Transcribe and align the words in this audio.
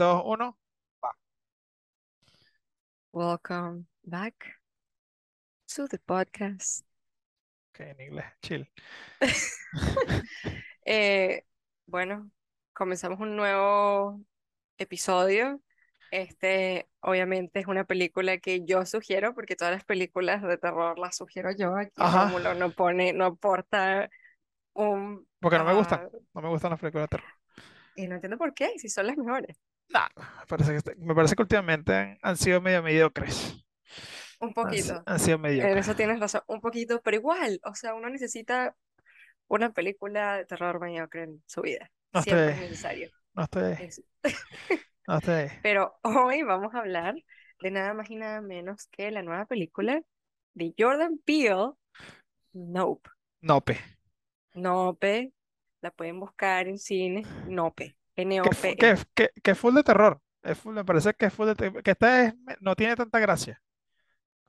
2, 0.00 0.22
1. 0.24 0.56
Welcome 3.12 3.84
back 4.02 4.34
to 5.74 5.88
the 5.88 5.98
podcast. 5.98 6.86
Ok, 7.68 7.80
en 7.80 8.00
inglés, 8.00 8.24
chill. 8.40 8.66
Eh, 10.86 11.44
bueno, 11.84 12.30
comenzamos 12.72 13.20
un 13.20 13.36
nuevo 13.36 14.22
episodio. 14.78 15.60
Este, 16.10 16.88
obviamente, 17.00 17.60
es 17.60 17.66
una 17.66 17.84
película 17.84 18.38
que 18.38 18.64
yo 18.64 18.86
sugiero, 18.86 19.34
porque 19.34 19.54
todas 19.54 19.74
las 19.74 19.84
películas 19.84 20.40
de 20.42 20.56
terror 20.56 20.98
las 20.98 21.14
sugiero 21.18 21.50
yo. 21.54 21.76
Aquí. 21.76 21.92
Rómulo 21.98 22.54
no 22.54 22.70
pone, 22.70 23.12
no 23.12 23.26
aporta 23.26 24.08
un... 24.72 25.28
Porque 25.40 25.58
no 25.58 25.64
me 25.64 25.74
gustan. 25.74 26.08
ah, 26.10 26.18
No 26.32 26.40
me 26.40 26.48
gustan 26.48 26.70
las 26.70 26.80
películas 26.80 27.10
de 27.10 27.18
terror. 27.18 27.30
y 27.96 28.08
no 28.08 28.14
entiendo 28.14 28.38
por 28.38 28.54
qué, 28.54 28.78
si 28.78 28.88
son 28.88 29.06
las 29.06 29.18
mejores. 29.18 29.60
Nah, 29.92 30.08
me 30.16 30.46
parece 30.46 30.78
que, 30.82 30.94
me 30.96 31.14
parece 31.14 31.34
que 31.36 31.42
últimamente 31.42 32.18
han, 32.22 32.36
sido 32.36 32.60
medio 32.60 32.82
mediocres. 32.82 33.56
Un 34.40 34.54
poquito. 34.54 35.02
han 35.04 35.18
sido 35.20 35.36
En 35.36 35.42
mediocres. 35.42 35.86
eso 35.86 35.96
tienes 35.96 36.20
razón, 36.20 36.42
un 36.46 36.60
poquito, 36.60 37.00
pero 37.02 37.16
igual, 37.16 37.60
o 37.64 37.74
sea, 37.74 37.94
uno 37.94 38.08
necesita 38.08 38.76
una 39.48 39.72
película 39.72 40.36
de 40.38 40.46
terror 40.46 40.80
mediocre 40.80 41.24
en 41.24 41.42
su 41.46 41.62
vida. 41.62 41.90
No 42.12 42.22
Siempre 42.22 42.50
estoy, 42.50 42.64
es 42.64 42.70
necesario. 42.70 43.10
no 43.34 43.42
estoy, 43.44 43.72
Es- 43.80 44.02
no 45.06 45.18
estoy. 45.18 45.48
Pero 45.62 45.98
hoy 46.02 46.42
vamos 46.42 46.74
a 46.74 46.78
hablar 46.78 47.14
de 47.60 47.70
nada 47.70 47.94
más 47.94 48.10
y 48.10 48.16
nada 48.16 48.40
menos 48.40 48.86
que 48.88 49.10
la 49.10 49.22
nueva 49.22 49.46
película 49.46 50.02
de 50.54 50.74
Jordan 50.78 51.18
Peele, 51.24 51.72
Nope. 52.52 53.08
Nope. 53.42 53.78
Nope, 54.54 55.32
la 55.80 55.90
pueden 55.90 56.20
buscar 56.20 56.68
en 56.68 56.78
cine, 56.78 57.22
Nope, 57.46 57.96
N-O-P-E. 58.22 58.76
que, 58.78 58.96
que, 59.14 59.30
que 59.42 59.50
es 59.52 59.58
full 59.58 59.74
de 59.74 59.82
terror. 59.84 60.20
Es 60.42 60.58
full- 60.58 60.74
me 60.74 60.84
parece 60.84 61.14
que 61.14 61.26
es 61.26 61.32
full 61.34 61.46
de 61.48 61.54
te- 61.54 61.82
que 61.82 61.90
esta 61.92 62.24
es, 62.26 62.34
no 62.60 62.74
tiene 62.76 62.96
tanta 62.96 63.18
gracia 63.18 63.62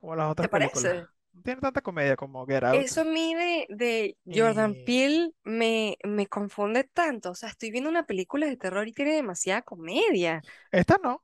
como 0.00 0.16
las 0.16 0.30
¿Te 0.38 0.46
otras 0.46 0.50
películas. 0.50 1.08
No 1.32 1.42
tiene 1.42 1.60
tanta 1.60 1.80
comedia 1.82 2.16
como 2.16 2.46
Get 2.46 2.64
Out. 2.64 2.76
Eso 2.76 3.02
a 3.02 3.04
mí 3.04 3.34
de, 3.34 3.66
de 3.68 4.16
Jordan 4.34 4.74
Y 4.74 4.84
Peele 4.84 5.30
me, 5.44 5.98
me 6.04 6.26
confunde 6.26 6.84
tanto. 6.84 7.30
O 7.32 7.34
sea, 7.34 7.50
estoy 7.50 7.70
viendo 7.70 7.90
una 7.90 8.06
película 8.06 8.46
de 8.46 8.56
terror 8.56 8.88
y 8.88 8.92
tiene 8.92 9.14
demasiada 9.14 9.62
comedia. 9.62 10.46
esta 10.70 10.98
no. 11.02 11.22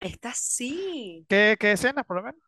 Esta 0.00 0.34
sí. 0.34 1.26
¿Qué, 1.28 1.56
qué 1.58 1.72
escenas, 1.72 2.04
por 2.06 2.16
lo 2.16 2.22
menos? 2.24 2.40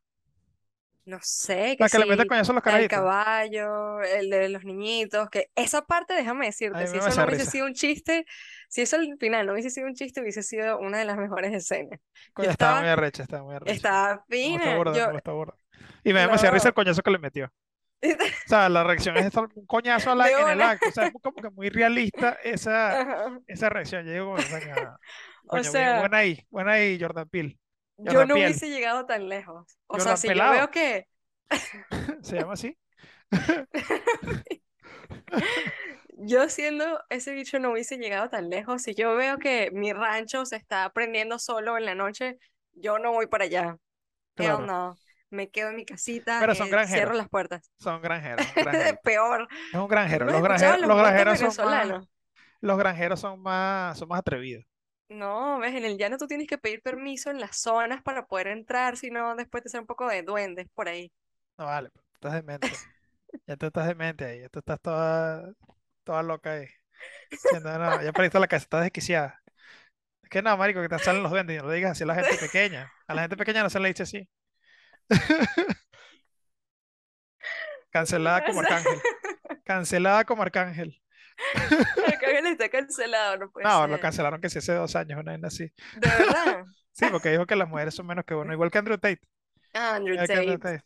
No 1.06 1.19
sé, 1.22 1.77
que 1.78 1.88
que 1.91 1.98
le 1.98 2.06
mete 2.06 2.22
sí, 2.22 2.27
coñazo 2.27 2.52
a 2.52 2.55
los 2.56 2.62
el 2.64 2.86
caballo, 2.86 4.00
el 4.02 4.30
de 4.30 4.48
los 4.48 4.64
niñitos, 4.64 5.28
que 5.30 5.50
esa 5.55 5.83
parte, 5.84 6.14
déjame 6.14 6.46
decirte, 6.46 6.86
si 6.86 6.96
eso 6.98 7.14
no 7.14 7.24
hubiese 7.24 7.44
risa. 7.44 7.52
sido 7.52 7.66
un 7.66 7.74
chiste, 7.74 8.24
si 8.70 8.80
eso 8.83 8.96
al 8.96 9.16
final 9.19 9.46
no 9.46 9.52
hubiese 9.52 9.70
sido 9.70 9.86
un 9.86 9.94
chiste, 9.94 10.22
hubiese 10.22 10.42
sido 10.42 10.78
una 10.78 10.98
de 10.98 11.05
las 11.05 11.19
mejores 11.19 11.52
escenas. 11.52 12.00
Coño, 12.33 12.46
Yo 12.46 12.50
estaba 12.50 12.77
muy 12.77 12.88
estaba, 12.88 12.88
arrecha, 12.88 13.22
estaba 13.22 13.44
muy 13.44 13.55
arrecha. 13.55 13.72
estaba 13.72 14.24
fina, 14.28 14.64
burda, 14.77 15.00
me 15.00 15.12
yo. 15.12 15.12
Y 16.05 16.12
me 16.12 16.20
da 16.20 16.22
demasiada 16.22 16.52
risa 16.52 16.69
el 16.69 16.74
coñazo 16.74 17.02
que 17.02 17.11
le 17.11 17.18
metió. 17.18 17.52
O 18.46 18.48
sea, 18.48 18.68
la 18.68 18.84
reacción 18.84 19.16
es 19.16 19.34
un 19.36 19.66
coñazo 19.66 20.11
a 20.12 20.14
la- 20.14 20.30
en 20.36 20.48
el 20.48 20.62
acto. 20.62 20.91
O 20.91 20.92
sea, 20.92 21.06
es 21.06 21.12
como 21.22 21.41
que 21.41 21.50
muy 21.50 21.68
realista 21.70 22.34
esa, 22.44 23.00
esa 23.46 23.68
reacción. 23.70 24.05
Yo 24.06 24.12
digo, 24.12 24.34
coño, 24.34 24.48
coño, 24.50 24.98
O 25.46 25.62
coño, 25.62 25.73
bien, 25.73 25.95
sea, 25.95 25.96
buena 25.96 26.18
ahí, 26.18 26.46
buena 26.51 26.73
ahí, 26.73 26.98
Jordan 27.01 27.28
Peele. 27.28 27.58
Yo 27.96 28.24
no 28.27 28.34
hubiese 28.34 28.68
llegado 28.70 29.06
tan 29.06 29.28
lejos. 29.28 29.78
O 29.86 30.00
sea, 30.00 30.16
si 30.16 30.32
yo 30.32 30.32
Pelado. 30.32 30.52
veo 30.52 30.70
que, 30.70 31.06
Se 32.22 32.36
llama 32.36 32.55
así. 32.55 32.77
yo 36.16 36.48
siendo 36.48 37.00
ese 37.10 37.33
bicho 37.33 37.58
no 37.58 37.72
hubiese 37.72 37.98
llegado 37.98 38.28
tan 38.30 38.48
lejos, 38.50 38.83
si 38.83 38.94
yo 38.94 39.16
veo 39.16 39.38
que 39.38 39.70
mi 39.72 39.92
rancho 39.92 40.46
se 40.46 40.56
está 40.56 40.90
prendiendo 40.92 41.38
solo 41.38 41.77
en 41.78 41.84
la 41.86 41.94
noche, 41.94 42.38
yo 42.72 42.98
no 42.98 43.12
voy 43.12 43.27
para 43.27 43.44
allá. 43.44 43.77
Hell 44.38 44.58
Claro. 44.58 44.60
no. 44.60 45.00
Me 45.30 45.50
quedo 45.50 45.70
en 45.70 45.77
mi 45.77 45.84
casita, 45.84 46.38
Pero 46.38 46.54
son 46.54 46.68
eh, 46.68 46.70
granjeros. 46.70 46.90
cierro 46.92 47.14
las 47.14 47.28
puertas. 47.28 47.72
Son 47.78 48.00
granjeros, 48.02 48.46
un 48.56 48.62
granjerito. 48.62 49.02
Peor. 49.02 49.48
Es 49.72 49.78
un 49.80 49.88
granjero. 49.88 50.27
¿No 50.27 50.33
Los 50.33 50.42
granjeros, 50.42 50.80
los 50.80 50.88
los 50.88 50.98
granjeros 50.98 51.38
son 51.38 51.56
más, 51.62 51.92
los 52.60 52.78
granjeros 52.78 53.20
son 53.20 53.40
más, 53.40 53.98
son 53.98 54.08
más 54.08 54.20
atrevidos. 54.20 54.64
No, 55.08 55.58
ves, 55.58 55.74
en 55.74 55.84
el 55.84 55.98
llano 55.98 56.16
tú 56.16 56.26
tienes 56.26 56.48
que 56.48 56.58
pedir 56.58 56.82
permiso 56.82 57.30
en 57.30 57.38
las 57.40 57.58
zonas 57.58 58.02
para 58.02 58.26
poder 58.26 58.48
entrar, 58.48 58.96
si 58.96 59.10
no, 59.10 59.36
después 59.36 59.62
te 59.62 59.68
sale 59.68 59.82
un 59.82 59.86
poco 59.86 60.08
de 60.08 60.22
duendes 60.22 60.68
por 60.74 60.88
ahí. 60.88 61.12
No 61.58 61.66
vale, 61.66 61.90
pues, 61.90 62.04
estás 62.14 62.32
demente. 62.34 62.68
Ya 63.46 63.56
tú 63.56 63.66
estás 63.66 63.86
demente 63.86 64.24
ahí, 64.24 64.40
ya 64.40 64.48
tú 64.48 64.60
estás 64.60 64.80
toda, 64.80 65.52
toda 66.04 66.22
loca 66.22 66.52
ahí. 66.52 66.68
Diciendo, 67.30 67.78
no, 67.78 68.02
ya 68.02 68.12
perdiste 68.12 68.38
la 68.40 68.48
casa, 68.48 68.64
estás 68.64 68.82
desquiciada. 68.82 69.42
Es 70.22 70.30
que 70.30 70.42
no, 70.42 70.56
marico, 70.56 70.82
que 70.82 70.88
te 70.88 70.98
salen 70.98 71.22
los 71.22 71.32
duendes 71.32 71.58
no 71.62 71.68
lo 71.68 71.72
digas 71.74 71.92
así 71.92 72.04
a 72.04 72.06
la 72.06 72.14
gente 72.16 72.36
pequeña. 72.38 72.92
A 73.06 73.14
la 73.14 73.22
gente 73.22 73.36
pequeña 73.36 73.62
no 73.62 73.70
se 73.70 73.80
le 73.80 73.88
dice 73.88 74.04
así. 74.04 74.28
Cancelada 77.90 78.44
como 78.44 78.60
Arcángel. 78.60 79.00
Cancelada 79.64 80.24
como 80.24 80.42
Arcángel. 80.42 81.00
Está 82.45 82.68
cancelado, 82.68 83.39
no 83.39 83.50
puede 83.50 83.67
No, 83.67 83.86
lo 83.86 83.98
cancelaron 83.98 84.40
que 84.40 84.48
sí 84.48 84.58
hace 84.58 84.74
dos 84.74 84.95
años, 84.96 85.18
una 85.18 85.33
vaina 85.33 85.48
así. 85.48 85.64
¿De 85.96 86.08
verdad? 86.08 86.64
Sí, 86.96 87.06
porque 87.11 87.30
dijo 87.30 87.45
que 87.45 87.56
las 87.56 87.68
mujeres 87.68 87.92
son 87.92 88.06
menos 88.06 88.24
que 88.24 88.36
uno, 88.36 88.52
igual 88.52 88.70
que 88.70 88.78
Andrew 88.78 88.96
Tate. 88.96 89.20
Andrew 89.72 90.17
que 90.24 90.33
Andrew 90.33 90.58
Tate, 90.61 90.84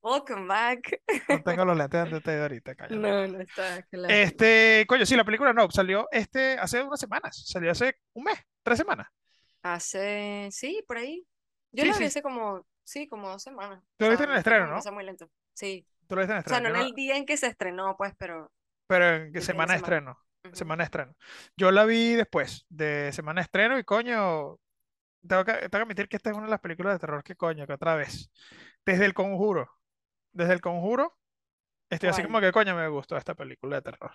welcome 0.00 0.46
back. 0.46 1.02
No 1.28 1.42
tengo 1.42 1.66
los 1.66 1.76
lentes 1.76 1.92
de 1.92 2.00
Andrew 2.00 2.20
Tate 2.22 2.40
ahorita, 2.42 2.74
cállate. 2.74 2.96
No, 2.96 3.26
no 3.28 3.40
está 3.40 3.82
claro. 3.82 4.14
Este, 4.14 4.86
coño, 4.88 5.04
sí, 5.04 5.14
la 5.14 5.24
película 5.24 5.52
no, 5.52 5.70
salió 5.70 6.08
este 6.10 6.58
hace 6.58 6.82
unas 6.82 7.00
semanas, 7.00 7.42
salió 7.46 7.70
hace 7.70 7.98
un 8.14 8.24
mes, 8.24 8.38
tres 8.62 8.78
semanas. 8.78 9.08
Hace, 9.62 10.48
sí, 10.50 10.82
por 10.86 10.96
ahí. 10.96 11.26
Yo 11.70 11.84
Sí, 11.84 11.90
la 11.90 11.98
vi 11.98 11.98
sí, 11.98 12.04
hace 12.04 12.22
como, 12.22 12.66
sí, 12.84 13.08
como 13.08 13.28
dos 13.28 13.42
semanas. 13.42 13.82
Tú 13.96 14.06
lo 14.06 14.10
viste 14.10 14.24
en 14.24 14.30
el 14.30 14.38
estreno, 14.38 14.66
¿no? 14.68 14.74
pasó 14.76 14.92
muy 14.92 15.04
lento. 15.04 15.30
Sí. 15.52 15.86
Tú 16.06 16.16
lo 16.16 16.22
viste 16.22 16.32
en 16.32 16.38
el 16.38 16.44
O 16.44 16.48
sea, 16.48 16.58
estreno, 16.58 16.74
no 16.74 16.80
en 16.80 16.86
el 16.86 16.94
día 16.94 17.16
en 17.16 17.26
que 17.26 17.36
se 17.36 17.46
estrenó, 17.46 17.96
pues, 17.96 18.14
pero 18.16 18.50
pero 18.92 19.30
de 19.30 19.40
semana 19.40 19.72
de 19.72 19.78
estreno, 19.78 20.18
semana 20.52 20.82
de 20.82 20.86
estreno. 20.86 21.14
Yo 21.56 21.70
la 21.70 21.84
vi 21.84 22.14
después 22.14 22.66
de 22.68 23.10
semana 23.12 23.40
de 23.40 23.44
estreno 23.44 23.78
y 23.78 23.84
coño, 23.84 24.58
tengo 25.26 25.44
que, 25.44 25.52
tengo 25.54 25.70
que 25.70 25.76
admitir 25.78 26.08
que 26.08 26.16
esta 26.16 26.30
es 26.30 26.36
una 26.36 26.46
de 26.46 26.50
las 26.50 26.60
películas 26.60 26.94
de 26.94 26.98
terror 27.00 27.22
que 27.24 27.36
coño, 27.36 27.66
que 27.66 27.72
otra 27.74 27.96
vez, 27.96 28.30
desde 28.84 29.06
El 29.06 29.14
Conjuro, 29.14 29.70
desde 30.32 30.54
El 30.54 30.60
Conjuro, 30.60 31.18
estoy 31.90 32.10
así 32.10 32.22
como 32.22 32.40
que 32.40 32.52
coño 32.52 32.76
me 32.76 32.88
gustó 32.88 33.16
esta 33.16 33.34
película 33.34 33.76
de 33.76 33.82
terror, 33.82 34.12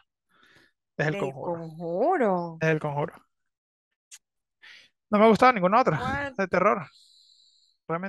desde 0.97 1.11
El 1.11 1.17
Conjuro, 1.17 1.53
Conjuro. 1.53 2.57
desde 2.59 2.73
El 2.73 2.79
Conjuro. 2.79 3.13
No 5.09 5.19
me 5.19 5.25
ha 5.25 5.29
gustado 5.29 5.53
ninguna 5.53 5.81
otra 5.81 6.33
de 6.37 6.47
terror, 6.47 6.87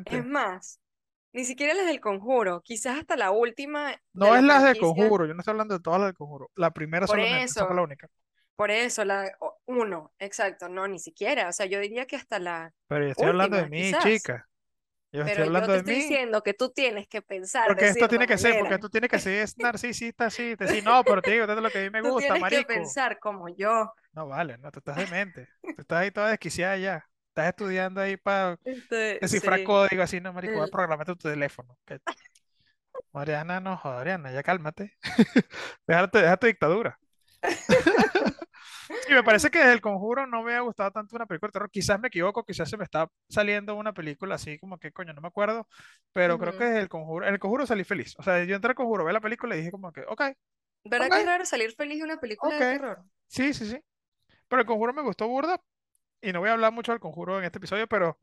Es 0.05 0.19
realmente. 0.19 0.19
más, 0.25 0.81
ni 1.33 1.45
siquiera 1.45 1.75
las 1.75 1.87
del 1.87 2.01
Conjuro, 2.01 2.63
quizás 2.63 2.99
hasta 2.99 3.17
la 3.17 3.31
última 3.31 4.01
de 4.19 4.31
No 4.31 4.35
la 4.35 4.41
es 4.41 4.43
las 4.43 4.63
del 4.65 4.77
franquicia. 4.77 4.77
Conjuro, 4.77 5.25
yo 5.25 5.33
no 5.33 5.41
estoy 5.41 5.53
hablando 5.53 5.73
de 5.75 5.81
todas 5.81 5.99
las 6.01 6.09
del 6.09 6.15
Conjuro. 6.17 6.51
La 6.57 6.73
primera 6.73 7.07
Por 7.07 7.19
solamente, 7.19 7.55
esa 7.55 7.65
fue 7.65 7.75
la 7.77 7.83
única. 7.83 8.07
por 8.57 8.71
eso, 8.71 9.05
la 9.05 9.31
o- 9.41 9.59
uno, 9.67 10.13
exacto, 10.19 10.69
no, 10.69 10.89
ni 10.89 10.99
siquiera. 10.99 11.49
O 11.49 11.53
sea, 11.53 11.67
yo 11.67 11.81
diría 11.81 12.07
que 12.07 12.17
hasta 12.17 12.39
la 12.39 12.75
Pero 12.87 13.05
yo 13.05 13.11
estoy 13.13 13.29
hablando 13.29 13.57
de 13.57 13.65
última, 13.65 13.69
mí, 13.69 13.95
quizás. 13.95 13.97
chica. 13.97 14.49
Yo 15.13 15.23
estoy 15.25 15.43
Pero 15.43 15.47
yo 15.47 15.49
hablando 15.49 15.71
te 15.71 15.79
de 15.79 15.83
estoy 15.83 15.95
mí. 15.95 15.97
diciendo 15.97 16.43
que 16.43 16.55
tú 16.55 16.71
tienes 16.73 17.09
que 17.09 17.23
pensar 17.23 17.63
Porque 17.63 17.89
esto 17.89 18.09
cierta 18.09 18.09
tiene 18.09 18.27
que 18.27 18.39
ser, 18.39 18.57
porque 18.57 18.79
manera. 18.79 18.81
tú 18.81 18.89
tienes 18.91 19.11
que 19.11 19.19
ser 19.21 19.43
es 19.43 19.59
narcisista, 19.59 20.27
así. 20.27 20.55
Decir, 20.57 20.83
no, 20.83 21.05
pero 21.07 21.23
te 21.23 21.33
digo, 21.33 21.45
esto 21.45 21.55
es 21.55 21.63
lo 21.63 21.71
que 21.71 21.79
a 21.81 21.83
mí 21.83 21.91
me 21.91 22.03
Tú 22.03 22.13
gusta, 22.13 22.37
tienes 22.37 22.47
que 22.47 22.63
marico. 22.63 22.63
pensar 22.63 23.19
como 23.21 23.49
yo. 23.49 23.93
No 24.13 24.27
vale, 24.29 24.59
no, 24.59 24.71
tú 24.71 24.81
estás 24.81 24.97
demente. 24.99 25.49
Tú 25.75 25.83
estás 25.83 26.01
ahí 26.01 26.11
toda 26.11 26.29
desquiciada 26.31 26.77
ya. 26.79 27.09
Estás 27.31 27.49
estudiando 27.51 28.01
ahí 28.01 28.17
para 28.17 28.59
Este, 28.65 29.21
descifrar 29.21 29.63
sí. 29.63 29.63
código 29.63 30.03
así, 30.03 30.21
no, 30.21 30.33
marico, 30.33 30.59
voy 30.59 30.67
a 30.67 30.69
El- 30.69 30.71
programar 30.71 31.07
tu 31.07 31.17
teléfono. 31.17 31.79
Mariana, 33.13 33.61
no, 33.61 33.77
joder, 33.77 33.97
Mariana, 33.99 34.33
ya 34.33 34.43
cálmate. 34.43 34.93
Deja 35.87 36.09
tu, 36.11 36.19
deja 36.19 36.37
tu 36.37 36.47
dictadura. 36.47 36.99
Y 39.07 39.13
me 39.15 39.23
parece 39.25 39.51
que 39.51 39.59
desde 39.59 39.73
El 39.73 39.81
Conjuro 39.81 40.27
no 40.27 40.43
me 40.43 40.55
ha 40.55 40.61
gustado 40.61 40.91
tanto 40.91 41.17
una 41.17 41.27
película 41.27 41.49
de 41.49 41.53
terror. 41.53 41.71
Quizás 41.71 41.99
me 42.01 42.09
equivoco, 42.09 42.45
quizás 42.45 42.69
se 42.69 42.77
me 42.77 42.85
está 42.85 43.09
saliendo 43.29 43.75
una 43.75 43.93
película 43.95 44.35
así 44.35 44.59
como 44.59 44.79
que, 44.79 44.93
coño, 44.93 45.13
no 45.15 45.21
me 45.23 45.29
acuerdo. 45.29 45.67
Pero 46.13 46.39
creo 46.39 46.55
que 46.55 46.65
desde 46.65 46.81
El 46.81 46.89
Conjuro, 46.89 47.27
en 47.27 47.33
El 47.35 47.41
Conjuro 47.41 47.67
salí 47.67 47.85
feliz. 47.85 48.15
O 48.19 48.23
sea, 48.23 48.45
yo 48.45 48.55
entré 48.57 48.71
al 48.71 48.75
Conjuro, 48.77 49.05
ve 49.05 49.13
la 49.13 49.21
película 49.21 49.55
y 49.57 49.59
dije 49.61 49.71
como 49.71 49.93
que, 49.93 50.03
ok, 50.09 50.23
¿Verdad 50.85 51.07
ok, 51.07 51.13
que 51.13 51.19
es 51.21 51.25
raro 51.25 51.47
salir 51.47 51.73
feliz 51.77 51.99
de 51.99 52.05
una 52.05 52.19
película 52.19 52.57
de 52.57 52.67
terror? 52.67 53.05
Sí, 53.27 53.53
sí, 53.55 53.67
sí. 53.67 53.79
Pero 54.49 54.63
El 54.63 54.67
Conjuro 54.69 54.93
me 54.95 55.03
gustó 55.03 55.29
burda. 55.29 55.61
Y 56.21 56.33
no 56.33 56.41
voy 56.41 56.49
a 56.49 56.53
hablar 56.53 56.73
mucho 56.73 56.93
del 56.93 57.01
Conjuro 57.01 57.39
en 57.39 57.45
este 57.45 57.59
episodio, 57.59 57.87
pero 57.87 58.19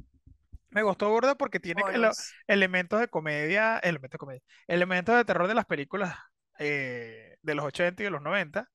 me 0.72 0.84
gustó 0.84 1.10
burda 1.10 1.36
porque 1.36 1.60
tiene 1.60 1.82
Spoilers. 1.82 2.34
elementos 2.48 3.00
de 3.00 3.08
comedia, 3.08 3.80
elementos 3.80 4.14
de 4.16 4.20
comedia, 4.20 4.42
elementos 4.68 5.16
de 5.16 5.26
terror 5.26 5.48
de 5.48 5.56
las 5.56 5.66
películas 5.66 6.18
eh, 6.60 7.38
de 7.42 7.56
los 7.56 7.66
80 7.66 8.04
y 8.04 8.06
de 8.06 8.12
los 8.12 8.22
90 8.22 8.70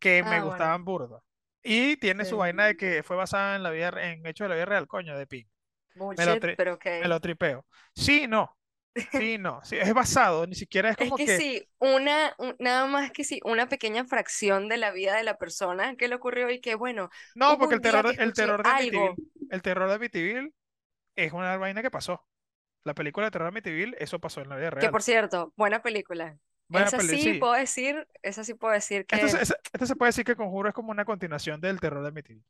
que 0.00 0.22
me 0.24 0.40
Ah, 0.40 0.44
bueno. 0.44 0.50
gustaban 0.50 0.84
burda. 0.84 1.20
Y 1.62 1.96
tiene 1.98 2.24
su 2.24 2.38
vaina 2.38 2.66
de 2.66 2.76
que 2.76 3.02
fue 3.02 3.16
basada 3.16 3.56
en 3.56 3.62
la 3.62 3.70
vida, 3.70 3.90
en 4.02 4.26
hechos 4.26 4.46
de 4.46 4.48
la 4.50 4.54
vida 4.56 4.66
real, 4.66 4.86
coño, 4.88 5.16
de 5.18 5.26
Pink. 5.26 5.48
Me 6.16 6.26
lo, 6.26 6.36
pero 6.56 6.74
me 7.00 7.08
ok. 7.08 7.08
lo 7.08 7.20
tripeo. 7.20 7.66
Sí, 7.94 8.26
no. 8.28 8.56
Sí, 9.10 9.38
no. 9.38 9.60
Sí, 9.64 9.76
es 9.76 9.92
basado, 9.94 10.46
ni 10.46 10.54
siquiera 10.54 10.90
es 10.90 10.96
Es 10.96 11.10
como 11.10 11.16
que 11.16 11.24
que. 11.26 11.36
sí, 11.36 11.68
una, 11.78 12.34
un- 12.38 12.56
nada 12.58 12.86
más 12.86 13.10
que 13.12 13.24
sí, 13.24 13.40
una 13.44 13.68
pequeña 13.68 14.04
fracción 14.04 14.68
de 14.68 14.76
la 14.76 14.92
vida 14.92 15.16
de 15.16 15.24
la 15.24 15.38
persona 15.38 15.96
que 15.96 16.08
le 16.08 16.14
ocurrió 16.14 16.50
y 16.50 16.60
que 16.60 16.74
bueno, 16.76 17.10
No, 17.34 17.58
porque 17.58 17.74
el 17.76 17.80
terror, 17.80 18.14
que 18.16 18.22
el 18.22 18.32
terror 18.34 18.62
de. 18.62 18.70
Amityville, 18.70 19.16
el 19.50 19.62
terror 19.62 19.88
de 19.88 19.94
Amityville 19.96 20.52
es 21.16 21.32
una 21.32 21.56
vaina 21.58 21.82
que 21.82 21.90
pasó. 21.90 22.26
La 22.84 22.94
película 22.94 23.26
de 23.26 23.32
terror 23.32 23.46
de 23.46 23.50
Amityville, 23.58 23.96
eso 23.98 24.20
pasó 24.20 24.40
en 24.42 24.48
la 24.50 24.56
vida 24.56 24.70
Que 24.78 24.88
real. 24.88 24.90
por 24.90 25.02
cierto, 25.02 25.52
buena 25.56 25.82
película. 25.82 26.38
Buena 26.68 26.86
Esa 26.88 26.98
peli, 26.98 27.18
sí 27.18 27.34
sí. 27.34 27.34
puedo 27.34 27.52
decir, 27.54 28.06
esa 28.22 28.44
sí 28.44 28.54
puedo 28.54 28.72
decir 28.74 29.06
Esto, 29.10 29.28
se- 29.28 29.36
que, 29.36 29.42
ese- 29.42 29.56
esto 29.72 29.86
se 29.86 29.96
puede 29.96 30.08
decir 30.10 30.24
que 30.24 30.36
Conjuro 30.36 30.68
es 30.68 30.74
como 30.74 30.90
una 30.90 31.04
continuación 31.04 31.60
del 31.60 31.80
terror 31.80 32.02
de 32.02 32.08
Amityville. 32.08 32.44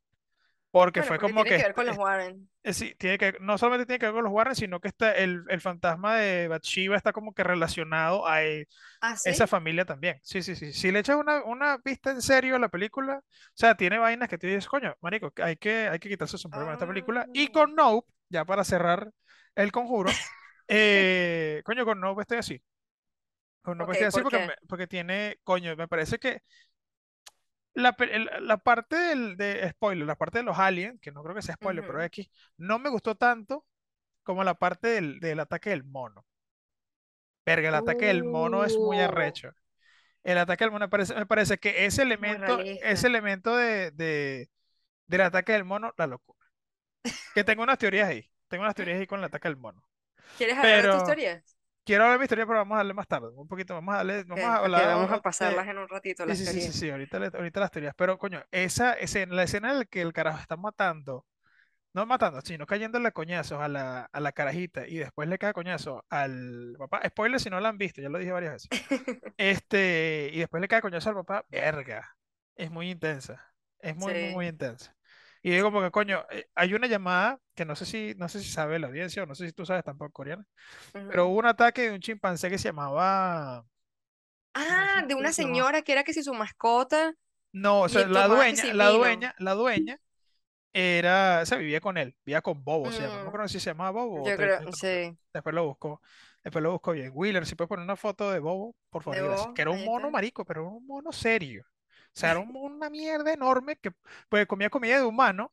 Porque 0.77 0.99
bueno, 0.99 1.07
fue 1.07 1.19
porque 1.19 1.31
como 1.31 1.43
tiene 1.43 1.53
que 1.53 1.57
que 1.57 1.63
ver 1.63 1.73
con 1.73 1.85
los 1.85 1.97
Warren. 1.97 2.49
Eh, 2.63 2.73
sí, 2.73 2.95
tiene 2.97 3.17
que, 3.19 3.37
no 3.41 3.57
solamente 3.59 3.85
tiene 3.85 3.99
que 3.99 4.07
ver 4.07 4.15
con 4.15 4.23
los 4.23 4.33
Warren, 4.33 4.55
sino 4.55 4.79
que 4.79 4.87
está 4.87 5.13
el, 5.13 5.43
el 5.49 5.61
fantasma 5.61 6.15
de 6.17 6.47
Bathsheba 6.47 6.97
está 6.97 7.13
como 7.13 7.33
que 7.33 7.43
relacionado 7.43 8.27
a 8.27 8.43
e- 8.43 8.67
Ah, 9.01 9.15
esa 9.23 9.47
familia 9.47 9.85
también. 9.85 10.19
Sí, 10.23 10.41
sí, 10.43 10.55
sí. 10.55 10.73
Si 10.73 10.91
le 10.91 10.99
echas 10.99 11.15
una, 11.17 11.43
una 11.45 11.77
vista 11.77 12.11
en 12.11 12.21
serio 12.21 12.55
a 12.55 12.59
la 12.59 12.69
película, 12.69 13.19
o 13.19 13.23
sea, 13.53 13.75
tiene 13.75 13.99
vainas 13.99 14.29
que 14.29 14.37
tú 14.37 14.47
dices, 14.47 14.67
coño, 14.67 14.95
marico, 15.01 15.31
hay 15.43 15.57
que, 15.57 15.87
hay 15.89 15.99
que 15.99 16.09
quitarse 16.09 16.37
el 16.37 16.41
sombrero 16.41 16.65
con 16.65 16.73
esta 16.73 16.87
película. 16.87 17.29
Y 17.33 17.47
Ah, 17.47 17.51
con 17.51 17.75
Nope, 17.75 18.11
ya 18.29 18.45
para 18.45 18.63
cerrar 18.63 19.11
el 19.55 19.71
conjuro, 19.71 20.09
eh, 20.67 21.61
coño, 21.65 21.85
con 21.85 21.99
Nope 22.01 22.21
estoy 22.23 22.37
así. 22.39 22.61
Con 23.61 23.77
Nope 23.77 23.93
ok, 23.93 23.93
estoy 23.93 24.07
así 24.07 24.21
¿por 24.21 24.23
porque, 24.23 24.39
me- 24.39 24.55
porque 24.67 24.87
tiene, 24.87 25.39
coño, 25.43 25.75
me 25.75 25.87
parece 25.87 26.19
que 26.19 26.41
la, 27.75 27.95
la 28.41 28.57
parte 28.57 28.97
del, 28.97 29.37
de 29.37 29.69
spoiler, 29.71 30.07
la 30.07 30.17
parte 30.17 30.39
de 30.39 30.45
los 30.45 30.57
aliens, 30.59 30.99
que 31.01 31.11
no 31.13 31.23
creo 31.23 31.35
que 31.35 31.43
sea 31.43 31.55
spoiler, 31.55 31.85
pero 31.85 32.01
Ujú. 32.01 32.03
aquí, 32.03 32.31
no 32.57 32.79
me 32.79 32.89
gustó 32.89 33.15
tanto 33.15 33.65
como 34.23 34.43
la 34.45 34.55
parte 34.55 34.89
del, 34.89 35.19
del 35.21 35.39
ataque 35.41 35.71
del 35.71 35.83
mono. 35.85 36.25
Verga, 37.45 37.69
el 37.69 37.75
ataque 37.75 38.05
del 38.07 38.23
mono 38.23 38.63
es 38.65 38.79
muy 38.79 38.99
Uh, 38.99 39.01
arrecho. 39.01 39.51
El 40.23 40.37
ataque 40.39 40.65
del 40.65 40.71
mono 40.71 40.85
me 40.87 40.89
parece, 40.89 41.15
me 41.15 41.25
parece 41.27 41.57
que 41.59 41.85
ese 41.85 42.03
elemento, 42.03 42.63
ese 42.79 43.07
elemento 43.07 43.55
de, 43.57 43.91
de- 43.91 44.49
del 45.07 45.21
ataque 45.21 45.53
del 45.53 45.65
mono, 45.65 45.93
la 45.97 46.07
locura. 46.07 46.39
Que 47.33 47.43
tengo 47.43 47.63
unas 47.63 47.77
teorías 47.79 48.09
ahí. 48.09 48.29
Tengo 48.49 48.63
unas 48.63 48.75
teorías 48.75 48.99
ahí 48.99 49.07
con 49.07 49.19
el 49.19 49.25
ataque 49.25 49.47
del 49.49 49.57
mono. 49.57 49.83
¿Quieres 50.35 50.57
hablar 50.57 50.81
de 50.83 50.87
tus 50.89 51.03
Pero 51.03 51.03
teorías? 51.03 51.54
Quiero 51.85 52.03
hablar 52.03 52.17
de 52.17 52.19
mi 52.19 52.25
historia, 52.25 52.45
pero 52.45 52.59
vamos 52.59 52.75
a 52.75 52.77
darle 52.79 52.93
más 52.93 53.07
tarde. 53.07 53.29
Un 53.35 53.47
poquito, 53.47 53.73
vamos 53.75 53.93
a 53.93 53.97
darle, 53.97 54.23
vamos 54.25 54.45
a 54.45 54.57
hablar 54.57 54.87
vamos 54.87 55.11
a 55.11 55.15
de. 55.15 55.21
pasarlas 55.21 55.67
en 55.67 55.77
un 55.77 55.87
ratito, 55.87 56.25
las 56.25 56.37
sí, 56.37 56.45
sí, 56.45 56.61
sí, 56.61 56.73
sí, 56.73 56.89
ahorita, 56.89 57.17
ahorita 57.17 57.59
las 57.59 57.71
teorías. 57.71 57.95
Pero, 57.95 58.17
coño, 58.17 58.43
esa 58.51 58.93
escena, 58.93 59.35
la 59.35 59.43
escena 59.43 59.71
en 59.71 59.79
la 59.79 59.85
que 59.85 60.01
el 60.01 60.13
carajo 60.13 60.39
está 60.39 60.57
matando. 60.57 61.25
No 61.93 62.05
matando, 62.05 62.41
sino 62.41 62.65
cayéndole 62.67 63.11
coñazos 63.13 63.61
a 63.61 63.69
la, 63.69 64.09
a 64.11 64.19
la 64.19 64.33
carajita 64.33 64.87
y 64.87 64.97
después 64.97 65.29
le 65.29 65.37
cae 65.37 65.53
coñazo 65.53 66.05
al 66.09 66.75
papá. 66.77 67.01
Spoiler 67.07 67.39
si 67.39 67.49
no 67.49 67.59
la 67.61 67.69
han 67.69 67.77
visto, 67.77 68.01
ya 68.01 68.09
lo 68.09 68.19
dije 68.19 68.31
varias 68.33 68.53
veces. 68.53 68.69
Este, 69.37 70.29
y 70.33 70.39
después 70.39 70.61
le 70.61 70.67
cae 70.67 70.81
coñazo 70.81 71.09
al 71.09 71.15
papá, 71.15 71.45
verga. 71.49 72.17
Es 72.55 72.71
muy 72.71 72.89
intensa. 72.91 73.53
Es 73.79 73.95
muy, 73.95 74.13
muy, 74.15 74.29
muy 74.29 74.47
intensa. 74.47 74.95
Y 75.45 75.51
digo 75.51 75.65
como 75.71 75.81
que, 75.83 75.91
coño, 75.91 76.25
eh, 76.31 76.47
hay 76.55 76.73
una 76.73 76.87
llamada 76.87 77.39
que 77.53 77.65
no 77.65 77.75
sé 77.75 77.85
si, 77.85 78.15
no 78.17 78.27
sé 78.29 78.39
si 78.41 78.49
sabe 78.51 78.79
la 78.79 78.87
audiencia 78.87 79.21
o 79.23 79.25
no 79.27 79.35
sé 79.35 79.45
si 79.47 79.53
tú 79.53 79.63
sabes 79.65 79.83
tampoco 79.83 80.11
coreana, 80.11 80.45
pero 81.07 81.27
Ujú. 81.27 81.29
hubo 81.29 81.39
un 81.39 81.45
ataque 81.47 81.83
de 81.83 81.91
un 81.93 82.01
chimpancé 82.01 82.49
que 82.49 82.57
se 82.59 82.69
llamaba, 82.69 83.65
¿cómo 84.67 84.87
Ah, 84.87 84.89
se, 84.89 85.07
de 85.07 85.15
una 85.15 85.31
se 85.33 85.33
señora 85.33 85.81
que 85.81 85.91
era 85.91 86.03
que 86.03 86.13
si 86.13 86.23
su 86.23 86.33
mascota 86.33 87.13
No, 87.51 87.81
o 87.81 87.89
sea, 87.89 88.07
la 88.07 88.27
dueña, 88.27 88.73
la 88.73 88.89
dueña, 88.89 89.33
la 89.39 89.53
dueña 89.53 89.99
era, 90.73 91.41
o 91.43 91.45
sea, 91.45 91.57
vivía 91.59 91.81
con 91.81 91.97
él, 91.97 92.15
vivía 92.25 92.41
con 92.41 92.63
Bobo, 92.63 92.91
se 92.91 93.03
llama. 93.03 93.19
No 93.19 93.27
Mm, 93.27 93.29
acuerdo 93.29 93.47
si 93.47 93.59
se 93.59 93.71
llamaba 93.71 93.91
Bobo 93.91 94.23
yo 94.23 94.37
creo, 94.37 94.61
sí, 94.71 95.17
Después 95.33 95.55
lo 95.55 95.65
busco, 95.67 96.01
después 96.43 96.63
lo 96.63 96.71
busco 96.73 96.93
bien. 96.93 97.11
Wheeler, 97.13 97.45
si 97.45 97.55
puedes 97.55 97.69
poner 97.69 97.83
una 97.85 97.95
foto 97.97 98.31
de 98.31 98.39
Bobo, 98.39 98.75
por 98.89 99.03
favor, 99.03 99.35
Que 99.53 99.61
era 99.63 99.71
un 99.71 99.83
mono 99.83 100.11
marico, 100.11 100.45
pero 100.45 100.69
un 100.69 100.85
mono 100.87 101.11
serio. 101.11 101.65
O 102.15 102.19
sea, 102.19 102.31
era 102.31 102.39
un- 102.39 102.55
una 102.55 102.89
mierda 102.89 103.33
enorme 103.33 103.75
que 103.77 103.91
pues, 104.29 104.45
comía 104.47 104.69
comida 104.69 104.97
de 104.97 105.05
humano. 105.05 105.51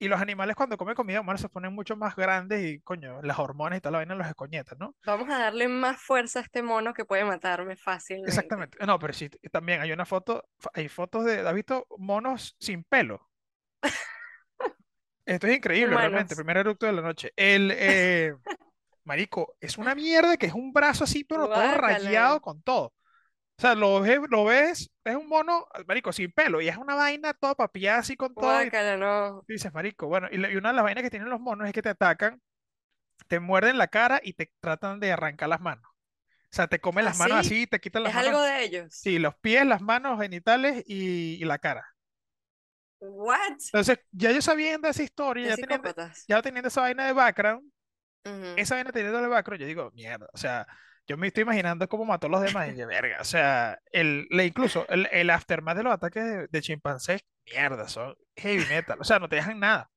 Y 0.00 0.06
los 0.06 0.20
animales 0.20 0.54
cuando 0.54 0.76
comen 0.76 0.94
comida 0.94 1.16
de 1.16 1.20
humano 1.22 1.38
se 1.38 1.48
ponen 1.48 1.72
mucho 1.74 1.96
más 1.96 2.14
grandes 2.14 2.64
y, 2.64 2.80
coño, 2.80 3.20
las 3.20 3.38
hormonas 3.40 3.78
y 3.78 3.80
toda 3.80 3.90
la 3.92 3.98
vaina 3.98 4.14
los 4.14 4.28
escoñetan, 4.28 4.78
¿no? 4.78 4.94
Vamos 5.04 5.28
a 5.28 5.38
darle 5.38 5.66
más 5.66 6.00
fuerza 6.00 6.38
a 6.38 6.42
este 6.42 6.62
mono 6.62 6.94
que 6.94 7.04
puede 7.04 7.24
matarme 7.24 7.76
fácilmente. 7.76 8.28
Exactamente. 8.30 8.78
No, 8.86 8.98
pero 9.00 9.12
sí, 9.12 9.28
también 9.50 9.80
hay 9.80 9.90
una 9.90 10.06
foto, 10.06 10.44
hay 10.72 10.88
fotos 10.88 11.24
de, 11.24 11.40
¿has 11.40 11.54
visto 11.54 11.86
monos 11.98 12.54
sin 12.60 12.84
pelo? 12.84 13.28
Esto 15.26 15.46
es 15.46 15.56
increíble, 15.56 15.96
realmente. 15.96 16.34
Primer 16.34 16.56
eructo 16.58 16.86
de 16.86 16.92
la 16.92 17.02
noche. 17.02 17.32
El, 17.36 17.70
eh, 17.74 18.34
marico, 19.04 19.56
es 19.60 19.78
una 19.78 19.94
mierda 19.94 20.36
que 20.36 20.46
es 20.46 20.54
un 20.54 20.72
brazo 20.72 21.04
así, 21.04 21.24
pero 21.24 21.48
todo 21.48 21.74
rayado 21.74 22.40
con 22.40 22.62
todo. 22.62 22.94
O 23.58 23.60
sea, 23.60 23.74
lo 23.74 24.00
ves, 24.00 24.20
lo 24.30 24.44
ves, 24.44 24.90
es 25.04 25.16
un 25.16 25.28
mono, 25.28 25.66
marico, 25.86 26.12
sin 26.12 26.30
pelo, 26.32 26.60
y 26.60 26.68
es 26.68 26.76
una 26.76 26.94
vaina 26.94 27.34
toda 27.34 27.54
papiada 27.56 27.98
así 27.98 28.16
con 28.16 28.36
todo, 28.36 28.62
y 28.62 28.70
no. 28.98 29.42
dices, 29.48 29.72
marico, 29.74 30.06
bueno, 30.08 30.28
y, 30.30 30.36
y 30.36 30.56
una 30.56 30.70
de 30.70 30.74
las 30.76 30.84
vainas 30.84 31.02
que 31.02 31.10
tienen 31.10 31.28
los 31.30 31.40
monos 31.40 31.66
es 31.66 31.72
que 31.72 31.82
te 31.82 31.88
atacan, 31.90 32.40
te 33.28 33.40
muerden 33.40 33.78
la 33.78 33.88
cara 33.88 34.20
y 34.22 34.34
te 34.34 34.52
tratan 34.60 35.00
de 35.00 35.12
arrancar 35.12 35.48
las 35.48 35.60
manos. 35.60 35.84
O 36.52 36.56
sea, 36.56 36.68
te 36.68 36.80
comen 36.80 37.04
las 37.04 37.16
manos 37.16 37.38
Así 37.38 37.54
así, 37.54 37.66
te 37.66 37.80
quitan 37.80 38.04
las 38.04 38.12
es 38.12 38.14
manos, 38.14 38.28
algo 38.28 38.42
de 38.42 38.64
ellos. 38.64 38.94
sí, 39.02 39.18
los 39.18 39.36
pies, 39.36 39.66
las 39.66 39.82
manos, 39.82 40.20
genitales 40.20 40.84
y, 40.86 41.34
y 41.42 41.44
la 41.44 41.58
cara. 41.58 41.86
What? 43.00 43.58
Entonces, 43.72 43.98
ya 44.12 44.32
yo 44.32 44.40
sabiendo 44.42 44.88
esa 44.88 45.02
historia, 45.02 45.48
ya 45.48 45.58
teniendo, 45.58 45.88
psicópatas. 45.88 46.24
ya 46.26 46.42
teniendo 46.42 46.68
esa 46.68 46.80
vaina 46.82 47.06
de 47.06 47.12
background, 47.12 47.70
esa 48.56 48.76
vaina 48.76 48.92
teniendo 48.92 49.20
el 49.20 49.28
background, 49.28 49.62
yo 49.62 49.68
digo, 49.68 49.90
mierda, 49.92 50.28
o 50.32 50.38
sea, 50.38 50.66
yo 51.08 51.16
me 51.16 51.28
estoy 51.28 51.42
imaginando 51.44 51.88
cómo 51.88 52.04
mató 52.06 52.28
a 52.28 52.30
los 52.30 52.42
demás 52.42 52.68
y 52.70 52.74
de 52.74 52.86
verga, 52.86 53.18
o 53.20 53.24
sea, 53.24 53.80
el, 53.92 54.26
le 54.30 54.46
incluso 54.46 54.86
el, 54.88 55.08
el 55.12 55.30
aftermath 55.30 55.76
de 55.78 55.82
los 55.84 55.92
ataques 55.94 56.24
de, 56.24 56.48
de 56.48 56.62
chimpancés, 56.62 57.22
mierda, 57.46 57.88
son 57.88 58.16
heavy 58.36 58.66
metal, 58.66 58.98
o 59.00 59.04
sea, 59.04 59.18
no 59.18 59.28
te 59.28 59.36
dejan 59.36 59.58
nada, 59.60 59.90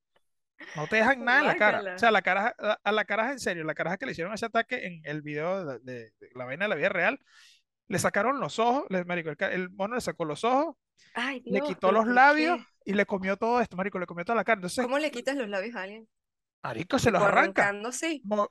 no 0.74 0.88
te 0.88 0.96
dejan 0.96 1.24
nada 1.24 1.40
en 1.40 1.46
la 1.46 1.56
cara, 1.56 1.80
o 1.94 1.98
sea, 1.98 2.10
la 2.12 2.22
cara, 2.22 2.54
a, 2.58 2.78
a 2.84 2.92
la 2.92 3.04
cara 3.06 3.32
en 3.32 3.40
serio, 3.40 3.64
la 3.64 3.74
cara 3.74 3.96
que 3.98 4.06
le 4.06 4.12
hicieron 4.12 4.34
ese 4.34 4.46
ataque 4.46 4.86
en 4.86 5.02
el 5.04 5.22
video 5.22 5.64
de, 5.66 5.78
de- 5.80 6.12
de 6.20 6.30
la 6.34 6.44
vaina 6.46 6.66
de 6.66 6.70
la 6.70 6.76
vida 6.76 6.88
real, 6.90 7.20
le 7.88 7.98
sacaron 8.00 8.40
los 8.40 8.58
ojos, 8.58 8.84
le, 8.90 9.04
marico, 9.04 9.30
el, 9.46 9.70
mono 9.70 9.96
le 9.96 10.00
sacó 10.02 10.24
los 10.26 10.44
ojos, 10.44 10.76
Ay, 11.14 11.42
le 11.48 11.62
quitó 11.62 11.92
los 11.92 12.06
¿por 12.06 12.14
labios 12.14 12.58
qué? 12.58 12.66
y 12.84 12.94
le 12.94 13.06
comió 13.06 13.36
todo 13.38 13.60
esto, 13.60 13.76
marico, 13.76 13.98
le 14.00 14.06
comió 14.06 14.24
toda 14.24 14.36
la 14.36 14.44
cara, 14.44 14.58
entonces, 14.58 14.84
¿Cómo 14.84 14.98
le 14.98 15.10
quitas 15.10 15.34
los 15.36 15.48
labios 15.48 15.76
a 15.76 15.82
alguien? 15.82 16.08
marico, 16.62 16.98
se 16.98 17.10
los 17.10 17.22
arranca, 17.22 17.76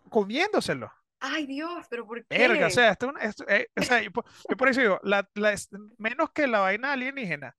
comiéndoselos. 0.10 0.92
Ay, 1.22 1.46
Dios, 1.48 1.86
pero 1.90 2.06
¿por 2.06 2.26
Verga, 2.30 2.68
o 2.68 2.70
qué? 2.70 2.72
sea, 2.72 2.92
esto 2.92 3.08
es 3.08 3.12
una- 3.12 3.22
esto- 3.24 3.46
eh, 3.50 3.70
o 3.76 3.84
sea, 3.84 4.02
yo, 4.02 4.12
por 4.12 4.26
yo 4.50 4.56
por 4.58 4.70
eso 4.70 4.82
digo, 4.82 5.00
la, 5.04 5.30
la 5.36 5.52
es- 5.54 5.70
menos 5.98 6.32
que 6.32 6.48
la 6.48 6.60
vaina 6.60 6.94
alienígena, 6.94 7.56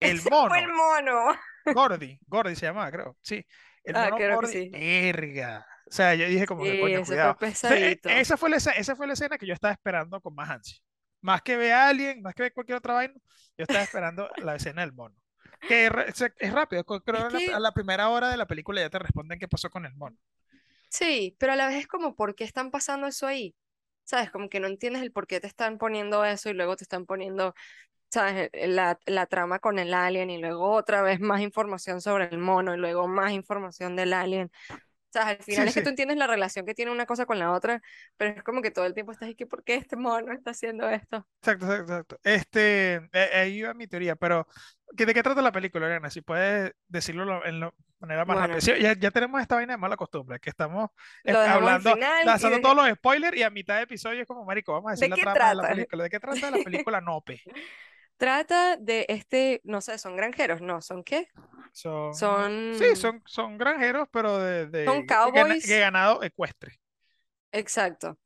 el 0.00 0.22
Fue 0.46 0.58
el 0.60 0.68
mono, 0.68 0.72
mono. 0.72 1.34
Gordy, 1.70 2.18
Gordy 2.26 2.56
se 2.56 2.66
llamaba, 2.66 2.90
creo, 2.92 3.16
sí, 3.22 3.44
el 3.84 3.96
Ah, 3.96 4.10
mono 4.10 4.16
creo 4.16 4.38
que 4.38 4.46
Gordy, 4.46 4.52
sí. 4.52 4.70
verga. 4.70 5.66
O 5.88 5.92
sea, 5.92 6.14
yo 6.14 6.26
dije 6.28 6.46
como 6.46 6.66
que 6.68 6.72
Sí, 6.72 6.78
coño, 6.78 7.02
ese 7.02 7.16
fue 7.16 7.16
cuidado. 7.16 7.38
Entonces, 7.62 7.98
e- 8.06 8.20
esa 8.20 8.36
fue 8.36 8.50
la, 8.50 8.56
escena- 8.56 8.76
esa 8.76 8.96
fue 8.96 9.06
la 9.06 9.12
escena 9.14 9.38
que 9.38 9.46
yo 9.46 9.54
estaba 9.54 9.72
esperando 9.72 10.20
con 10.20 10.34
más 10.34 10.50
ansia. 10.50 10.78
Más 11.22 11.42
que 11.42 11.56
ver 11.56 11.72
a 11.72 11.88
alguien, 11.88 12.22
más 12.22 12.34
que 12.34 12.42
ver 12.44 12.52
cualquier 12.54 12.78
otra 12.78 12.94
vaina, 12.94 13.14
yo 13.56 13.64
estaba 13.64 13.84
esperando 13.84 14.28
la 14.38 14.56
escena 14.56 14.82
del 14.82 14.92
mono. 14.92 15.14
Que 15.66 15.90
se- 16.14 16.32
es 16.38 16.52
rápido, 16.52 16.84
creo 16.84 17.28
Es 17.28 17.28
que 17.28 17.52
a 17.52 17.56
que 17.56 17.60
la 17.60 17.72
primera 17.72 18.08
hora 18.10 18.28
de 18.30 18.36
la 18.36 18.46
película 18.46 18.80
ya 18.80 18.90
te 18.90 18.98
responden 18.98 19.38
qué 19.38 19.48
pasó 19.48 19.70
con 19.70 19.86
el 19.86 19.94
mono. 19.94 20.16
Sí, 20.88 21.36
pero 21.38 21.52
a 21.52 21.56
la 21.56 21.68
vez 21.68 21.76
es 21.78 21.86
como, 21.86 22.14
¿por 22.16 22.34
qué 22.34 22.44
están 22.44 22.70
pasando 22.70 23.06
eso 23.06 23.26
ahí? 23.26 23.54
¿Sabes? 24.04 24.30
Como 24.30 24.48
que 24.48 24.60
no 24.60 24.68
entiendes 24.68 25.02
el 25.02 25.12
por 25.12 25.26
qué 25.26 25.40
te 25.40 25.46
están 25.48 25.78
poniendo 25.78 26.24
eso 26.24 26.48
y 26.50 26.54
luego 26.54 26.76
te 26.76 26.84
están 26.84 27.06
poniendo, 27.06 27.54
¿sabes? 28.10 28.50
el- 28.54 28.76
La, 28.76 28.98
la 29.06 29.26
trama 29.26 29.58
con 29.60 29.78
el 29.80 29.94
alien 29.94 30.30
y 30.30 30.38
luego 30.38 30.70
otra 30.72 31.02
vez 31.02 31.20
más 31.20 31.40
información 31.42 32.00
sobre 32.02 32.26
el 32.26 32.38
mono 32.38 32.74
y 32.74 32.78
luego 32.78 33.08
más 33.08 33.32
información 33.32 33.96
del 33.96 34.12
alien. 34.14 34.50
O 35.18 35.22
sea, 35.22 35.28
al 35.28 35.42
final 35.42 35.66
Sí, 35.66 35.68
es 35.68 35.74
que 35.74 35.80
sí. 35.80 35.82
tú 35.82 35.88
entiendes 35.90 36.16
la 36.18 36.26
relación 36.26 36.66
que 36.66 36.74
tiene 36.74 36.92
una 36.92 37.06
cosa 37.06 37.26
con 37.26 37.38
la 37.38 37.52
otra, 37.52 37.82
pero 38.16 38.32
es 38.36 38.42
como 38.42 38.62
que 38.62 38.70
todo 38.70 38.84
el 38.86 38.94
tiempo 38.94 39.12
estás 39.12 39.34
que, 39.36 39.46
¿por 39.46 39.64
qué 39.64 39.74
este 39.76 39.96
mono 39.96 40.32
está 40.32 40.50
haciendo 40.50 40.88
esto? 40.88 41.26
Exacto, 41.42 41.66
exacto, 41.66 41.92
exacto. 41.92 42.20
Este, 42.24 42.94
eh, 43.12 43.30
ahí 43.34 43.58
iba 43.58 43.72
mi 43.74 43.86
teoría, 43.86 44.16
pero 44.16 44.46
¿qué- 44.96 45.06
¿de 45.06 45.14
qué 45.14 45.22
trata 45.22 45.42
la 45.42 45.52
película, 45.52 45.86
Ariana? 45.86 46.10
Si 46.10 46.20
puedes 46.20 46.72
decirlo 46.88 47.24
lo- 47.24 47.44
en 47.46 47.60
la 47.60 47.72
manera 48.00 48.24
más 48.24 48.36
rápida. 48.36 48.60
Bueno, 48.60 48.60
Sí, 48.60 48.72
ya, 48.82 48.94
ya 48.98 49.10
tenemos 49.12 49.40
esta 49.40 49.54
vaina 49.54 49.74
de 49.74 49.78
mala 49.78 49.96
costumbre, 49.96 50.40
que 50.40 50.50
estamos 50.50 50.90
eh, 51.24 51.36
hablando, 51.46 51.96
lanzando 52.20 52.60
todos 52.60 52.74
de, 52.74 52.76
los 52.76 52.88
spoilers 52.96 53.36
y 53.36 53.42
a 53.44 53.50
mitad 53.50 53.76
de 53.76 53.82
episodio 53.82 54.22
es 54.22 54.26
como, 54.26 54.44
marico, 54.44 54.72
vamos 54.72 54.88
a 54.88 54.92
decir 54.92 55.08
¿de 55.08 55.08
la 55.08 55.18
trama 55.18 55.48
de 55.48 55.54
la 55.54 55.64
trata? 55.64 55.66
película. 55.66 56.02
¿De 56.04 56.10
qué 56.10 56.18
trata 56.20 56.50
la 56.50 56.58
película 56.58 57.00
Nope? 57.00 57.40
Trata 58.18 58.76
de 58.78 59.06
este, 59.08 59.60
no 59.64 59.80
sé, 59.80 59.98
son 59.98 60.16
granjeros, 60.16 60.60
no, 60.62 60.80
¿son 60.82 61.04
qué? 61.04 61.28
Son, 61.72 62.52
sí, 62.70 62.84
Son, 62.94 63.22
son, 63.26 63.58
granjeros, 63.58 64.08
pero 64.10 64.38
de, 64.38 64.66
son 64.84 65.02
de, 65.02 65.18
de 65.22 65.32
gana- 65.32 65.58
de 65.62 65.78
cowboys, 65.78 65.78
ganado 65.78 66.22
ecuestre. 66.22 66.78
exacto. 67.52 68.18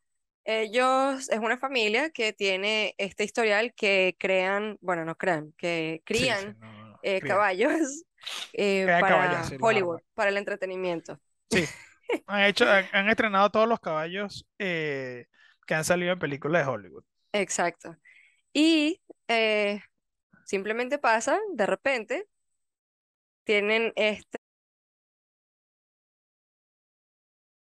Ellos 0.44 1.28
es 1.30 1.38
una 1.40 1.58
familia 1.58 2.10
que 2.10 2.32
tiene 2.34 2.94
este 2.98 3.24
historial 3.24 3.74
que 3.74 4.16
crean, 4.18 4.78
bueno, 4.82 5.04
no 5.06 5.16
crean, 5.16 5.52
que 5.58 6.02
Sí, 6.12 6.34
sí, 6.34 6.50
crían 6.50 6.58
no, 6.58 6.72
no, 6.72 6.86
no, 6.88 7.00
eh, 7.02 7.22
crían. 7.22 7.40
caballos 7.40 8.04
eh, 8.54 8.92
caballos 8.96 9.40
para 9.40 9.54
Hollywood, 9.60 10.00
para 10.14 10.30
el 10.30 10.36
entretenimiento. 10.38 11.20
Sí, 11.48 11.68
han 12.26 12.42
hecho, 12.44 12.68
han, 12.70 12.88
han 12.92 13.08
estrenado 13.08 13.50
todos 13.50 13.68
los 13.68 13.80
caballos 13.80 14.46
eh, 14.58 15.26
que 15.66 15.74
han 15.74 15.84
salido 15.84 16.12
en 16.12 16.18
películas 16.18 16.66
de 16.66 16.72
Hollywood. 16.72 17.04
Exacto. 17.32 17.96
Y 18.54 19.00
eh, 19.30 19.80
simplemente 20.44 20.98
pasan 20.98 21.38
de 21.52 21.66
repente, 21.66 22.26
tienen 23.44 23.92
este... 23.94 24.38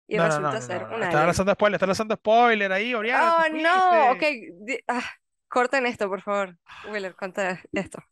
Y 0.06 0.16
no, 0.16 0.24
resulta 0.24 0.48
no, 0.48 0.54
no, 0.54 0.60
ser 0.62 0.84
una... 0.84 1.06
Está 1.06 1.26
lanzando 1.26 1.52
spoiler, 1.52 1.76
está 1.76 1.86
lanzando 1.86 2.14
spoiler 2.14 2.72
ahí, 2.72 2.94
Oriana. 2.94 3.36
Oh, 3.36 3.48
no, 3.50 4.10
ok. 4.12 4.22
Ah, 4.88 5.04
corten 5.48 5.84
esto, 5.84 6.08
por 6.08 6.22
favor. 6.22 6.56
Willer, 6.90 7.14
conta 7.14 7.60
esto. 7.72 8.02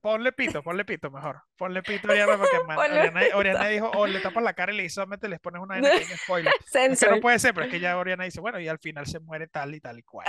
Ponle 0.00 0.32
pito, 0.32 0.62
ponle 0.62 0.84
pito 0.86 1.10
mejor. 1.10 1.42
Ponle 1.56 1.82
pito 1.82 2.08
Oriana 2.08 2.38
porque 2.38 2.56
man- 2.66 2.78
Oriana, 3.34 3.68
dijo, 3.68 3.90
oh, 3.94 4.06
le 4.06 4.20
tapas 4.20 4.42
la 4.42 4.54
cara 4.54 4.72
y 4.72 4.76
le 4.78 4.88
solamente 4.88 5.28
les 5.28 5.38
pones 5.40 5.60
una 5.60 5.74
vaina 5.74 5.90
que 5.90 6.16
spoiler. 6.16 6.52
Es 6.72 7.00
que 7.00 7.10
no 7.10 7.20
puede 7.20 7.38
ser, 7.38 7.52
pero 7.52 7.66
es 7.66 7.72
que 7.72 7.80
ya 7.80 7.98
Oriana 7.98 8.24
dice, 8.24 8.40
bueno, 8.40 8.58
y 8.58 8.66
al 8.68 8.78
final 8.78 9.06
se 9.06 9.20
muere 9.20 9.46
tal 9.48 9.74
y 9.74 9.80
tal 9.80 9.98
y 9.98 10.02
cual. 10.02 10.26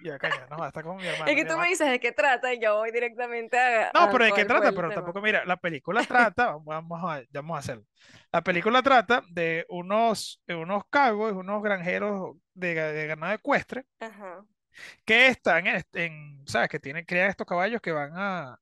Y 0.00 0.06
yo, 0.06 0.18
coño, 0.18 0.34
no, 0.50 0.64
está 0.66 0.82
como 0.82 0.98
mi 0.98 1.06
hermano. 1.06 1.30
Es 1.30 1.36
que 1.36 1.44
tú 1.44 1.56
me 1.58 1.66
dices 1.68 1.90
de 1.90 1.98
qué 1.98 2.12
trata 2.12 2.54
y 2.54 2.60
yo 2.60 2.76
voy 2.76 2.92
directamente 2.92 3.58
a, 3.58 3.90
No, 3.92 4.00
a 4.02 4.10
pero 4.10 4.24
¿de 4.24 4.32
qué 4.32 4.44
trata? 4.44 4.70
Pero 4.70 4.90
tampoco, 4.90 5.20
mira, 5.20 5.44
la 5.44 5.56
película 5.56 6.04
trata, 6.04 6.56
vamos 6.64 7.00
a, 7.04 7.20
ya 7.22 7.40
vamos 7.40 7.56
a 7.56 7.58
hacerlo. 7.60 7.84
La 8.32 8.42
película 8.42 8.82
trata 8.82 9.22
de 9.30 9.66
unos, 9.68 10.40
de 10.46 10.54
unos 10.54 10.84
cowboys, 10.90 11.34
unos 11.34 11.60
granjeros 11.62 12.36
de, 12.54 12.74
de 12.74 13.06
ganado 13.08 13.32
ecuestre 13.32 13.84
Ajá. 13.98 14.44
que 15.04 15.26
están 15.28 15.66
en, 15.66 15.82
en, 15.94 16.42
¿sabes? 16.46 16.68
Que 16.68 16.78
tienen, 16.78 17.04
crean 17.04 17.30
estos 17.30 17.46
caballos 17.46 17.80
que 17.80 17.90
van 17.90 18.12
a, 18.14 18.58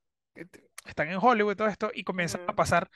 están 0.87 1.09
en 1.11 1.19
Hollywood 1.21 1.57
todo 1.57 1.69
esto 1.69 1.91
y 1.95 2.05
comienzan 2.05 2.43
a 2.47 2.55
pasar, 2.55 2.89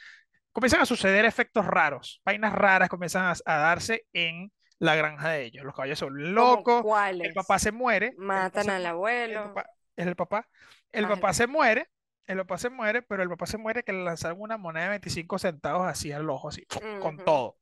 comienzan 0.52 0.80
a 0.80 0.87
suceder 0.87 1.25
efectos 1.25 1.66
raros, 1.66 2.20
vainas 2.25 2.52
raras 2.52 2.88
comienzan 2.88 3.25
a, 3.25 3.35
a 3.44 3.59
darse 3.59 4.06
en 4.12 4.52
la 4.78 4.94
granja 4.94 5.30
de 5.30 5.44
ellos. 5.44 5.64
Los 5.64 5.75
caballos 5.75 5.99
son 5.99 6.14
¿Cómo 6.14 6.30
locos, 6.32 6.85
el 7.20 7.32
papá 7.35 7.59
se 7.59 7.73
muere, 7.73 8.14
Matan 8.16 8.64
se 8.64 8.70
al 8.70 8.76
mu- 8.76 8.80
el 8.80 8.87
abuelo. 8.87 9.54
papá, 9.54 9.70
es 9.97 10.06
el 10.06 10.16
papá, 10.16 10.49
el 10.92 11.06
papá 11.09 11.32
se 11.35 11.47
muere, 11.47 11.88
el 12.26 12.38
papá 12.38 12.59
se 12.59 12.70
muere, 12.70 13.02
pero 13.02 13.23
el 13.23 13.28
papá 13.28 13.47
se 13.47 13.59
muere 13.59 13.82
que 13.82 13.92
le 13.92 14.04
lanzaron 14.04 14.40
una 14.40 14.56
moneda 14.56 14.85
de 14.85 14.90
25 14.90 15.38
centavos 15.38 15.87
así 15.87 16.12
al 16.12 16.28
ojo, 16.30 16.49
así, 16.49 16.64
con 17.00 17.16
todo. 17.18 17.59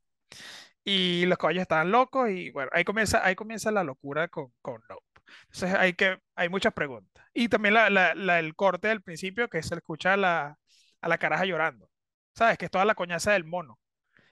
Y 0.84 1.26
los 1.26 1.38
caballos 1.38 1.62
estaban 1.62 1.90
locos 1.90 2.30
y 2.30 2.50
bueno, 2.50 2.70
ahí 2.72 2.84
comienza, 2.84 3.24
ahí 3.24 3.34
comienza 3.34 3.70
la 3.70 3.84
locura 3.84 4.28
con, 4.28 4.52
con 4.62 4.80
Nope. 4.88 5.04
Entonces 5.52 5.74
hay 5.78 5.94
que, 5.94 6.18
hay 6.34 6.48
muchas 6.48 6.72
preguntas. 6.74 7.24
Y 7.34 7.48
también 7.48 7.74
la, 7.74 7.90
la- 7.90 8.14
la- 8.14 8.38
el 8.38 8.54
corte 8.56 8.88
del 8.88 9.02
principio 9.02 9.48
que 9.48 9.62
se 9.62 9.74
escucha 9.74 10.14
a 10.14 10.16
la, 10.16 10.58
a 11.00 11.08
la 11.08 11.18
caraja 11.18 11.44
llorando. 11.44 11.88
¿Sabes? 12.34 12.56
Que 12.58 12.66
es 12.66 12.70
toda 12.70 12.84
la 12.84 12.94
coñaza 12.94 13.32
del 13.32 13.44
mono. 13.44 13.78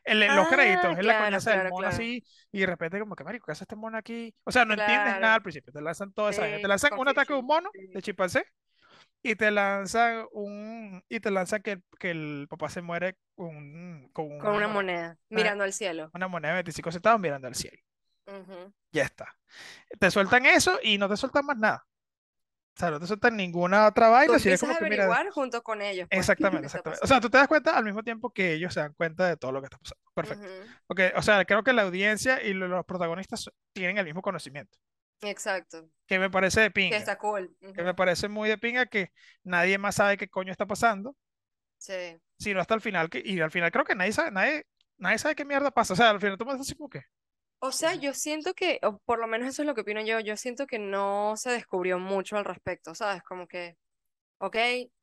En, 0.05 0.21
los 0.21 0.47
Ah, 0.47 0.51
créditos 0.51 0.93
es 0.93 0.97
la 0.99 1.03
claro, 1.15 1.25
coñaza 1.25 1.51
del 1.51 1.65
mono 1.65 1.77
claro. 1.79 1.95
así 1.95 2.25
y 2.53 2.61
de 2.61 2.67
repente 2.67 3.01
como 3.01 3.17
que, 3.17 3.25
marico, 3.25 3.47
¿qué 3.47 3.53
hace 3.53 3.65
este 3.65 3.75
mono 3.77 3.99
aquí? 3.99 4.33
O 4.45 4.53
sea, 4.53 4.65
no 4.65 4.75
entiendes 4.75 5.19
nada 5.21 5.35
al 5.35 5.43
principio. 5.43 5.73
Te 5.73 5.81
lanzan 5.83 6.13
toda 6.13 6.31
esa 6.31 6.43
vaina. 6.43 6.57
Te 6.59 6.63
Sí, 6.63 6.69
lanzan 6.69 6.93
un 6.99 7.09
ataque 7.09 7.33
de 7.33 7.39
un 7.41 7.47
mono 7.47 7.71
de 7.93 8.01
Sí. 8.01 8.03
chimpancé 8.03 8.45
y 9.23 9.35
te 9.37 9.51
lanzan 9.51 10.27
un 10.33 11.03
y 11.09 11.21
te 11.21 11.31
lanzan 11.33 11.63
que, 11.63 11.73
el- 11.73 11.85
que 11.99 12.11
el 12.11 12.47
papá 12.49 12.69
se 12.69 12.83
muere 12.83 13.17
con, 13.35 14.09
con 14.13 14.39
Con 14.39 14.55
una 14.55 14.57
una 14.57 14.69
moneda, 14.69 15.19
mirando 15.29 15.65
al 15.65 15.73
cielo. 15.73 16.11
una 16.15 16.29
moneda 16.29 16.53
de 16.53 16.57
25 16.59 16.93
centavos 16.93 17.21
mirando 17.21 17.49
al 17.49 17.55
cielo. 17.57 17.79
Ya 18.93 19.05
está. 19.05 19.37
Te 19.99 20.11
sueltan 20.11 20.47
eso 20.47 20.79
y 20.83 20.99
no 20.99 21.09
te 21.09 21.17
sueltan 21.17 21.47
más 21.47 21.57
nada. 21.59 21.87
O 22.77 22.79
sea, 22.79 22.91
no 22.91 23.01
te 23.01 23.07
sueltan 23.07 23.37
ninguna 23.37 23.87
otra 23.87 24.07
Tú 24.09 24.13
vaina, 24.13 24.37
es 24.37 24.47
a 24.47 24.51
que 24.51 24.85
mira, 24.85 25.05
averiguar 25.05 25.31
junto 25.31 25.63
con 25.63 25.81
ellos, 25.81 26.09
pues, 26.11 26.19
exactamente, 26.21 26.61
que 26.61 26.67
exactamente. 26.67 27.05
O 27.05 27.07
sea, 27.07 27.21
tú 27.21 27.31
te 27.31 27.39
das 27.39 27.49
cuenta 27.49 27.77
al 27.77 27.85
mismo 27.85 28.03
tiempo 28.03 28.31
que 28.31 28.53
ellos 28.53 28.75
se 28.75 28.81
dan 28.81 28.93
cuenta 28.93 29.27
de 29.27 29.37
todo 29.39 29.53
lo 29.53 29.61
que 29.63 29.67
está 29.67 29.79
pasando. 29.79 30.03
Perfecto. 30.15 30.47
Porque, 30.87 31.13
o 31.17 31.23
sea, 31.23 31.45
creo 31.47 31.63
que 31.63 31.73
la 31.73 31.83
audiencia 31.83 32.43
y 32.43 32.53
lo- 32.53 32.69
los 32.69 32.85
protagonistas 32.85 33.51
tienen 33.73 33.97
el 33.97 34.05
mismo 34.05 34.21
conocimiento, 34.21 34.79
Exacto. 35.23 35.89
que 36.07 36.19
me 36.19 36.29
parece 36.31 36.61
de 36.61 36.67
Que 36.67 36.73
pinga, 36.73 36.97
está 36.99 37.17
cool. 37.17 37.57
que 37.75 37.83
me 37.83 37.95
parece 37.95 38.29
muy 38.29 38.49
de 38.51 38.59
pinga 38.59 38.85
que 38.87 39.11
nadie 39.43 39.79
más 39.79 39.95
sabe 39.95 40.19
qué 40.19 40.29
coño 40.29 40.53
está 40.53 40.67
pasando, 40.67 41.17
Sí. 41.79 42.21
sino 42.39 42.61
hasta 42.61 42.75
el 42.75 42.83
final, 42.83 43.09
que, 43.09 43.23
y 43.25 43.41
al 43.41 43.51
final 43.51 43.71
creo 43.71 43.85
que 43.87 43.95
nadie 43.95 44.13
sabe, 44.13 44.31
nadie, 44.33 44.67
nadie 44.99 45.19
sabe 45.19 45.35
qué 45.35 45.47
mierda 45.47 45.71
pasa. 45.71 45.95
O 45.95 45.97
sea, 45.97 46.11
al 46.11 46.21
final 46.21 46.37
tú 46.37 46.45
me 46.45 46.53
dices 46.53 46.67
así 46.69 46.77
como 46.77 46.91
que, 46.91 47.03
O 47.59 47.73
sea, 47.73 47.95
yo 47.95 48.13
siento 48.15 48.55
que, 48.55 48.79
o 48.83 48.99
por 48.99 49.19
lo 49.19 49.27
menos 49.27 49.49
eso 49.49 49.63
es 49.63 49.67
lo 49.67 49.75
que 49.75 49.81
opino 49.81 50.01
yo, 50.03 50.21
yo 50.21 50.37
siento 50.37 50.67
que 50.67 50.79
no 50.79 51.35
se 51.37 51.51
descubrió 51.51 51.99
mucho 51.99 52.37
al 52.37 52.45
respecto, 52.45 52.95
¿sabes? 52.95 53.23
Como 53.23 53.47
que, 53.49 53.77
ok, 54.39 54.57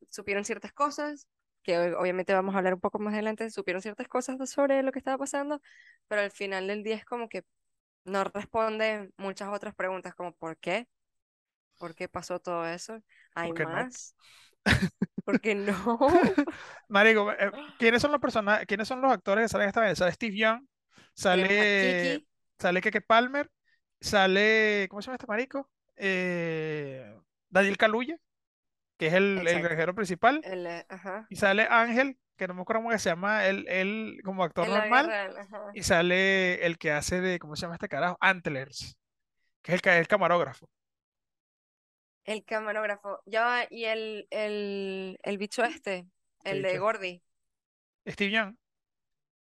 supieron 0.09 0.45
ciertas 0.45 0.71
cosas, 0.73 1.27
que 1.63 1.93
obviamente 1.93 2.33
vamos 2.33 2.53
a 2.53 2.59
hablar 2.59 2.75
un 2.75 2.79
poco 2.79 2.99
más 2.99 3.13
adelante, 3.13 3.49
supieron 3.49 3.81
ciertas 3.81 4.07
cosas 4.07 4.37
sobre 4.49 4.83
lo 4.83 4.91
que 4.91 4.99
estaba 4.99 5.17
pasando, 5.17 5.61
pero 6.07 6.21
al 6.21 6.31
final 6.31 6.67
del 6.67 6.83
día 6.83 6.95
es 6.95 7.05
como 7.05 7.27
que 7.27 7.43
no 8.05 8.23
responde 8.25 9.09
muchas 9.17 9.49
otras 9.49 9.73
preguntas, 9.73 10.13
como 10.13 10.33
¿por 10.33 10.57
qué? 10.57 10.87
¿Por 11.79 11.95
qué 11.95 12.07
pasó 12.07 12.39
todo 12.39 12.67
eso? 12.67 12.99
¿Hay 13.33 13.49
¿por 13.49 13.57
qué 13.57 13.63
no? 13.63 13.71
más? 13.71 14.15
¿Por 15.25 15.41
qué 15.41 15.55
no? 15.55 15.97
Marico, 16.89 17.31
eh, 17.31 17.51
¿quiénes 17.79 18.01
son 18.01 18.11
los 18.11 18.21
personajes, 18.21 18.65
quiénes 18.67 18.87
son 18.87 19.01
los 19.01 19.11
actores 19.11 19.45
que 19.45 19.49
salen 19.49 19.67
esta 19.69 19.81
vez? 19.81 19.97
Sale 19.97 20.11
Steve 20.11 20.37
Young, 20.37 20.65
sale, 21.13 22.23
sale 22.63 22.79
Keke 22.79 23.01
Palmer, 23.01 23.51
sale, 23.99 24.87
¿cómo 24.89 25.01
se 25.01 25.07
llama 25.07 25.15
este 25.15 25.27
marico? 25.27 25.69
Eh, 25.97 27.13
Daniel 27.49 27.77
Kaluuya, 27.77 28.17
que 28.97 29.07
es 29.07 29.13
el, 29.13 29.45
el 29.45 29.61
granjero 29.61 29.93
principal, 29.93 30.39
el, 30.45 30.65
eh, 30.65 30.85
ajá, 30.87 31.27
y 31.29 31.35
sale 31.35 31.67
Ángel, 31.69 32.17
que 32.37 32.47
no 32.47 32.53
me 32.53 32.61
acuerdo 32.61 32.83
cómo 32.83 32.97
se 32.97 33.09
llama, 33.09 33.45
él, 33.47 33.65
él 33.67 34.21
como 34.23 34.45
actor 34.45 34.65
vida 34.65 34.79
normal, 34.79 35.35
y 35.73 35.83
sale 35.83 36.65
el 36.65 36.77
que 36.77 36.91
hace 36.91 37.19
de, 37.19 37.37
¿cómo 37.37 37.57
se 37.57 37.63
llama 37.63 37.75
este 37.75 37.89
carajo? 37.89 38.17
Antlers, 38.21 38.97
que 39.61 39.75
es 39.75 39.81
el, 39.83 39.91
el 39.91 40.07
camarógrafo. 40.07 40.69
El 42.23 42.45
camarógrafo. 42.45 43.19
Ya 43.25 43.67
y 43.69 43.83
el, 43.83 44.25
el, 44.29 45.19
el 45.21 45.37
bicho 45.37 45.65
este, 45.65 46.07
¿Qué 46.45 46.51
el 46.51 46.61
de? 46.61 46.79
Gordy. 46.79 47.21
Steve 48.07 48.31
Young, 48.31 48.55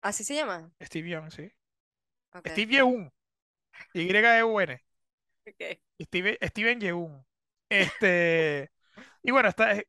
¿Así 0.00 0.24
se 0.24 0.34
llama? 0.34 0.72
Steve 0.80 1.08
Young, 1.08 1.30
sí. 1.30 1.52
Ok. 2.34 2.48
Steve 2.48 2.72
Yeun, 2.72 3.12
Y-E-U-N. 3.94 4.80
Steve- 6.00 6.38
Steven 6.42 6.80
Yeun. 6.80 7.26
Este, 7.68 8.70
y 9.22 9.30
bueno, 9.30 9.48
está, 9.48 9.72
eh, 9.76 9.86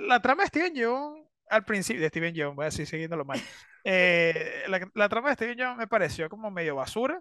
la 0.00 0.20
trama 0.20 0.42
de 0.42 0.48
Steven 0.48 0.74
Yeun, 0.74 1.28
al 1.48 1.64
principio, 1.64 2.02
de 2.02 2.08
Steven 2.08 2.34
Yeun, 2.34 2.56
voy 2.56 2.66
a 2.66 2.70
seguir 2.70 2.86
siguiéndolo 2.86 3.24
mal. 3.24 3.40
Eh, 3.84 4.64
la, 4.68 4.88
la 4.94 5.08
trama 5.08 5.28
de 5.28 5.34
Steven 5.34 5.56
Yeun 5.56 5.76
me 5.76 5.86
pareció 5.88 6.28
como 6.28 6.50
medio 6.50 6.76
basura. 6.76 7.20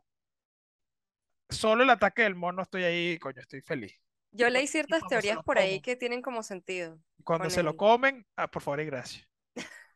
Solo 1.50 1.84
el 1.84 1.90
ataque 1.90 2.22
del 2.24 2.36
mono 2.36 2.62
estoy 2.62 2.84
ahí, 2.84 3.20
coño, 3.20 3.42
estoy 3.42 3.62
feliz. 3.62 4.00
Yo 4.32 4.50
leí 4.50 4.68
ciertas 4.68 5.04
teorías 5.10 5.40
por 5.44 5.58
ahí 5.58 5.82
que 5.82 5.98
tienen 5.98 6.22
como 6.22 6.44
sentido 6.44 6.98
cuando 7.24 7.50
se 7.50 7.63
lo 7.63 7.75
comen, 7.75 8.25
ah, 8.38 8.50
por 8.50 8.62
favor 8.62 8.82
y 8.82 8.86
gracias. 8.86 9.28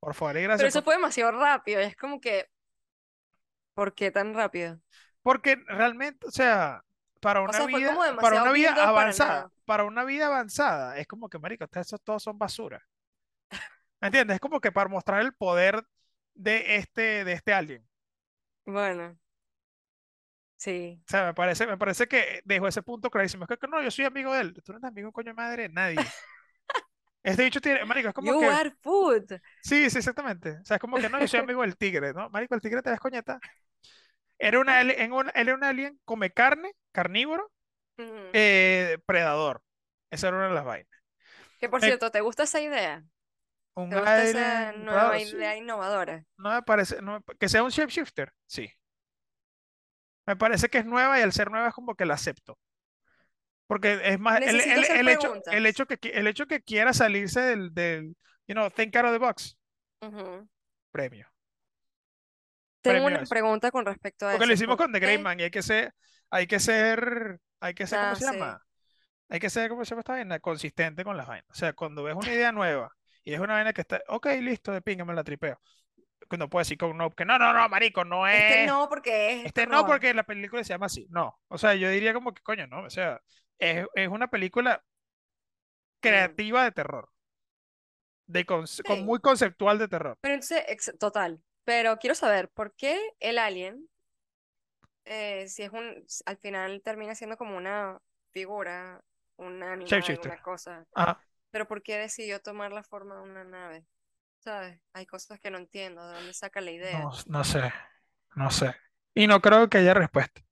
Por 0.00 0.14
favor 0.14 0.36
y 0.36 0.38
Pero 0.38 0.48
gracias, 0.48 0.68
eso 0.68 0.78
porque, 0.80 0.84
fue 0.84 0.94
demasiado 0.94 1.32
rápido. 1.32 1.80
Es 1.80 1.96
como 1.96 2.20
que, 2.20 2.48
¿por 3.76 3.94
qué 3.94 4.10
tan 4.10 4.34
rápido? 4.34 4.80
porque 5.22 5.56
realmente, 5.66 6.26
o 6.26 6.30
sea, 6.30 6.82
para 7.20 7.40
O 7.40 7.42
una 7.42 7.52
sea, 7.52 7.66
vida, 7.66 7.96
para 8.20 8.42
una 8.42 8.52
vida 8.52 8.74
para 8.74 8.88
avanzada, 8.88 9.52
para 9.64 9.84
una 9.84 10.04
vida 10.04 10.26
avanzada, 10.26 10.98
es 10.98 11.06
como 11.06 11.28
que, 11.28 11.38
marico, 11.38 11.64
ustedes 11.64 11.88
esos 11.88 12.02
todos 12.02 12.22
son 12.22 12.38
basura. 12.38 12.82
¿Me 14.00 14.08
entiendes? 14.08 14.36
Es 14.36 14.40
como 14.40 14.60
que 14.60 14.72
para 14.72 14.88
mostrar 14.88 15.20
el 15.22 15.34
poder 15.34 15.84
de 16.34 16.76
este, 16.76 17.24
de 17.24 17.32
este 17.32 17.52
alien. 17.52 17.86
Bueno, 18.64 19.18
sí. 20.56 21.00
O 21.08 21.10
sea, 21.10 21.26
me 21.26 21.34
parece, 21.34 21.66
me 21.66 21.76
parece 21.78 22.08
que 22.08 22.40
dejó 22.44 22.66
ese 22.68 22.82
punto 22.82 23.10
clarísimo. 23.10 23.44
Es 23.48 23.58
que, 23.58 23.68
no, 23.68 23.80
yo 23.82 23.90
soy 23.90 24.04
amigo 24.06 24.34
de 24.34 24.40
él. 24.40 24.54
Tú 24.64 24.72
no 24.72 24.78
eres 24.78 24.88
amigo, 24.88 25.12
coño 25.12 25.28
de 25.30 25.34
madre, 25.34 25.68
nadie. 25.68 26.16
Este 27.26 27.44
bicho 27.44 27.60
tiene, 27.60 27.84
marico, 27.84 28.08
es 28.08 28.14
como 28.14 28.32
You 28.32 28.36
que, 28.36 28.58
are 28.60 28.70
food. 28.82 29.40
sí, 29.60 29.90
sí, 29.90 29.98
exactamente. 29.98 30.58
O 30.62 30.64
sea, 30.64 30.76
es 30.76 30.80
como 30.80 31.00
que 31.00 31.08
no, 31.10 31.20
yo 31.20 31.28
soy 31.28 31.40
amigo 31.40 31.62
del 31.62 31.76
tigre, 31.76 32.12
¿no? 32.14 32.30
Marico, 32.30 32.54
el 32.54 32.60
tigre 32.60 32.82
te 32.82 32.90
das 32.90 33.00
coñeta. 33.00 33.42
Era 34.38 34.60
una, 34.60 34.80
en 34.82 35.12
un, 35.12 35.28
él 35.28 35.32
era 35.48 35.54
un 35.54 35.64
alien, 35.64 36.00
come 36.04 36.30
carne, 36.32 36.72
carnívoro, 36.92 37.52
eh, 38.32 38.98
predador. 39.06 39.62
Esa 40.10 40.28
era 40.28 40.38
una 40.38 40.48
de 40.48 40.54
las 40.54 40.64
vainas. 40.66 40.90
Que 41.58 41.68
por 41.68 41.82
Eh, 41.82 41.82
cierto, 41.82 42.10
¿te 42.10 42.20
gusta 42.20 42.44
esa 42.44 42.60
idea? 42.60 43.04
un 43.76 43.88
¿Te 43.88 43.96
gusta 43.96 44.24
esa 44.24 44.72
nueva 44.74 45.18
idea 45.20 45.56
sí. 45.56 45.58
innovadora? 45.58 46.24
No 46.38 46.50
me 46.54 46.62
parece, 46.62 47.02
no 47.02 47.22
que 47.38 47.48
sea 47.48 47.62
un 47.62 47.70
shapeshifter, 47.70 48.32
sí. 48.46 48.70
Me 50.24 50.36
parece 50.36 50.68
que 50.68 50.78
es 50.78 50.86
nueva 50.86 51.18
y 51.18 51.22
al 51.22 51.32
ser 51.32 51.50
nueva 51.50 51.68
es 51.68 51.74
como 51.74 51.94
que 51.96 52.06
la 52.06 52.14
acepto. 52.14 52.58
Porque 53.66 54.00
es 54.04 54.18
más, 54.20 54.40
el, 54.42 54.60
el- 54.60 54.84
el 54.84 55.08
hecho, 55.08 55.34
el 55.50 55.66
hecho 55.66 55.86
que, 55.86 55.98
el 56.10 56.26
hecho 56.26 56.46
que 56.46 56.62
quiera 56.62 56.92
salirse 56.92 57.40
del, 57.40 57.74
del, 57.74 58.16
you 58.46 58.54
know, 58.54 58.70
think 58.70 58.94
out 58.96 59.06
of 59.06 59.12
the 59.12 59.18
box, 59.18 59.58
Ujú. 60.00 60.48
premio, 60.92 61.26
Tengo 62.82 63.04
premio 63.04 63.06
una 63.08 63.22
eso. 63.22 63.28
pregunta 63.30 63.70
con 63.70 63.84
respecto 63.84 64.28
a 64.28 64.32
Porque 64.32 64.46
lo 64.46 64.52
eso. 64.52 64.62
hicimos 64.62 64.76
¿Por 64.76 64.86
con 64.86 64.92
The? 64.92 65.00
Great 65.00 65.20
Man 65.20 65.40
y 65.40 65.44
hay 65.44 65.50
que 65.50 65.62
ser, 65.62 65.94
hay 66.30 66.46
que 66.46 66.60
ser, 66.60 67.40
hay 67.60 67.74
que 67.74 67.86
ser, 67.86 67.98
¿cómo 67.98 68.12
Ah, 68.12 68.14
se 68.14 68.24
sí. 68.24 68.32
llama? 68.32 68.62
Hay 69.28 69.40
que 69.40 69.50
ser, 69.50 69.68
¿cómo 69.68 69.84
se 69.84 69.90
llama 69.90 70.00
esta 70.00 70.12
vaina? 70.12 70.38
Consistente 70.40 71.02
con 71.04 71.16
las 71.16 71.26
vainas. 71.26 71.50
O 71.50 71.54
sea, 71.54 71.72
cuando 71.72 72.04
ves 72.04 72.14
una 72.14 72.32
idea 72.32 72.52
nueva 72.52 72.92
y 73.24 73.34
es 73.34 73.40
una 73.40 73.54
vaina 73.54 73.72
que 73.72 73.80
está, 73.80 74.00
ok, 74.08 74.26
listo, 74.40 74.70
de 74.72 74.82
pinga, 74.82 75.04
me 75.04 75.14
la 75.14 75.24
tripeo. 75.24 75.60
No 76.38 76.48
puedes 76.50 76.66
decir 76.68 76.78
con 76.78 76.96
no, 76.96 77.10
que 77.10 77.24
no, 77.24 77.38
no, 77.38 77.52
no, 77.52 77.68
marico, 77.68 78.04
no 78.04 78.26
Este 78.26 78.62
es. 78.62 78.66
no, 78.68 78.88
porque 78.88 79.40
es 79.40 79.46
Este 79.46 79.66
no, 79.66 79.70
terror. 79.78 79.86
porque 79.86 80.14
la 80.14 80.24
película 80.24 80.62
se 80.64 80.70
llama 80.74 80.86
así. 80.86 81.06
No. 81.10 81.38
O 81.48 81.58
sea, 81.58 81.74
yo 81.74 81.88
diría 81.90 82.14
como 82.14 82.34
que, 82.34 82.42
coño, 82.42 82.66
no. 82.66 82.82
O 82.82 82.90
sea, 82.90 83.20
es, 83.58 83.86
es 83.94 84.08
una 84.08 84.28
película 84.28 84.82
Mm, 86.04 86.40
creativa 86.40 86.64
de 86.64 86.72
terror. 86.72 87.08
De 88.28 88.44
con 88.44 88.66
Sí. 88.84 88.92
muy 89.04 89.18
conceptual 89.20 89.78
de 89.78 89.88
terror. 89.88 90.16
Pero 90.20 90.34
entonces, 90.34 90.64
ex- 90.68 90.92
total. 90.98 91.42
Pero 91.64 91.98
quiero 91.98 92.14
saber, 92.14 92.48
¿por 92.50 92.74
qué 92.74 93.00
el 93.20 93.38
alien 93.38 93.88
eh, 95.04 95.48
si 95.48 95.62
es 95.62 95.72
un, 95.72 96.04
al 96.26 96.36
final 96.38 96.82
termina 96.82 97.14
siendo 97.14 97.36
como 97.36 97.56
una 97.56 98.00
figura, 98.32 99.00
un 99.36 99.62
animal, 99.62 100.18
una 100.20 100.38
cosa. 100.42 100.86
Ajá. 100.94 101.20
Pero 101.50 101.68
¿por 101.68 101.82
qué 101.82 101.98
decidió 101.98 102.40
tomar 102.40 102.72
la 102.72 102.82
forma 102.82 103.16
de 103.16 103.22
una 103.22 103.44
nave? 103.44 103.86
¿Sabes? 104.40 104.80
Hay 104.92 105.06
cosas 105.06 105.40
que 105.40 105.50
no 105.50 105.58
entiendo, 105.58 106.06
¿de 106.08 106.14
dónde 106.14 106.34
saca 106.34 106.60
la 106.60 106.72
idea? 106.72 106.98
No, 107.00 107.12
no 107.26 107.44
sé, 107.44 107.72
no 108.36 108.50
sé. 108.50 108.74
Y 109.14 109.26
no 109.26 109.40
creo 109.42 109.68
que 109.68 109.78
haya 109.78 109.94
respuesta. 109.94 110.42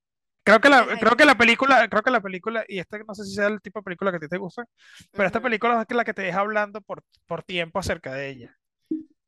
Creo 0.44 0.60
que 0.60 0.68
la, 0.68 0.86
creo 0.98 1.16
que 1.16 1.24
la 1.24 1.36
película, 1.36 1.88
creo 1.88 2.02
que 2.02 2.10
la 2.10 2.20
película, 2.20 2.64
y 2.68 2.78
esta 2.78 2.98
no 2.98 3.14
sé 3.14 3.24
si 3.24 3.34
sea 3.34 3.46
el 3.46 3.62
tipo 3.62 3.80
de 3.80 3.84
película 3.84 4.10
que 4.10 4.18
a 4.18 4.20
ti 4.20 4.28
te 4.28 4.38
gusta, 4.38 4.64
pero 5.14 5.26
esta 5.26 5.38
ujú. 5.38 5.44
película 5.44 5.84
es 5.88 5.96
la 5.96 6.04
que 6.04 6.14
te 6.14 6.22
deja 6.22 6.40
hablando 6.40 6.82
por, 6.82 7.02
por 7.26 7.42
tiempo 7.42 7.78
acerca 7.78 8.12
de 8.14 8.28
ella. 8.28 8.58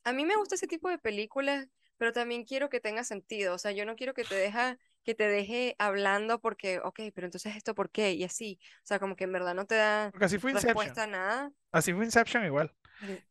A 0.05 0.13
mí 0.13 0.25
me 0.25 0.37
gusta 0.37 0.55
ese 0.55 0.67
tipo 0.69 0.89
de 0.89 0.99
películas, 0.99 1.69
pero 1.97 2.13
también 2.13 2.45
quiero 2.45 2.69
que 2.69 2.81
tenga 2.81 3.05
sentido. 3.05 3.55
O 3.55 3.59
sea, 3.59 3.73
yo 3.73 3.85
no 3.85 3.97
quiero 3.97 4.15
que 4.15 4.25
te 4.25 4.35
deja, 4.35 4.79
que 5.05 5.15
te 5.15 5.29
deje 5.29 5.75
hablando 5.79 6.41
porque, 6.41 6.79
ok, 6.81 7.01
pero 7.15 7.27
entonces 7.27 7.57
esto 7.57 7.75
por 7.75 7.91
qué 7.91 8.13
y 8.13 8.25
así. 8.25 8.59
O 8.85 8.87
sea, 8.87 8.99
como 9.01 9.17
que 9.17 9.25
en 9.25 9.33
verdad 9.33 9.55
no 9.55 9.67
te 9.67 9.75
da 9.75 10.13
así 10.21 10.39
fue 10.39 10.53
Inception. 10.53 10.75
respuesta 10.75 11.05
a 11.05 11.07
nada. 11.07 11.53
Así 11.73 11.93
fue 11.93 12.05
Inception 12.05 12.45
igual. 12.45 12.73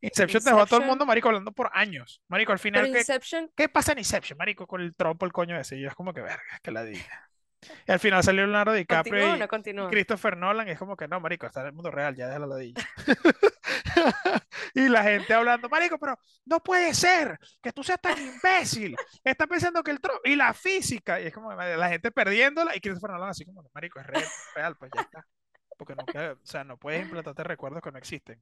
Inception 0.02 0.44
dejó 0.44 0.62
a 0.62 0.66
todo 0.68 0.80
el 0.82 0.86
mundo, 0.86 1.06
marico, 1.06 1.30
hablando 1.30 1.52
por 1.52 1.70
años. 1.74 2.22
Marico, 2.28 2.52
al 2.52 2.60
final, 2.60 2.92
¿qué, 2.92 3.00
Inception, 3.00 3.52
qué 3.56 3.70
pasa 3.70 3.94
en 3.94 4.00
Inception, 4.00 4.38
marico, 4.38 4.68
con 4.68 4.82
el 4.82 4.96
trompo, 4.96 5.26
el 5.26 5.34
coño 5.34 5.60
ese? 5.60 5.78
Y 5.78 5.82
yo 5.82 5.88
es 5.90 5.96
como 5.96 6.14
que, 6.14 6.22
verga, 6.22 6.60
que 6.62 6.72
la 6.72 6.84
diga. 6.84 7.25
Y 7.88 7.92
al 7.92 8.00
final 8.00 8.24
salió 8.24 8.46
Leonardo 8.46 8.74
DiCaprio 8.74 9.14
¿continúa 9.14 9.34
o 9.34 9.36
y, 9.36 9.40
no 9.40 9.46
y 9.46 9.48
continúa? 9.48 9.90
Christopher 9.90 10.38
Nolan, 10.38 10.68
y 10.68 10.72
es 10.72 10.80
como 10.80 10.96
que, 10.96 11.08
no, 11.08 11.20
marico, 11.20 11.46
está 11.46 11.62
en 11.62 11.68
el 11.68 11.74
mundo 11.74 11.92
real, 11.92 12.16
ya 12.16 12.38
la 12.40 12.48
ladilla. 12.48 12.84
Y 14.74 14.90
la 14.90 15.04
gente 15.04 15.34
hablando, 15.34 15.70
marico, 15.70 15.98
pero 15.98 16.20
no 16.46 16.62
puede 16.62 16.94
ser 16.94 17.40
que 17.62 17.72
tú 17.72 17.84
seas 17.84 18.00
tan 18.02 18.18
imbécil. 18.18 18.96
Estás 19.24 19.48
pensando 19.48 19.82
que 19.82 19.92
el 19.92 20.02
tro 20.02 20.20
y 20.24 20.36
la 20.36 20.54
física, 20.54 21.22
y 21.22 21.28
es 21.28 21.34
como 21.34 21.54
la 21.54 21.90
gente 21.90 22.12
perdiéndola 22.12 22.76
y 22.76 22.82
Christopher 22.82 23.12
Nolan 23.12 23.30
así 23.30 23.46
como, 23.46 23.64
marico, 23.74 24.00
es 24.00 24.08
real, 24.08 24.26
real, 24.54 24.76
pues 24.78 24.92
ya 24.94 25.02
está. 25.02 25.26
Porque 25.78 25.96
no, 25.96 26.04
o 26.04 26.46
sea, 26.46 26.64
no 26.64 26.78
puedes 26.78 27.02
implantarte 27.04 27.44
recuerdos 27.44 27.82
que 27.82 27.92
no 27.92 27.98
existen. 27.98 28.42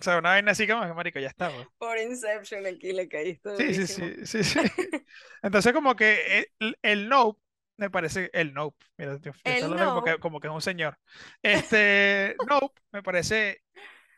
O 0.00 0.02
sea, 0.04 0.18
una 0.18 0.30
vaina 0.30 0.52
así 0.52 0.66
como 0.66 0.84
que, 0.86 0.92
marico, 0.94 1.18
ya 1.20 1.28
está, 1.28 1.52
pues. 1.52 1.66
Por 1.78 1.98
Inception 1.98 2.66
aquí 2.66 2.92
le 2.92 3.08
caíste 3.08 3.50
Sí, 3.58 3.72
sí, 3.74 3.86
sí, 3.86 4.26
sí, 4.26 4.44
sí. 4.44 4.60
Entonces 5.42 5.72
como 5.72 5.96
que 5.96 6.50
el, 6.58 6.78
el 6.82 7.08
Nope 7.08 7.40
me 7.78 7.90
parece 7.90 8.30
el 8.34 8.52
Nope. 8.54 8.84
Mira, 8.98 9.18
yo, 9.20 9.32
El 9.44 9.74
como 9.78 10.02
que, 10.02 10.18
no, 10.18 10.20
como 10.20 10.40
que 10.40 10.48
es 10.48 10.52
un 10.54 10.60
señor. 10.62 10.98
Este 11.42 12.36
Nope 12.42 12.80
me 12.92 13.02
parece, 13.02 13.62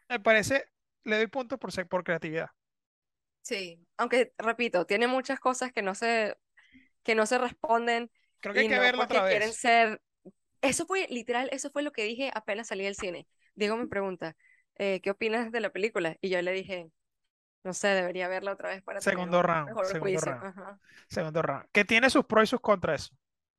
me 0.08 0.20
parece, 0.20 0.66
le 1.04 1.16
doy 1.18 1.26
puntos 1.28 1.58
por, 1.58 1.72
ser- 1.72 1.88
por 1.88 2.04
creatividad. 2.04 2.50
sí. 3.42 3.86
Aunque, 3.96 4.32
repito, 4.38 4.86
tiene 4.86 5.06
muchas 5.08 5.40
cosas 5.40 5.72
que 5.72 5.82
no 5.82 5.94
se, 5.94 6.36
que 7.04 7.14
no 7.14 7.26
se 7.26 7.38
responden 7.38 8.10
Creo 8.40 8.54
que 8.54 8.60
hay 8.60 8.66
que 8.66 8.78
no 8.78 8.80
verla 8.80 9.04
otra 9.04 9.22
porque 9.22 9.24
quieren 9.24 9.52
vez. 9.52 9.54
ser... 9.54 10.02
Eso 10.62 10.86
fue, 10.86 11.06
literal, 11.10 11.48
eso 11.52 11.70
fue 11.70 11.82
lo 11.82 11.92
que 11.92 12.04
dije 12.04 12.30
apenas 12.34 12.68
salí 12.68 12.84
del 12.84 12.96
cine. 12.96 13.28
Diego 13.54 13.76
me 13.76 13.88
pregunta, 13.88 14.36
eh, 14.78 15.00
¿qué 15.02 15.10
opinas 15.10 15.52
de 15.52 15.60
la 15.60 15.70
película? 15.70 16.16
Y 16.20 16.30
yo 16.30 16.40
le 16.42 16.52
dije, 16.52 16.90
no 17.64 17.74
sé, 17.74 17.88
debería 17.88 18.28
verla 18.28 18.52
otra 18.52 18.70
vez 18.70 18.82
para 18.82 19.02
tener 19.02 19.12
Segundo 19.12 19.38
un 19.38 19.44
round, 19.44 19.68
mejor 19.68 19.86
segundo 19.86 20.20
juicio. 20.20 20.32
round, 20.32 20.80
segundo 21.08 21.42
round. 21.42 21.66
Que 21.72 21.84
tiene 21.84 22.10
sus 22.10 22.24
pros 22.26 22.44
y 22.44 22.46
sus 22.48 22.60
contras 22.60 23.02
eso. 23.06 23.16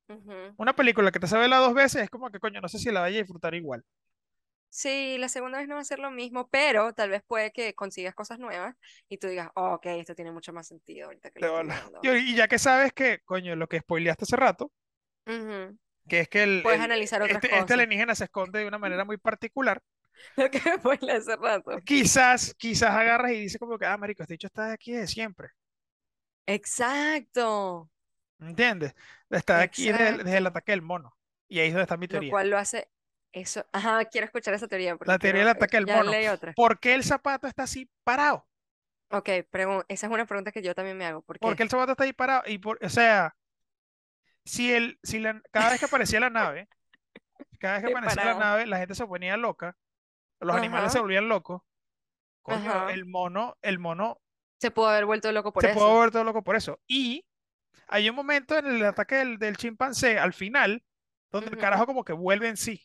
ujú. 0.09 0.55
Una 0.57 0.75
película 0.75 1.11
que 1.11 1.19
te 1.19 1.25
sabe 1.27 1.41
verla 1.41 1.57
dos 1.57 1.73
veces 1.73 2.03
es 2.03 2.09
como 2.11 2.29
que, 2.29 2.39
coño, 2.39 2.61
no 2.61 2.69
sé 2.69 2.77
si 2.77 2.91
la 2.91 3.01
vaya 3.01 3.17
a 3.17 3.21
disfrutar 3.21 3.55
igual. 3.55 3.83
Sí, 4.71 5.17
la 5.17 5.29
segunda 5.29 5.57
vez 5.57 5.67
no 5.67 5.75
va 5.75 5.81
a 5.81 5.83
ser 5.83 5.97
lo 5.99 6.11
mismo, 6.11 6.47
pero 6.49 6.93
tal 6.93 7.09
vez 7.09 7.23
puede 7.25 7.51
que 7.51 7.73
consigas 7.73 8.13
cosas 8.13 8.37
nuevas 8.37 8.75
y 9.09 9.17
tú 9.17 9.27
digas, 9.27 9.49
oh, 9.55 9.73
ok, 9.73 9.85
esto 9.87 10.13
tiene 10.13 10.31
mucho 10.31 10.53
más 10.53 10.67
sentido 10.67 11.07
ahorita 11.07 11.31
que 11.31 11.39
lo 11.39 11.59
estoy. 11.61 12.19
Y, 12.19 12.35
ya 12.35 12.47
que 12.47 12.59
sabes 12.59 12.93
que, 12.93 13.19
coño, 13.25 13.55
lo 13.55 13.67
que 13.67 13.79
spoileaste 13.79 14.25
hace 14.25 14.35
rato, 14.35 14.71
Ujú. 15.27 15.77
que 16.07 16.19
es 16.21 16.29
que 16.29 16.43
el, 16.43 16.61
Puedes 16.63 16.79
el- 16.79 16.85
analizar 16.85 17.21
otras 17.21 17.35
este, 17.37 17.47
este 17.47 17.61
cosas. 17.61 17.71
alienígena 17.73 18.15
se 18.15 18.25
esconde 18.25 18.59
de 18.59 18.67
una 18.67 18.77
manera 18.77 19.05
muy 19.05 19.17
particular. 19.17 19.81
Lo 20.35 20.49
que 20.49 20.59
fue 20.81 20.99
hace 21.11 21.35
rato. 21.35 21.71
Quizás, 21.83 22.53
quizás 22.57 22.91
agarras 22.91 23.31
y 23.31 23.41
dices 23.41 23.59
como 23.59 23.77
que, 23.77 23.85
ah, 23.85 23.97
marico, 23.97 24.23
este 24.23 24.35
dicho 24.35 24.47
está 24.47 24.71
aquí 24.71 24.91
desde 24.93 25.07
siempre. 25.07 25.49
Exacto, 26.47 27.89
¿Entiendes? 28.39 28.95
Está 29.29 29.61
aquí 29.61 29.91
desde 29.91 30.09
el, 30.09 30.17
desde 30.17 30.37
el 30.37 30.45
exacto. 30.45 30.47
ataque 30.47 30.71
del 30.71 30.81
mono. 30.81 31.15
Y 31.47 31.59
ahí 31.59 31.67
es 31.67 31.73
donde 31.73 31.83
está 31.83 31.97
mi 31.97 32.07
Lo 32.07 32.11
teoría. 32.11 32.31
cual 32.31 32.49
lo 32.49 32.57
hace 32.57 32.89
eso. 33.31 33.65
Ajá, 33.71 34.05
quiero 34.05 34.25
escuchar 34.25 34.53
esa 34.53 34.67
teoría 34.67 34.97
La 35.05 35.19
teoría 35.19 35.41
del 35.41 35.49
ataque 35.49 35.77
del 35.77 35.87
mono. 35.87 36.11
otra. 36.33 36.53
¿Por 36.53 36.79
qué 36.79 36.93
el 36.93 37.03
zapato 37.03 37.47
está 37.47 37.63
así 37.63 37.89
parado? 38.03 38.47
Ok, 39.11 39.29
esa 39.29 40.07
es 40.07 40.13
una 40.13 40.25
pregunta 40.25 40.51
que 40.51 40.61
yo 40.61 40.75
también 40.75 40.97
me 40.97 41.05
hago. 41.05 41.21
¿Por 41.23 41.39
¿Por 41.39 41.55
qué 41.55 41.63
el 41.63 41.69
zapato 41.69 41.91
está 41.93 42.03
ahí 42.03 42.13
parado? 42.13 42.43
Y 42.45 42.59
por, 42.59 42.77
o 42.83 42.89
sea, 42.89 43.35
si 44.45 44.71
el, 44.73 44.99
si 45.03 45.19
la, 45.19 45.41
cada 45.51 45.71
vez 45.71 45.79
que 45.79 45.85
aparecía 45.85 46.19
la 46.19 46.29
nave, 46.29 46.69
cada 47.59 47.75
vez 47.79 47.85
que 47.85 47.91
aparecía 47.97 48.25
la 48.25 48.33
nave, 48.35 48.65
la 48.67 48.77
gente 48.77 48.95
se 48.95 49.05
ponía 49.07 49.37
loca, 49.37 49.75
los 50.39 50.55
animales 50.55 50.91
se 50.91 50.99
volvían 50.99 51.29
locos. 51.29 51.61
Coño, 52.41 52.69
ajá. 52.69 52.93
el 52.93 53.05
mono, 53.05 53.57
el 53.61 53.79
mono 53.79 54.21
Se 54.59 54.71
pudo 54.71 54.87
haber 54.89 55.05
vuelto 55.05 55.31
loco 55.31 55.51
por 55.53 55.63
se 55.63 55.71
eso. 55.71 55.79
volver 55.79 56.11
todo 56.11 56.23
loco 56.23 56.43
por 56.43 56.55
eso. 56.55 56.79
Y 56.87 57.25
hay 57.87 58.09
un 58.09 58.15
momento 58.15 58.57
en 58.57 58.67
el 58.67 58.85
ataque 58.85 59.15
del, 59.15 59.37
del 59.39 59.57
chimpancé, 59.57 60.19
al 60.19 60.33
final, 60.33 60.83
donde 61.31 61.51
el 61.51 61.57
carajo 61.57 61.85
como 61.85 62.03
que 62.03 62.13
vuelve 62.13 62.49
en 62.49 62.57
sí. 62.57 62.81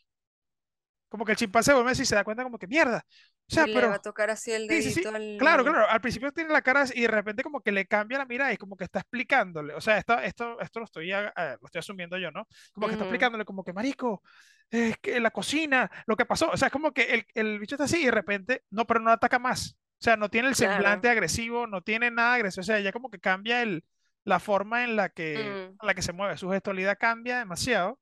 Como 1.09 1.25
que 1.25 1.33
el 1.33 1.39
chimpancé 1.39 1.73
vuelve 1.73 1.91
en 1.91 1.97
sí 1.97 2.03
y 2.03 2.07
se 2.07 2.15
da 2.17 2.25
cuenta 2.25 2.43
como 2.43 2.59
que 2.59 2.67
mierda. 2.67 3.05
O 3.49 3.55
sea, 3.55 3.67
Y 3.67 3.75
le 3.75 3.87
va 3.87 3.97
a 3.97 3.99
pero 3.99 4.03
tocar 4.03 4.31
así 4.31 4.53
el 4.53 4.69
Sí, 4.69 4.83
sí, 4.83 4.91
sí. 4.91 4.95
dedito 5.03 5.15
al 5.15 5.37
Claro, 5.39 5.63
claro. 5.65 5.89
Al 5.89 6.01
principio 6.01 6.33
tiene 6.33 6.51
la 6.53 6.63
cara 6.63 6.85
y 6.93 7.03
de 7.03 7.09
repente 7.09 7.43
como 7.43 7.61
que 7.61 7.73
le 7.73 7.87
cambia 7.87 8.19
la 8.19 8.25
mirada 8.27 8.53
y 8.53 8.57
como 8.57 8.77
que 8.77 8.85
está 8.85 9.01
explicándole. 9.01 9.75
O 9.75 9.81
sea, 9.81 9.99
esto, 9.99 10.19
esto, 10.19 10.61
esto 10.61 10.79
lo 10.81 10.87
estoy, 10.87 11.13
a- 11.13 11.29
a- 11.29 11.51
lo 11.61 11.67
estoy 11.67 11.79
asumiendo 11.81 12.17
yo, 12.19 12.31
¿no? 12.31 12.49
Como 12.73 12.87
que 12.89 12.95
está 12.95 13.05
explicándole 13.05 13.45
como 13.45 13.63
que, 13.63 13.73
marico, 13.73 14.23
es 14.71 14.99
que 14.99 15.21
la 15.21 15.31
cocina, 15.31 15.91
lo 16.07 16.17
que 16.17 16.27
pasó. 16.27 16.51
O 16.51 16.57
sea, 16.57 16.67
es 16.69 16.73
como 16.73 16.93
que 16.93 17.03
el, 17.15 17.27
el 17.35 17.59
bicho 17.59 17.77
está 17.77 17.85
así 17.85 18.03
y 18.03 18.07
de 18.07 18.11
repente, 18.11 18.65
no, 18.71 18.87
pero 18.87 19.01
no 19.01 19.11
ataca 19.11 19.39
más. 19.39 19.77
O 20.01 20.05
sea, 20.05 20.17
no 20.17 20.29
tiene 20.31 20.49
el 20.49 20.55
semblante 20.57 21.09
Claro. 21.09 21.09
agresivo, 21.09 21.67
no 21.67 21.83
tiene 21.83 22.11
nada 22.11 22.35
agresivo. 22.35 22.63
O 22.63 22.65
sea, 22.65 22.81
ya 22.81 22.93
como 22.93 23.11
que 23.11 23.21
cambia 23.21 23.63
el, 23.63 23.85
la 24.25 24.41
forma 24.41 24.85
en 24.85 24.97
la 24.97 25.09
que, 25.11 25.43
Mm, 25.43 25.79
en 25.81 25.87
la 25.87 25.95
que 25.95 26.03
se 26.03 26.13
mueve. 26.13 26.37
Su 26.39 26.51
gestualidad 26.51 26.99
cambia 26.99 27.39
demasiado 27.39 28.01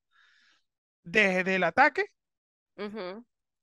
desde 1.04 1.56
el 1.56 1.64
ataque 1.64 2.06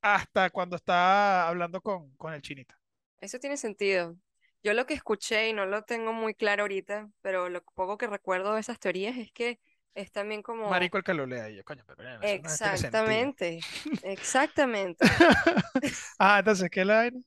hasta 0.02 0.50
cuando 0.50 0.76
está 0.76 1.48
hablando 1.48 1.80
con, 1.80 2.14
con 2.16 2.32
el 2.34 2.42
chinito. 2.42 2.74
Eso 3.20 3.38
tiene 3.38 3.56
sentido. 3.56 4.16
Yo 4.62 4.74
lo 4.74 4.86
que 4.86 4.94
escuché, 4.94 5.48
y 5.48 5.52
no 5.52 5.66
lo 5.66 5.82
tengo 5.84 6.12
muy 6.12 6.34
claro 6.34 6.62
ahorita, 6.62 7.10
pero 7.22 7.48
lo 7.48 7.62
poco 7.64 7.98
que 7.98 8.06
recuerdo 8.06 8.54
de 8.54 8.60
esas 8.60 8.78
teorías 8.78 9.16
es 9.18 9.32
que 9.32 9.60
es 9.94 10.12
también 10.12 10.42
como... 10.42 10.68
Marico 10.70 10.98
el 10.98 11.04
que 11.04 11.14
lo 11.14 11.26
lea 11.26 11.50
y 11.50 11.56
yo, 11.56 11.64
coño, 11.64 11.84
pero 11.86 12.02
sentido. 12.02 12.18
Exactamente, 12.22 13.60
exactamente. 14.02 15.06
Ah, 16.18 16.38
entonces, 16.40 16.70
¿qué 16.70 16.84
la 16.84 16.96
vaina? 16.96 17.20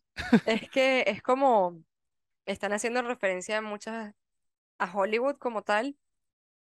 Es 0.45 0.69
que 0.69 1.04
es 1.08 1.21
como, 1.21 1.84
están 2.45 2.73
haciendo 2.73 3.02
referencia 3.04 3.60
a 3.60 3.62
muchas, 3.62 4.13
a 4.80 4.93
Hollywood 4.93 5.38
como 5.38 5.63
tal, 5.63 5.97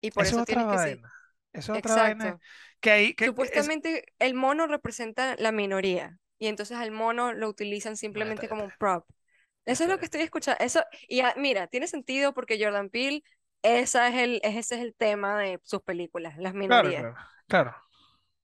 y 0.01 0.11
por 0.11 0.27
Eso 0.27 0.35
es 0.35 0.37
eso 0.37 0.43
otra 0.43 0.45
tienes 0.45 0.67
que 0.67 0.77
sí. 0.79 1.01
vaina. 1.01 1.13
Eso 1.53 1.73
es 1.73 1.79
otra 1.79 1.95
vaina. 1.95 2.39
Que 2.79 2.91
ahí, 2.91 3.13
que, 3.15 3.33
que 3.33 3.49
es, 3.49 3.65
Supuestamente 3.65 4.05
el 4.19 4.33
mono 4.33 4.67
representa 4.67 5.35
la 5.37 5.51
minoría, 5.51 6.19
y 6.39 6.47
entonces 6.47 6.77
al 6.77 6.91
mono 6.91 7.33
lo 7.33 7.49
utilizan 7.49 7.95
no, 8.13 8.23
está, 8.25 8.35
simplemente 8.35 8.47
ya 8.47 8.49
como 8.49 8.63
un 8.65 8.71
está, 8.71 8.77
prop. 8.77 9.07
ya 9.65 9.73
Eso 9.73 9.83
está, 9.83 9.85
es 9.85 9.89
lo 9.89 9.99
que 9.99 10.05
está. 10.05 10.05
estoy 10.05 10.21
escuchando. 10.21 10.63
Eso, 10.63 10.83
y 11.07 11.21
ah, 11.21 11.33
mira, 11.37 11.67
tiene 11.67 11.87
sentido 11.87 12.33
porque 12.33 12.63
Jordan 12.63 12.89
Peele, 12.89 13.23
esa 13.63 14.07
es 14.09 14.15
el, 14.15 14.35
es- 14.43 14.55
ese 14.57 14.75
es 14.75 14.81
el 14.81 14.95
tema 14.95 15.37
de 15.39 15.59
sus 15.63 15.81
películas, 15.83 16.37
las 16.37 16.53
minorías. 16.53 17.01
claro, 17.01 17.15
claro. 17.47 17.75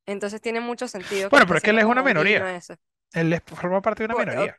Entonces 0.06 0.41
tiene 0.41 0.60
mucho 0.62 0.88
sentido 0.88 1.30
Bueno, 1.30 1.45
pero 1.47 1.58
es 1.58 1.63
que 1.63 1.69
él 1.71 1.80
es 1.80 1.86
una 1.86 2.03
minoría. 2.03 2.60
Él 3.13 3.34
es- 3.34 3.43
forma 3.45 3.82
parte 3.82 4.03
de 4.03 4.06
una 4.06 4.15
Por, 4.15 4.25
minoría. 4.25 4.58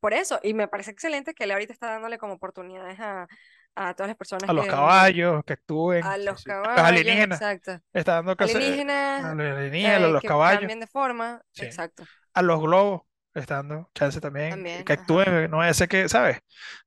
por 0.00 0.14
eso, 0.14 0.40
y 0.42 0.54
me 0.54 0.68
parece 0.68 0.90
excelente 0.90 1.34
que 1.34 1.44
él 1.44 1.52
ahorita 1.52 1.72
está 1.72 1.88
dándole 1.90 2.18
como 2.18 2.34
oportunidades 2.34 2.98
a, 3.00 3.28
a 3.76 3.94
todas 3.94 4.08
las 4.08 4.16
personas 4.16 4.50
A 4.50 4.52
los 4.52 4.64
que 4.64 4.70
caballos 4.70 5.44
que 5.44 5.52
actúen, 5.54 6.02
a 6.02 6.18
los 6.18 6.42
sí. 6.44 6.50
A 6.50 6.72
los 6.74 6.82
caballos, 6.82 6.88
alienígenas. 6.88 7.38
exacto. 7.40 7.80
Está 7.92 8.14
dando 8.14 8.36
caso, 8.36 8.58
eh, 8.58 8.84
a 9.16 9.34
Alienígenas 9.34 9.34
los 9.34 9.46
alienígenas, 9.58 9.96
a 10.04 10.08
eh, 10.08 10.08
los 10.08 10.22
que 10.22 10.28
caballos. 10.28 10.60
cambien 10.60 10.80
de 10.80 10.86
forma, 10.86 11.42
Sí. 11.52 11.66
exacto, 11.66 12.08
A 12.34 12.42
los 12.42 12.60
globos. 12.60 13.02
Está 13.34 13.56
dando 13.56 13.90
chance 13.94 14.20
también. 14.20 14.62
Que, 14.62 14.62
también, 14.62 14.84
que 14.84 14.92
ajá. 14.92 14.94
actúen. 14.94 15.50
No 15.50 15.62
a 15.62 15.72
ser 15.74 15.88
que, 15.88 16.08
¿sabes? 16.08 16.38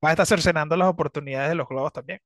Va 0.03 0.09
a 0.09 0.11
estar 0.13 0.27
cercenando 0.27 0.77
las 0.77 0.87
oportunidades 0.89 1.49
de 1.49 1.55
los 1.55 1.67
globos 1.67 1.93
también. 1.93 2.19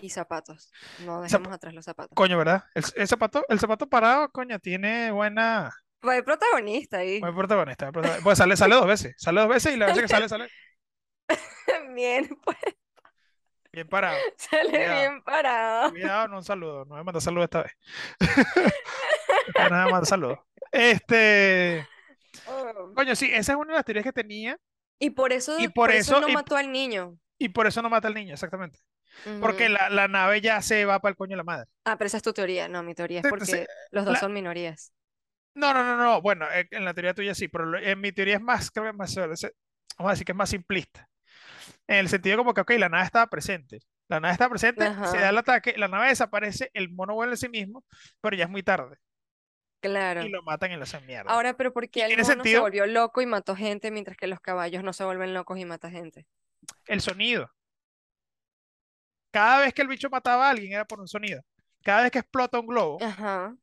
Y 0.00 0.10
zapatos, 0.10 0.70
no 1.00 1.18
Zap- 1.20 1.22
dejemos 1.24 1.52
atrás 1.52 1.74
los 1.74 1.84
zapatos. 1.84 2.14
Coño, 2.14 2.38
¿verdad? 2.38 2.64
El, 2.74 2.84
el 2.94 3.08
zapato, 3.08 3.42
el 3.48 3.58
zapato 3.58 3.88
parado, 3.88 4.30
coño, 4.30 4.58
tiene 4.60 5.10
buena. 5.10 5.72
Fue 6.00 6.22
protagonista 6.22 6.98
ahí. 6.98 7.18
Buen 7.18 7.34
protagonista, 7.34 7.90
protagonista. 7.90 8.22
Pues 8.22 8.38
sale, 8.38 8.56
sale 8.56 8.76
dos 8.76 8.86
veces. 8.86 9.14
Sale 9.18 9.40
dos 9.40 9.48
veces 9.48 9.74
y 9.74 9.76
la 9.76 9.86
vez 9.86 9.98
que 9.98 10.06
sale, 10.08 10.28
sale 10.28 10.48
Bien, 11.94 12.28
pues 12.44 12.56
bien 13.72 13.88
parado. 13.88 14.16
sale 14.36 14.70
Cuidado. 14.70 14.98
bien 15.00 15.22
parado. 15.24 15.90
Cuidado, 15.90 16.28
no 16.28 16.36
un 16.38 16.44
saludo. 16.44 16.84
No 16.84 16.94
me 16.94 17.02
manda 17.02 17.20
saludo 17.20 17.44
esta 17.50 17.62
vez. 17.64 17.72
No 19.58 19.70
me 19.84 19.90
manda 19.90 20.04
saludo. 20.06 20.46
Este. 20.70 21.86
Oh. 22.46 22.92
Coño, 22.94 23.16
sí, 23.16 23.30
esa 23.32 23.52
es 23.52 23.58
una 23.58 23.72
de 23.72 23.78
las 23.78 23.84
teorías 23.84 24.04
que 24.04 24.12
tenía. 24.12 24.56
Y 25.00 25.10
por 25.10 25.32
eso, 25.32 25.58
Y 25.58 25.66
por 25.68 25.74
por 25.88 25.90
eso 25.90 26.12
eso, 26.12 26.20
no 26.20 26.28
y, 26.28 26.34
mató 26.34 26.56
al 26.56 26.70
niño. 26.72 27.18
y 27.38 27.48
por 27.50 27.66
eso 27.66 27.82
no 27.82 27.90
mata 27.90 28.08
al 28.08 28.14
niño, 28.14 28.34
exactamente. 28.34 28.78
Porque 29.38 29.68
la, 29.68 29.90
la 29.90 30.08
nave 30.08 30.40
ya 30.40 30.62
se 30.62 30.84
va 30.84 31.00
para 31.00 31.10
el 31.12 31.16
coño 31.16 31.30
de 31.32 31.36
la 31.38 31.44
madre. 31.44 31.70
Ah, 31.84 31.96
pero 31.96 32.06
esa 32.06 32.18
es 32.18 32.22
tu 32.22 32.32
teoría. 32.32 32.68
No, 32.68 32.82
mi 32.82 32.94
teoría 32.94 33.20
es 33.20 33.26
Entonces, 33.26 33.26
porque 33.26 33.66
los 33.90 34.04
dos 34.04 34.18
la- 34.18 34.20
son 34.20 34.32
minorías. 34.32 34.92
no, 35.54 35.74
no, 35.74 35.82
no, 35.84 35.96
no, 35.96 36.22
bueno, 36.22 36.46
eh, 36.52 36.66
en 36.70 36.84
la 36.84 36.94
teoría 36.94 37.14
tuya 37.14 37.34
sí, 37.34 37.48
pero 37.48 37.76
en 37.78 38.00
mi 38.00 38.12
teoría 38.12 38.36
es 38.36 38.40
más, 38.42 38.70
creo 38.70 38.84
que 38.84 38.90
es 38.90 38.96
más, 38.96 39.16
eh, 39.16 39.36
se- 39.36 39.52
vamos 39.98 40.10
a 40.10 40.12
decir 40.14 40.24
que 40.26 40.32
es 40.32 40.36
más 40.38 40.50
simplista, 40.50 41.08
en 41.88 41.98
el 41.98 42.08
sentido 42.08 42.38
como 42.38 42.54
que, 42.54 42.62
ok, 42.62 42.72
la 42.78 42.88
nave 42.90 43.04
estaba 43.06 43.28
presente, 43.28 43.80
la 44.08 44.20
nave 44.20 44.32
está 44.32 44.48
presente, 44.50 44.94
se 45.02 45.18
da 45.18 45.30
el 45.30 45.38
ataque, 45.38 45.74
la 45.78 45.88
nave 45.88 46.08
desaparece, 46.08 46.70
el 46.74 46.90
mono 46.92 47.14
vuelve 47.14 47.34
a 47.34 47.36
sí 47.38 47.48
mismo, 47.50 47.84
pero 48.20 48.36
ya 48.36 48.44
es 48.46 48.50
muy 48.50 48.62
tarde, 48.64 48.96
y 50.16 50.28
claro. 50.28 50.28
lo 50.28 50.42
matan 50.42 50.72
y 50.72 50.76
lo 50.76 50.82
hacen 50.84 51.04
mierda. 51.06 51.34
Ahora, 51.34 51.56
pero 51.56 51.72
¿por 51.72 51.90
Y 51.90 51.90
qué 51.90 52.04
el 52.12 52.16
mono 52.18 52.46
se 52.46 52.58
sentido 52.58 52.60
volvió 52.60 52.86
loco 52.86 53.22
y 53.22 53.26
mató 53.26 53.56
gente 53.56 53.90
mientras 53.92 54.16
que 54.16 54.26
los 54.28 54.40
caballos 54.40 54.84
no 54.84 54.92
se 54.94 55.04
vuelven 55.04 55.34
locos 55.34 55.58
y 55.58 55.64
matan 55.66 55.92
gente? 55.92 56.26
el 56.86 57.00
sonido. 57.00 57.50
Cada 59.30 59.60
vez 59.60 59.72
que 59.74 59.82
el 59.82 59.88
bicho 59.88 60.10
mataba 60.10 60.46
a 60.48 60.50
alguien 60.50 60.72
era 60.72 60.84
por 60.86 61.00
un 61.00 61.08
sonido. 61.08 61.42
Cada 61.82 62.02
vez 62.02 62.10
que 62.12 62.18
explota 62.20 62.60
un 62.60 62.66
globo, 62.66 63.06
Ajá. 63.06 63.56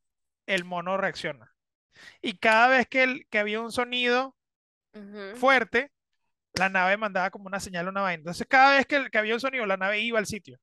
el 0.47 0.63
mono 0.65 0.97
reacciona. 0.97 1.53
Y 2.21 2.37
cada 2.39 2.67
vez 2.69 2.87
que, 2.87 3.03
el- 3.03 3.27
que 3.29 3.39
había 3.39 3.61
un 3.61 3.71
sonido 3.71 4.35
fuerte, 5.33 5.91
la 6.53 6.69
nave 6.69 6.97
mandaba 6.97 7.31
como 7.31 7.47
una 7.47 7.59
señal 7.61 7.87
a 7.87 7.91
una 7.91 8.01
vaina. 8.01 8.19
Entonces, 8.21 8.47
cada 8.49 8.77
vez 8.77 8.85
que, 8.87 8.97
el- 8.97 9.11
que 9.11 9.17
había 9.19 9.35
un 9.35 9.41
sonido, 9.41 9.65
la 9.67 9.77
nave 9.77 9.99
iba 10.01 10.19
al 10.19 10.27
sitio, 10.27 10.59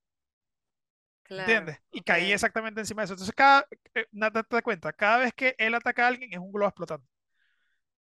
Claro, 1.25 1.65
¿entiendes? 1.65 1.79
Y 1.91 2.01
ok. 2.01 2.03
caía 2.03 2.35
exactamente 2.35 2.81
encima 2.81 3.03
de 3.03 3.05
eso. 3.07 3.15
Entonces, 3.15 3.35
cada, 3.35 3.67
eh, 3.95 4.07
na- 4.13 4.31
date 4.31 4.63
cuenta, 4.63 4.93
cada 4.93 5.19
vez 5.19 5.33
que 5.35 5.55
él 5.59 5.75
ataca 5.75 6.05
a 6.05 6.09
alguien 6.09 6.33
es 6.33 6.39
un 6.39 6.53
globo 6.53 6.69
explotando. 6.69 7.07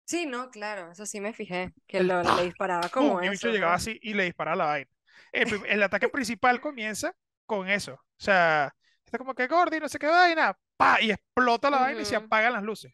Sí, 0.04 0.26
no, 0.26 0.50
claro, 0.50 0.90
eso 0.90 1.06
sí 1.06 1.20
me 1.20 1.32
fijé, 1.32 1.72
que 1.86 2.02
lo, 2.02 2.22
le 2.24 2.42
disparaba 2.44 2.88
¡pum! 2.96 3.16
como 3.16 3.20
Y 3.20 3.26
el 3.26 3.32
bicho 3.32 3.48
eso, 3.48 3.50
llegaba 3.50 3.74
así 3.74 3.98
y 4.02 4.14
le 4.14 4.24
disparaba 4.24 4.56
la 4.56 4.64
vaina. 4.66 4.90
El, 5.32 5.64
el 5.66 5.82
ataque 5.82 6.08
principal 6.08 6.60
comienza 6.60 7.14
con 7.46 7.68
eso. 7.68 7.94
O 7.94 8.00
sea, 8.18 8.74
está 9.04 9.18
como 9.18 9.34
que 9.34 9.46
Gordy, 9.48 9.80
no 9.80 9.88
sé 9.88 9.98
qué 9.98 10.06
vaina, 10.06 10.56
¡pa! 10.76 11.00
Y 11.00 11.10
explota 11.12 11.70
la 11.70 11.80
vaina 11.80 12.02
y 12.02 12.04
se 12.04 12.16
apagan 12.16 12.52
las 12.54 12.62
luces. 12.62 12.92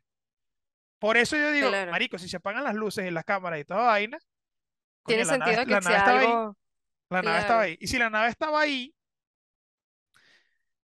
Por 0.99 1.17
eso 1.17 1.37
yo 1.37 1.51
digo, 1.53 1.69
Claro. 1.69 1.91
marico, 1.91 2.19
si 2.19 2.29
se 2.29 2.37
apagan 2.39 2.65
las 2.65 2.75
luces 2.75 3.07
y 3.07 3.11
las 3.11 3.25
cámaras 3.25 3.61
y 3.61 3.65
toda 3.65 3.83
vaina, 3.87 4.19
coño, 5.03 5.17
Tiene 5.17 5.25
la 5.25 5.37
nave, 5.39 5.57
sentido 5.57 5.67
que 5.67 5.75
la 5.75 5.81
nave 5.81 5.97
sea 5.97 5.99
estaba 5.99 6.21
ahí, 6.21 6.27
algo, 6.27 6.57
la 7.11 7.23
nave 7.23 7.41
estaba 7.41 7.61
claro, 7.61 7.63
ahí. 7.65 7.79
Y 7.81 7.87
si 7.89 7.99
la 7.99 8.11
nave 8.11 8.29
estaba 8.31 8.61
ahí, 8.61 8.95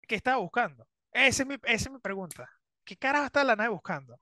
¿qué 0.07 0.15
estaba 0.17 0.39
buscando? 0.39 0.87
Esa 1.13 1.43
es 1.43 1.49
mi, 1.49 1.55
esa 1.65 1.89
es 1.89 1.91
mi 1.91 1.99
pregunta. 2.01 2.49
¿Qué 2.85 2.97
carajo 2.97 3.27
está 3.27 3.45
la 3.45 3.57
nave 3.57 3.71
buscando? 3.71 4.19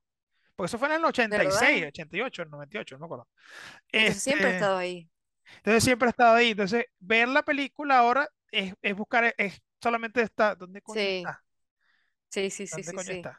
Porque 0.56 0.68
eso 0.68 0.78
fue 0.78 0.88
en 0.88 0.94
el 0.94 1.04
86, 1.04 1.80
¿verdad? 1.80 1.88
88, 1.88 2.44
98, 2.46 2.96
no 2.96 3.00
me 3.00 3.04
acuerdo. 3.06 3.28
Entonces 3.92 4.22
siempre 4.22 4.48
he 4.50 4.52
Este, 4.52 4.56
estado 4.56 4.76
ahí. 4.78 5.10
Entonces 5.58 5.84
siempre 5.84 6.08
ha 6.08 6.10
estado 6.10 6.36
ahí. 6.36 6.50
Entonces, 6.50 6.86
ver 6.98 7.28
la 7.28 7.42
película 7.44 7.98
ahora 7.98 8.28
es, 8.50 8.74
es 8.82 8.96
buscar, 8.96 9.34
es 9.38 9.60
solamente 9.82 10.22
está, 10.22 10.54
¿dónde 10.54 10.82
coño 10.82 11.08
Sí, 11.08 11.10
está? 11.10 11.44
sí, 12.30 12.50
sí, 12.50 12.66
sí, 12.66 12.82
¿Dónde 12.82 12.84
sí, 12.84 12.98
coño 12.98 13.12
sí. 13.12 13.12
está? 13.12 13.32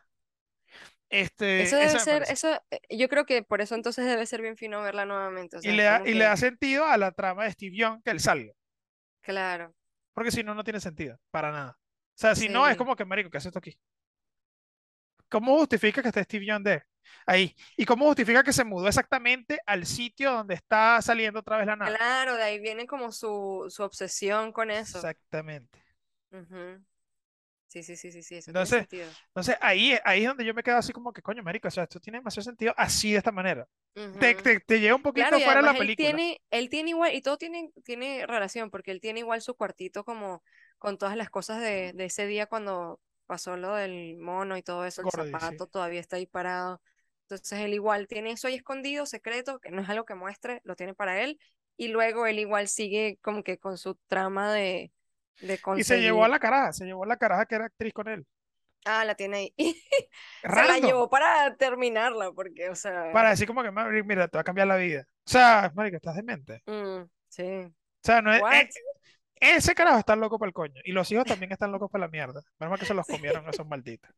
Eso 1.57 1.75
Este, 1.75 1.77
debe 1.77 1.85
esa 1.85 1.99
me 2.01 2.07
ser, 2.07 2.23
parece. 2.23 2.29
eso, 2.29 2.49
eh, 2.71 2.79
yo 2.97 3.09
creo 3.09 3.25
que 3.25 3.41
por 3.43 3.61
eso 3.61 3.75
entonces 3.75 4.05
debe 4.05 4.25
ser 4.25 4.41
bien 4.41 4.57
fino 4.57 4.81
verla 4.81 5.05
nuevamente, 5.05 5.57
o 5.57 5.61
Y 5.61 5.71
le 5.71 5.83
da, 5.83 6.01
y 6.03 6.13
le 6.15 6.23
da 6.25 6.35
sentido 6.37 6.85
a 6.85 6.97
la 6.97 7.11
trama 7.11 7.43
de 7.43 7.51
Steve 7.51 7.75
Young 7.77 8.01
que 8.03 8.09
él 8.11 8.19
salga. 8.19 8.53
claro, 9.21 9.75
Porque 10.13 10.31
si 10.31 10.43
no, 10.43 10.53
no 10.55 10.63
tiene 10.63 10.79
sentido, 10.79 11.19
para 11.31 11.51
nada. 11.51 11.77
O 11.79 12.19
sea, 12.19 12.35
si 12.35 12.49
no, 12.49 12.67
es 12.67 12.77
como 12.77 12.95
que, 12.95 13.05
marico, 13.05 13.29
¿qué 13.29 13.37
hace 13.37 13.49
esto 13.49 13.59
aquí? 13.59 13.77
¿Cómo 15.29 15.57
justifica 15.57 16.01
que 16.01 16.09
esté 16.09 16.23
Steve 16.23 16.45
Young 16.45 16.63
de 16.63 16.83
ahí? 17.25 17.55
¿Y 17.77 17.85
cómo 17.85 18.05
justifica 18.07 18.43
que 18.43 18.53
se 18.53 18.63
mudó 18.63 18.87
exactamente 18.87 19.59
al 19.65 19.85
sitio 19.85 20.31
donde 20.31 20.55
está 20.55 21.01
saliendo 21.01 21.39
otra 21.41 21.57
vez 21.57 21.67
la 21.67 21.75
nave? 21.75 21.97
claro, 21.97 22.35
de 22.35 22.43
ahí 22.43 22.59
viene 22.59 22.85
como 22.87 23.11
su, 23.11 23.65
su 23.69 23.83
obsesión 23.83 24.51
con 24.51 24.71
eso. 24.71 25.09
Exactamente. 25.09 25.79
Ujú, 26.31 26.83
Sí, 27.67 27.83
sí, 27.83 27.95
sí, 27.97 28.11
sí, 28.13 28.23
sí, 28.23 28.35
eso 28.37 28.53
tiene 28.53 28.71
Entonces, 28.71 28.87
sentido. 28.87 29.17
entonces 29.27 29.57
ahí, 29.61 29.93
es- 29.93 30.01
ahí 30.05 30.21
es 30.23 30.27
donde 30.27 30.45
yo 30.45 30.53
me 30.53 30.63
quedo 30.63 30.77
así 30.77 30.93
como 30.93 31.11
que, 31.13 31.21
coño, 31.21 31.43
marico, 31.43 31.67
o 31.67 31.71
sea, 31.71 31.83
esto 31.83 31.99
tiene 31.99 32.19
demasiado 32.19 32.45
sentido 32.45 32.73
así 32.77 33.11
de 33.11 33.17
esta 33.17 33.31
manera. 33.31 33.67
Te, 34.17 34.35
Ujú. 34.35 34.35
te, 34.35 34.59
te 34.61 34.79
lleva 34.79 34.95
un 34.95 35.03
Claro, 35.13 35.37
poquito 35.37 35.39
y 35.39 35.41
fuera 35.41 35.61
de 35.61 35.65
la 35.65 35.75
él 35.77 35.77
película. 35.77 35.95
tiene, 35.95 36.41
él 36.51 36.69
tiene 36.69 36.91
igual, 36.91 37.15
y 37.15 37.21
todo 37.21 37.37
tiene, 37.37 37.71
tiene 37.85 38.25
relación, 38.27 38.71
porque 38.71 38.91
él 38.91 39.01
tiene 39.01 39.21
igual 39.21 39.41
su 39.41 39.55
cuartito 39.55 40.05
como 40.05 40.43
con 40.79 40.97
todas 40.97 41.17
las 41.17 41.29
cosas 41.31 41.61
de, 41.61 41.93
de 41.93 42.05
ese 42.05 42.27
día 42.27 42.47
cuando 42.47 43.01
pasó 43.27 43.57
lo 43.57 43.75
del 43.75 44.17
mono 44.17 44.57
y 44.57 44.63
todo 44.63 44.85
eso, 44.85 45.01
el 45.01 45.09
Gordy, 45.09 45.39
sí. 45.39 45.57
zapato 45.57 45.67
todavía 45.67 45.99
está 46.01 46.17
ahí 46.17 46.27
parado. 46.27 46.81
Entonces 47.29 47.59
él 47.59 47.73
igual 47.73 48.07
tiene 48.07 48.31
eso 48.31 48.47
ahí 48.47 48.55
escondido, 48.55 49.05
secreto, 49.05 49.59
que 49.59 49.69
no 49.71 49.81
es 49.81 49.89
algo 49.89 50.05
que 50.05 50.15
muestre, 50.15 50.61
lo 50.63 50.75
tiene 50.75 50.93
para 50.93 51.21
él, 51.21 51.39
y 51.75 51.89
luego 51.89 52.25
él 52.25 52.39
igual 52.39 52.67
sigue 52.67 53.19
como 53.21 53.43
que 53.43 53.57
con 53.57 53.77
su 53.77 53.95
trama 54.07 54.53
de, 54.53 54.91
de 55.41 55.59
Y 55.75 55.83
se 55.83 55.99
llevó 55.99 56.23
a 56.23 56.29
la 56.29 56.39
caraja, 56.39 56.73
se 56.73 56.85
llevó 56.85 57.03
a 57.03 57.07
la 57.07 57.17
caraja 57.17 57.45
que 57.45 57.55
era 57.55 57.65
actriz 57.65 57.93
con 57.93 58.07
él. 58.07 58.25
Ah, 58.85 59.03
la 59.03 59.15
tiene 59.15 59.37
ahí. 59.37 59.53
Se 60.43 60.49
la 60.49 60.77
llevó 60.79 61.09
para 61.09 61.55
terminarla, 61.57 62.31
porque, 62.31 62.69
o 62.69 62.75
sea, 62.75 63.11
Para 63.11 63.31
decir 63.31 63.45
como 63.45 63.61
que, 63.61 63.71
"Mari, 63.71 64.01
mira, 64.03 64.27
te 64.29 64.37
va 64.37 64.41
a 64.41 64.45
cambiar 64.45 64.67
la 64.67 64.77
vida. 64.77 65.05
O 65.25 65.29
sea, 65.29 65.71
marico, 65.75 65.97
estás 65.97 66.15
demente. 66.15 66.63
mm, 66.65 67.03
sí. 67.27 67.43
O 67.43 67.73
sea, 68.03 68.21
no 68.21 68.33
es, 68.33 68.41
eh, 68.53 68.69
ese 69.39 69.75
carajo 69.75 69.99
está 69.99 70.15
loco 70.15 70.39
para 70.39 70.47
el 70.47 70.53
coño. 70.53 70.81
Y 70.85 70.93
los 70.93 71.11
hijos 71.11 71.25
también 71.25 71.51
están 71.51 71.71
locos 71.71 71.91
para 71.91 72.05
la 72.05 72.11
mierda. 72.11 72.41
Menos 72.59 72.71
mal 72.71 72.79
que 72.79 72.85
se 72.85 72.93
los 72.93 73.05
Sí. 73.05 73.11
comieron 73.13 73.47
esos 73.49 73.67
malditos. 73.67 74.09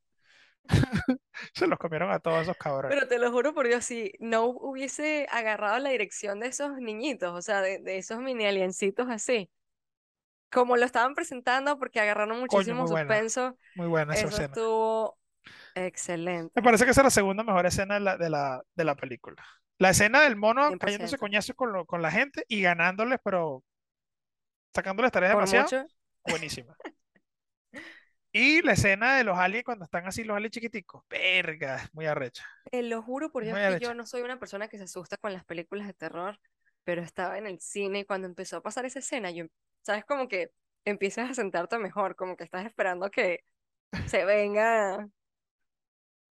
Se 1.53 1.67
los 1.67 1.77
comieron 1.79 2.11
a 2.11 2.19
todos 2.19 2.43
esos 2.43 2.57
cabrones. 2.57 2.97
Pero 2.97 3.07
te 3.07 3.19
lo 3.19 3.31
juro 3.31 3.53
por 3.53 3.67
Dios, 3.67 3.85
si 3.85 4.11
no 4.19 4.47
hubiese 4.47 5.27
agarrado 5.31 5.79
la 5.79 5.89
dirección 5.91 6.39
de 6.39 6.47
esos 6.47 6.77
niñitos, 6.77 7.33
o 7.33 7.41
sea, 7.41 7.61
de, 7.61 7.79
de 7.79 7.97
esos 7.99 8.19
mini 8.19 8.45
aliencitos 8.45 9.07
así, 9.09 9.49
como 10.51 10.77
lo 10.77 10.85
estaban 10.85 11.13
presentando, 11.15 11.77
porque 11.79 11.99
agarraron 11.99 12.39
Coño, 12.45 12.75
muchísimo 12.75 12.75
muy 12.75 12.87
buena. 12.87 13.25
suspenso, 13.27 13.57
Muy 13.75 13.87
buena 13.87 14.13
esa 14.13 14.27
eso 14.27 14.27
escena. 14.27 14.57
estuvo 14.57 15.19
Me 16.55 16.61
excelente, 16.61 16.63
parece 16.63 16.85
que 16.85 16.91
esa 16.91 17.01
es 17.01 17.05
la 17.05 17.09
segunda 17.11 17.43
mejor 17.43 17.65
escena 17.65 17.95
de 17.95 17.99
la, 18.01 18.17
de 18.17 18.29
la, 18.29 18.61
de 18.75 18.83
la 18.83 18.95
película. 18.95 19.43
La 19.77 19.91
escena 19.91 20.21
del 20.21 20.35
mono 20.35 20.75
cayéndose 20.77 21.17
100%. 21.17 21.17
coñazos 21.17 21.55
con, 21.55 21.71
lo- 21.73 21.85
con 21.85 22.01
la 22.01 22.11
gente 22.11 22.43
y 22.47 22.61
ganándoles, 22.61 23.19
pero 23.23 23.63
sacándoles 24.73 25.11
tareas 25.11 25.31
demasiado, 25.31 25.75
mucho, 25.75 25.85
buenísima. 26.25 26.77
Y 28.31 28.61
la 28.61 28.73
escena 28.73 29.17
de 29.17 29.23
los 29.23 29.37
aliens 29.37 29.65
cuando 29.65 29.85
están 29.85 30.05
así, 30.07 30.23
los 30.23 30.37
aliens 30.37 30.51
chiquiticos, 30.51 31.03
verga, 31.09 31.89
muy 31.93 32.05
arrecha. 32.05 32.45
te 32.69 32.83
lo 32.83 33.01
juro 33.01 33.31
por 33.31 33.43
Dios 33.43 33.57
Muy 33.57 33.79
que 33.79 33.83
yo 33.83 33.93
no 33.93 34.05
soy 34.05 34.21
una 34.21 34.39
persona 34.39 34.67
que 34.67 34.77
se 34.77 34.83
asusta 34.83 35.17
con 35.17 35.33
las 35.33 35.43
películas 35.45 35.87
de 35.87 35.93
terror, 35.93 36.39
pero 36.83 37.01
estaba 37.01 37.37
en 37.37 37.47
el 37.47 37.59
cine 37.59 37.99
y 37.99 38.05
cuando 38.05 38.27
empezó 38.27 38.57
a 38.57 38.61
pasar 38.61 38.85
esa 38.85 38.99
escena, 38.99 39.31
yo, 39.31 39.45
sabes, 39.81 40.05
como 40.05 40.27
que 40.27 40.51
empiezas 40.85 41.29
a 41.29 41.33
sentarte 41.33 41.77
mejor, 41.79 42.15
como 42.15 42.35
que 42.35 42.43
estás 42.43 42.65
esperando 42.65 43.09
que 43.09 43.43
se 44.07 44.25
venga 44.25 45.07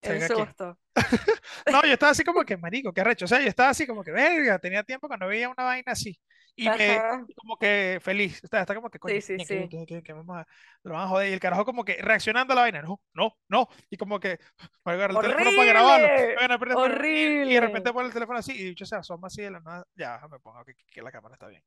¿Se 0.02 0.12
el 0.12 0.18
venga 0.20 0.28
susto. 0.28 0.78
No, 1.70 1.82
yo 1.84 1.92
estaba 1.92 2.12
así 2.12 2.24
como 2.24 2.44
que, 2.44 2.56
marico, 2.56 2.92
qué 2.92 3.00
arrecho. 3.00 3.24
O 3.24 3.28
sea, 3.28 3.40
yo 3.40 3.48
estaba 3.48 3.70
así 3.70 3.86
como 3.86 4.04
que, 4.04 4.10
verga, 4.10 4.58
tenía 4.58 4.82
tiempo 4.82 5.08
que 5.08 5.16
no 5.16 5.26
veía 5.26 5.48
una 5.48 5.64
vaina 5.64 5.92
así. 5.92 6.18
Y 6.60 6.68
me, 6.68 7.00
como 7.36 7.56
que 7.56 8.00
feliz. 8.02 8.42
Está, 8.42 8.62
está 8.62 8.74
como 8.74 8.90
que, 8.90 8.98
coño, 8.98 9.14
sí, 9.20 9.22
sí, 9.22 9.36
que, 9.36 9.68
sí. 9.70 9.86
que, 9.86 10.02
que, 10.02 10.12
vamos 10.12 10.38
a, 10.38 10.46
lo 10.82 10.94
van 10.94 11.04
a 11.04 11.06
joder. 11.06 11.30
Y 11.30 11.32
el 11.32 11.38
carajo 11.38 11.64
como 11.64 11.84
que 11.84 11.98
reaccionando 12.02 12.52
a 12.52 12.56
la 12.56 12.62
vaina, 12.62 12.82
no, 12.82 13.00
no, 13.14 13.36
no. 13.48 13.68
Y 13.88 13.96
como 13.96 14.18
que, 14.18 14.40
voy 14.84 14.92
a 14.92 14.96
agarrar 14.96 15.24
el 15.24 15.30
teléfono 15.30 15.56
para 15.56 15.68
grabarlo. 15.68 16.06
¡Horrible! 16.08 16.34
Bueno, 16.34 16.58
para- 16.58 17.08
y, 17.08 17.54
de 17.54 17.60
repente 17.60 17.92
pone 17.92 18.08
el 18.08 18.12
teléfono 18.12 18.40
así 18.40 18.52
y 18.52 18.64
dicho 18.64 18.84
se 18.84 18.96
asoma 18.96 19.28
así 19.28 19.40
de 19.40 19.52
la 19.52 19.60
nada. 19.60 19.86
Ya, 19.94 20.20
me 20.28 20.40
pongo 20.40 20.64
que, 20.64 20.74
que 20.90 21.00
la 21.00 21.12
cámara 21.12 21.34
está 21.34 21.46
bien. 21.46 21.62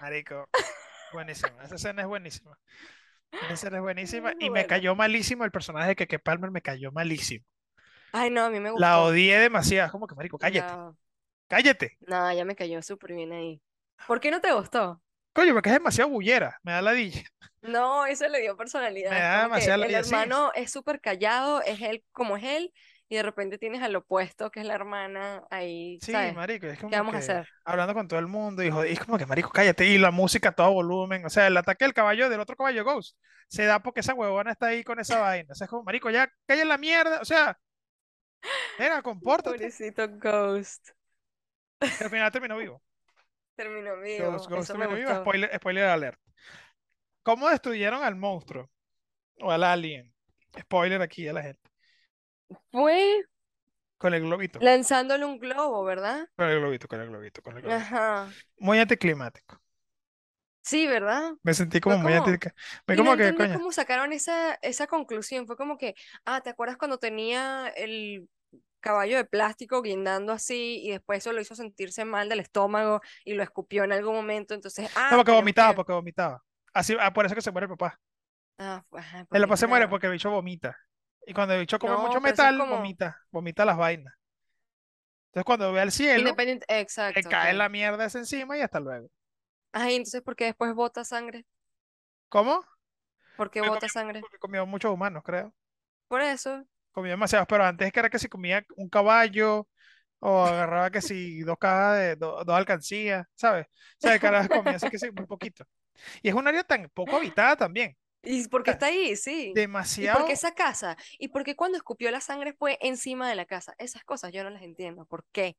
Marico, 0.00 0.48
buenísima. 1.12 1.62
Esa 1.62 1.76
escena 1.76 2.02
es 2.02 2.08
buenísima. 2.08 2.58
Esa 3.30 3.52
escena 3.52 3.76
es 3.76 3.82
buenísima. 3.82 4.32
Muy 4.34 4.44
Y 4.46 4.50
me 4.50 4.66
cayó 4.66 4.96
malísimo 4.96 5.44
el 5.44 5.52
personaje 5.52 5.90
de 5.90 5.96
Keke 5.96 6.18
Palmer, 6.18 6.50
me 6.50 6.62
cayó 6.62 6.90
malísimo. 6.90 7.44
Ay, 8.12 8.30
no, 8.30 8.44
a 8.44 8.50
mí 8.50 8.60
me 8.60 8.70
La 8.76 8.96
gustó. 8.96 9.04
odié 9.04 9.38
demasiado. 9.38 9.90
Como 9.90 10.06
que, 10.06 10.14
marico, 10.14 10.38
cállate, 10.38 10.72
No, 10.72 10.96
cállate. 11.52 11.98
no, 12.06 12.32
ya 12.32 12.44
me 12.46 12.56
cayó 12.56 12.80
súper 12.82 13.12
bien 13.12 13.30
ahí. 13.32 13.60
¿Por 14.06 14.20
qué 14.20 14.30
no 14.30 14.40
te 14.40 14.52
gustó? 14.52 15.02
Coño, 15.34 15.52
porque 15.52 15.68
es 15.68 15.74
demasiado 15.74 16.10
bullera. 16.10 16.58
Me 16.62 16.72
da 16.72 16.80
ladilla. 16.80 17.22
No, 17.60 18.06
eso 18.06 18.26
le 18.28 18.40
dio 18.40 18.52
Me 18.52 18.56
personalidad. 18.56 19.12
Es 19.12 19.66
da 19.66 19.74
el 19.74 19.80
ladilla. 19.80 20.02
Sí, 20.02 20.14
hermano 20.14 20.50
es 20.54 20.72
súper 20.72 21.00
callado, 21.00 21.62
es 21.62 21.80
él 21.82 22.04
como 22.10 22.38
es 22.38 22.44
él, 22.44 22.72
y 23.08 23.16
de 23.16 23.22
repente 23.22 23.58
tienes 23.58 23.82
al 23.82 23.94
opuesto, 23.94 24.50
que 24.50 24.60
es 24.60 24.66
la 24.66 24.74
hermana 24.74 25.44
ahí, 25.50 25.98
sí, 26.00 26.12
¿sabes? 26.12 26.34
marico. 26.34 26.66
Es 26.66 26.76
¿Qué 26.76 26.80
como 26.80 26.96
vamos 26.96 27.14
a 27.14 27.18
hacer? 27.18 27.46
hablando 27.64 27.92
con 27.92 28.08
todo 28.08 28.18
el 28.18 28.26
mundo 28.26 28.62
y, 28.62 28.68
es 28.90 29.00
como 29.00 29.18
que, 29.18 29.26
marico, 29.26 29.50
cállate. 29.50 29.84
Y 29.86 29.98
la 29.98 30.10
música 30.10 30.48
a 30.48 30.54
todo 30.54 30.72
volumen. 30.72 31.24
O 31.26 31.30
sea, 31.30 31.46
el 31.46 31.56
ataque 31.56 31.84
del 31.84 31.92
caballo 31.92 32.30
del 32.30 32.40
otro 32.40 32.56
caballo 32.56 32.82
Ghost 32.82 33.18
se 33.48 33.64
da 33.66 33.82
porque 33.82 34.00
esa 34.00 34.14
huevona 34.14 34.52
está 34.52 34.68
ahí 34.68 34.82
con 34.82 34.98
esa 34.98 35.20
vaina. 35.20 35.52
O 35.52 35.54
sea, 35.54 35.66
es 35.66 35.70
como, 35.70 35.82
marico, 35.82 36.08
ya 36.08 36.32
calla 36.46 36.64
la 36.64 36.78
mierda. 36.78 37.20
O 37.20 37.24
sea, 37.26 37.58
venga, 38.78 39.02
compórtate. 39.02 39.58
Pobrecito 39.58 40.08
Ghost. 40.08 40.92
Al 41.82 42.10
final 42.10 42.32
terminó 42.32 42.56
vivo. 42.58 42.82
Terminó 43.56 44.00
vivo, 44.00 44.32
Ghost 44.48 44.68
terminó 44.68 44.94
vivo. 44.94 45.14
Spoiler, 45.14 45.54
spoiler 45.56 45.84
alert. 45.84 46.18
¿Cómo 47.22 47.48
destruyeron 47.48 48.02
al 48.02 48.16
monstruo? 48.16 48.70
O 49.40 49.50
al 49.50 49.62
alien. 49.62 50.12
Spoiler 50.58 51.02
aquí 51.02 51.28
a 51.28 51.32
la 51.34 51.42
gente. 51.42 51.70
Fue 52.70 53.24
con 53.98 54.14
el 54.14 54.22
globito, 54.22 54.58
lanzándole 54.60 55.24
un 55.24 55.38
globo, 55.38 55.84
¿verdad? 55.84 56.28
con 56.36 56.48
el 56.48 56.58
globito, 56.58 56.88
con 56.88 57.00
el 57.00 57.08
globito, 57.08 57.42
con 57.42 57.56
el 57.56 57.62
globito. 57.62 57.80
Ajá. 57.80 58.28
Muy 58.58 58.78
anticlimático. 58.78 59.60
Sí, 60.62 60.86
¿verdad? 60.86 61.32
Me 61.42 61.54
sentí 61.54 61.80
como 61.80 61.98
muy 61.98 62.12
anticlimático. 62.12 62.50
Me 62.86 62.96
no 62.96 63.04
como 63.04 63.16
que, 63.16 63.34
coño. 63.34 63.54
cómo 63.54 63.72
sacaron 63.72 64.12
esa, 64.12 64.54
esa 64.62 64.86
conclusión. 64.86 65.46
Fue 65.46 65.56
como 65.56 65.78
que, 65.78 65.94
ah, 66.24 66.40
¿te 66.40 66.50
acuerdas 66.50 66.76
cuando 66.76 66.98
tenía 66.98 67.68
el 67.76 68.28
caballo 68.82 69.16
de 69.18 69.24
plástico 69.26 69.82
guindando 69.82 70.32
así 70.34 70.80
y 70.84 70.92
después 70.92 71.20
eso 71.20 71.32
lo 71.34 71.42
hizo 71.42 71.56
sentirse 71.56 72.04
mal 72.06 72.28
del 72.30 72.40
estómago 72.40 73.02
y 73.24 73.34
lo 73.34 73.44
escupió 73.44 73.84
en 73.84 73.92
algún 73.94 74.16
momento? 74.16 74.54
Entonces, 74.54 74.90
No, 75.10 75.16
ah, 75.16 75.18
porque 75.18 75.32
vomitaba, 75.32 75.74
que... 75.74 75.74
porque 75.74 75.92
vomitaba. 75.92 76.42
Así, 76.72 76.96
ah, 77.00 77.12
por 77.12 77.26
eso 77.26 77.34
que 77.34 77.42
se 77.42 77.50
muere 77.50 77.66
el 77.66 77.70
papá. 77.70 77.98
Ah, 78.58 78.84
ajá, 78.92 79.24
El 79.32 79.42
porque 79.42 79.42
papá 79.42 79.56
se 79.56 79.66
muere 79.66 79.88
porque 79.88 80.06
el 80.06 80.12
bicho 80.12 80.30
vomita. 80.30 80.76
Y 81.26 81.34
cuando 81.34 81.54
el 81.54 81.60
bicho 81.60 81.78
come 81.78 81.96
mucho 81.96 82.20
No, 82.20 82.20
metal, 82.20 82.56
como 82.56 82.68
vomita, 82.68 83.18
vomita 83.30 83.64
las 83.64 83.76
vainas. 83.76 84.14
Entonces 85.30 85.44
cuando 85.46 85.72
ve 85.72 85.80
al 85.80 85.92
cielo, 85.92 86.40
le 87.14 87.24
Exacto, 87.24 87.28
cae 87.28 87.54
la 87.54 87.68
mierda 87.68 88.06
esa 88.06 88.18
encima 88.20 88.58
y 88.58 88.62
hasta 88.62 88.80
luego. 88.80 89.10
Ay, 89.72 89.96
entonces, 89.96 90.22
¿por 90.22 90.34
qué 90.36 90.46
después 90.46 90.74
bota 90.74 91.04
sangre? 91.04 91.44
¿Cómo? 92.28 92.64
¿Por 93.36 93.50
qué 93.50 93.60
Porque 93.60 93.70
bota 93.70 93.88
comió, 93.90 93.90
sangre? 93.90 94.20
porque 94.20 94.38
comió 94.38 94.66
muchos 94.66 94.92
humanos, 94.92 95.22
creo. 95.24 95.54
Por 96.08 96.20
eso. 96.22 96.64
Comió 96.92 97.10
demasiados, 97.12 97.46
pero 97.48 97.64
antes 97.64 97.90
que 97.92 98.00
era 98.00 98.10
que 98.10 98.18
si 98.18 98.28
comía 98.28 98.64
un 98.76 98.88
caballo 98.88 99.68
o 100.20 100.44
agarraba 100.44 100.90
que 100.90 101.00
si 101.02 101.40
dos 101.42 101.58
cajas 101.58 101.98
de 101.98 102.16
do- 102.16 102.44
dos 102.44 102.56
alcancías, 102.56 103.26
¿sabes? 103.34 103.66
O 103.66 103.70
sea, 103.98 104.14
el 104.14 104.20
carajo 104.20 104.48
comía 104.50 104.76
así 104.76 104.88
que 104.90 104.98
sí, 104.98 105.10
muy 105.12 105.26
poquito. 105.26 105.64
Y 106.22 106.28
es 106.30 106.34
un 106.34 106.46
área 106.48 106.64
tan 106.64 106.88
poco 106.94 107.16
habitada 107.16 107.56
también. 107.56 107.96
¿Y 108.22 108.46
por 108.48 108.62
O 108.62 108.64
qué 108.64 108.70
sea, 108.70 108.74
está 108.74 108.86
ahí? 108.86 109.16
Sí. 109.16 109.58
¿Y 109.98 110.08
por 110.08 110.24
qué 110.24 110.32
demasiado. 110.32 110.32
esa 110.34 110.54
casa? 110.54 110.96
¿Y 111.18 111.28
por 111.28 111.44
qué 111.44 111.56
cuando 111.56 111.76
escupió 111.78 112.10
la 112.10 112.20
sangre 112.20 112.52
fue 112.54 112.78
encima 112.80 113.28
de 113.28 113.34
la 113.36 113.46
casa? 113.46 113.74
Esas 113.78 114.04
cosas 114.04 114.32
yo 114.32 114.44
no 114.44 114.50
las 114.50 114.62
entiendo. 114.62 115.04
¿Por 115.06 115.24
qué? 115.32 115.56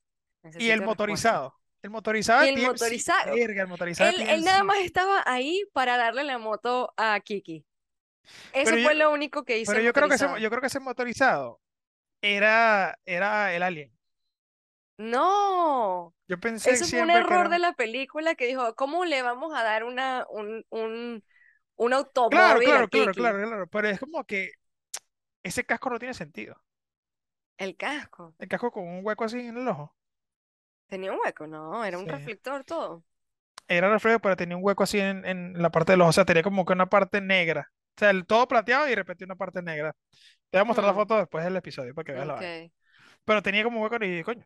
Y 0.58 0.70
el 0.70 0.80
respuesta. 0.80 0.86
motorizado. 0.86 1.56
El 1.82 1.90
motorizado 1.90 2.46
Y 2.46 2.50
el 2.50 2.56
TMC. 2.56 2.68
motorizado. 2.72 3.36
Verga, 3.36 3.62
el 3.64 3.68
motorizado 3.68 4.10
Él, 4.12 4.22
él 4.22 4.44
nada 4.46 4.64
más 4.64 4.78
estaba 4.80 5.22
ahí 5.26 5.64
para 5.74 5.98
darle 5.98 6.24
la 6.24 6.38
moto 6.38 6.94
a 6.98 7.20
Kiki. 7.20 7.66
Eso 8.52 8.64
Pero 8.64 8.80
yo, 8.80 8.90
fue 8.90 8.96
lo 8.96 9.12
único 9.12 9.44
que 9.44 9.58
hizo 9.60 9.78
pero 9.78 9.82
yo 9.82 9.94
creo 9.94 10.08
que 10.10 10.16
ese, 10.16 10.28
yo 10.42 10.50
creo 10.50 10.62
que 10.62 10.68
ese 10.68 10.80
motorizado 10.80 11.62
era, 12.22 12.98
era 13.06 13.56
el 13.56 13.64
alien. 13.64 13.94
No, 14.98 16.14
Yo 16.28 16.40
pensé 16.40 16.74
eso 16.74 16.88
fue 16.90 17.02
un 17.02 17.10
error 17.10 17.50
de 17.50 17.60
la 17.60 17.74
película 17.74 18.36
que 18.36 18.46
dijo, 18.48 18.76
¿cómo 18.76 19.06
le 19.06 19.22
vamos 19.24 19.54
a 19.56 19.64
dar 19.64 19.84
una, 19.84 20.26
un, 20.30 20.66
un, 20.70 21.24
un 21.76 21.94
Claro, 22.30 22.62
automóvil 22.62 22.64
claro, 22.64 22.90
claro, 22.90 23.14
Kiki? 23.14 23.16
claro, 23.16 23.38
claro. 23.48 23.68
Pero 23.68 23.88
es 23.90 24.00
como 24.00 24.24
que 24.26 24.52
ese 25.44 25.66
casco 25.66 25.90
no 25.92 26.00
tiene 26.00 26.14
sentido. 26.16 26.58
El 27.58 27.76
casco. 27.78 28.36
El 28.38 28.48
casco 28.48 28.72
con 28.72 28.88
un 28.88 29.04
hueco 29.04 29.24
así 29.24 29.40
en 29.40 29.58
el 29.58 29.68
ojo. 29.68 29.96
Tenía 30.88 31.12
un 31.12 31.20
hueco, 31.20 31.46
no, 31.46 31.84
era 31.84 31.98
un 31.98 32.08
Sí. 32.08 32.10
reflector 32.10 32.64
todo. 32.64 33.04
Era 33.68 33.90
reflejo, 33.92 34.20
pero 34.20 34.38
tenía 34.38 34.56
un 34.58 34.64
hueco 34.64 34.84
así 34.84 35.00
en, 35.00 35.26
en 35.26 35.62
la 35.62 35.70
parte 35.72 35.92
del 35.94 36.02
ojo. 36.02 36.10
O 36.12 36.14
sea, 36.14 36.24
tenía 36.26 36.44
como 36.44 36.66
que 36.66 36.74
una 36.74 36.88
parte 36.90 37.20
negra. 37.22 37.72
O 37.98 38.00
sea, 38.00 38.10
el 38.12 38.26
todo 38.26 38.48
plateado 38.48 38.88
y 38.88 38.92
de 38.92 38.96
repente 38.96 39.26
una 39.26 39.36
parte 39.36 39.62
negra. 39.62 39.96
Te 40.50 40.58
voy 40.60 40.62
a 40.64 40.66
mostrar 40.66 40.88
la 40.88 40.94
foto 40.94 41.18
después 41.18 41.44
del 41.46 41.56
episodio 41.58 41.94
para 41.96 42.06
que 42.06 42.14
veas 42.14 42.28
la 42.28 42.36
vaina. 42.36 42.54
ok, 42.54 42.72
Pero 43.26 43.44
tenía 43.44 43.64
como 43.66 43.82
hueco 43.84 43.98
y 44.04 44.10
dije, 44.10 44.24
coño, 44.26 44.46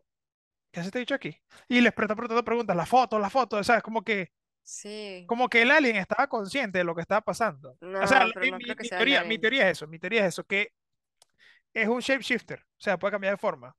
¿qué 0.72 0.82
hace 0.82 0.90
este 0.90 1.00
dicho 1.00 1.16
aquí? 1.16 1.38
Y 1.70 1.82
les 1.82 1.90
está 1.98 2.08
preguntando 2.16 2.46
preguntas, 2.46 2.76
la 2.78 2.86
foto, 2.88 3.20
la 3.20 3.30
foto, 3.32 3.64
¿sabes? 3.64 3.84
Como 3.84 4.04
que, 4.04 4.32
sí. 4.64 5.28
como 5.28 5.50
que 5.50 5.62
el 5.64 5.72
alien 5.72 5.98
estaba 5.98 6.28
consciente 6.28 6.80
de 6.80 6.84
lo 6.86 6.96
que 6.96 7.02
estaba 7.02 7.22
pasando. 7.22 7.78
O 8.00 8.08
sea, 8.08 8.20
No, 8.20 8.28
la- 8.28 8.34
no 8.42 8.60
mi, 8.60 8.76
sea 8.84 8.98
teoría, 8.98 9.24
mi 9.24 9.40
teoría 9.40 9.66
es 9.70 9.78
eso, 9.80 9.88
mi 9.88 10.00
teoría 10.00 10.22
es 10.24 10.30
eso, 10.30 10.44
que 10.46 10.74
es 11.74 11.88
un 11.88 12.02
shapeshifter, 12.02 12.60
o 12.60 12.66
sea, 12.82 12.98
puede 13.00 13.12
cambiar 13.14 13.34
de 13.34 13.38
forma. 13.38 13.76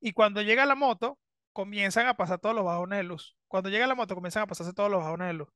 Y 0.00 0.12
cuando 0.12 0.42
llega 0.42 0.66
la 0.66 0.74
moto, 0.74 1.18
comienzan 1.52 2.06
a 2.06 2.14
pasar 2.14 2.38
todos 2.40 2.54
los 2.54 2.64
bajones 2.64 2.98
de 2.98 3.02
luz. 3.04 3.36
Cuando 3.48 3.68
llega 3.70 3.86
la 3.86 3.94
moto, 3.94 4.14
comienzan 4.14 4.42
a 4.42 4.46
pasarse 4.46 4.72
todos 4.72 4.90
los 4.90 5.00
bajones 5.02 5.28
de 5.28 5.34
luz. 5.34 5.48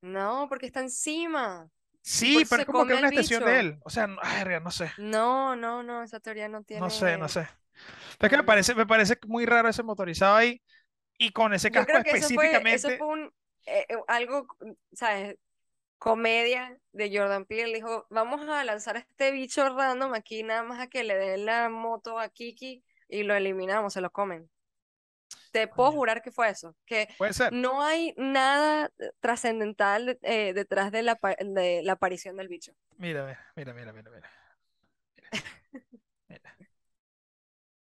No, 0.00 0.46
porque 0.48 0.66
está 0.66 0.80
encima. 0.80 1.70
Sí, 2.06 2.42
eso 2.42 2.48
pero 2.48 2.62
es 2.62 2.68
como 2.68 2.86
que 2.86 2.94
una 2.94 3.08
extensión 3.08 3.44
de 3.44 3.60
él. 3.60 3.78
O 3.84 3.90
sea, 3.90 4.06
no, 4.06 4.18
ay, 4.22 4.44
no 4.62 4.70
sé, 4.70 4.90
No, 4.96 5.56
no, 5.56 5.82
no, 5.82 6.02
esa 6.02 6.20
teoría 6.20 6.48
no 6.48 6.62
no 6.74 6.90
sé, 6.90 7.16
no 7.18 7.28
tiene. 7.28 7.28
sé. 7.28 7.48
Pero 8.18 8.28
es 8.28 8.30
que 8.32 8.36
me 8.38 8.44
parece, 8.44 8.74
me 8.74 8.86
parece 8.86 9.18
muy 9.26 9.46
raro 9.46 9.68
ese 9.68 9.82
motorizado 9.82 10.36
ahí 10.36 10.62
y 11.18 11.32
con 11.32 11.54
ese 11.54 11.70
Yo 11.70 11.72
casco 11.72 11.84
creo 11.84 12.02
que 12.02 12.10
eso 12.12 12.30
fue, 12.30 12.64
eso 12.68 12.90
específicamente. 12.90 12.96
fue 12.96 13.06
un 13.08 13.24
eh, 13.66 13.86
eh, 13.88 13.96
algo, 14.08 14.46
¿sabes? 14.92 15.36
Comedia 15.98 16.78
de 16.92 17.16
Jordan 17.16 17.46
Peele. 17.46 17.74
Dijo, 17.74 18.06
vamos 18.10 18.48
a 18.48 18.64
lanzar 18.64 18.96
a 18.96 19.00
este 19.00 19.32
bicho 19.32 19.68
random 19.76 20.14
aquí, 20.14 20.42
nada 20.44 20.62
más 20.64 20.80
a 20.80 20.88
que 20.88 21.04
le 21.04 21.16
den 21.16 21.46
la 21.46 21.68
moto 21.70 22.20
a 22.20 22.28
Kiki 22.30 22.84
y 23.08 23.22
lo 23.24 23.34
eliminamos, 23.36 23.94
se 23.94 24.00
lo 24.02 24.10
comen. 24.12 24.50
Te 25.60 25.68
puedo 25.68 25.92
jurar 25.92 26.22
que 26.22 26.32
fue 26.32 26.48
eso, 26.50 26.74
que 26.86 27.08
puede 27.16 27.32
ser. 27.32 27.54
no 27.54 27.82
hay 27.82 28.14
nada 28.16 28.90
eh, 28.98 29.10
trascendental 29.20 30.18
eh, 30.22 30.52
detrás 30.54 30.92
de 30.92 31.02
la, 31.02 31.12
apa- 31.12 31.36
de 31.40 31.82
la 31.84 31.92
aparición 31.92 32.36
del 32.36 32.48
bicho. 32.48 32.72
Mira, 32.98 33.24
mira, 33.26 33.40
mira, 33.56 33.72
mira, 33.74 33.92
mira, 33.92 34.10
mira. 34.10 34.28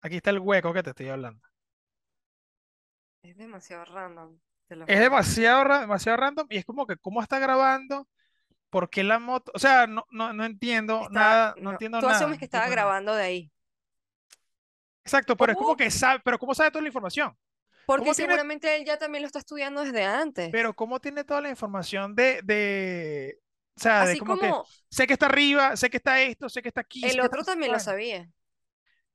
Aquí 0.03 0.15
está 0.19 0.31
el 0.31 0.39
hueco 0.39 0.73
que 0.73 0.85
te 0.85 0.91
estoy 0.91 1.09
hablando. 1.09 1.45
Es 3.23 3.37
demasiado 3.37 3.85
random, 3.87 4.39
te 4.69 4.77
lo 4.77 4.87
Es 4.87 5.01
demasiado, 5.01 5.81
demasiado 5.81 6.17
random 6.19 6.47
y 6.51 6.59
es 6.59 6.65
como 6.65 6.87
que 6.87 6.97
cómo 6.99 7.23
está 7.23 7.39
grabando, 7.39 8.07
por 8.71 8.91
qué 8.91 9.05
la 9.05 9.19
moto, 9.21 9.53
o 9.55 9.59
sea, 9.61 9.87
no, 9.87 10.07
no, 10.11 10.33
no 10.35 10.45
entiendo 10.45 11.09
Está, 11.09 11.11
nada, 11.11 11.57
no 11.61 11.71
no, 11.71 11.73
entiendo 11.73 12.01
tú 12.01 12.07
nada, 12.07 12.09
asumes 12.09 12.39
que 12.39 12.45
estaba 12.47 12.69
grabando 12.69 13.15
de 13.15 13.23
ahí. 13.23 13.53
Exacto, 15.05 15.37
pero 15.37 15.53
es 15.53 15.59
como 15.59 15.77
que 15.77 15.91
sabe, 15.91 16.21
pero 16.25 16.39
¿cómo 16.39 16.55
sabe 16.55 16.71
toda 16.71 16.83
la 16.83 16.89
información? 16.89 17.37
Porque 17.87 18.01
¿Cómo 18.05 18.15
tiene, 18.15 18.35
seguramente 18.35 18.77
él 18.77 18.85
ya 18.85 18.99
también 18.99 19.23
lo 19.23 19.27
está 19.27 19.39
estudiando 19.41 19.83
desde 19.83 20.05
antes. 20.05 20.51
pero 20.51 20.75
cómo 20.75 21.01
tiene 21.01 21.25
toda 21.25 21.41
la 21.41 21.51
información 21.51 22.15
de, 22.15 22.41
de, 22.45 23.39
o 23.77 23.81
sea, 23.81 24.07
de 24.07 24.17
como 24.17 24.39
que 24.39 24.53
sé 24.91 25.07
que 25.07 25.15
está 25.15 25.27
arriba, 25.27 25.77
sé 25.77 25.91
que 25.91 25.97
está 25.97 26.21
esto, 26.23 26.49
sé 26.49 26.63
que 26.63 26.69
está 26.69 26.83
aquí, 26.83 27.05
el 27.09 27.21
otro 27.21 27.39
no 27.39 27.45
también 27.45 27.73
lo 27.73 27.79
sabía. 27.79 28.29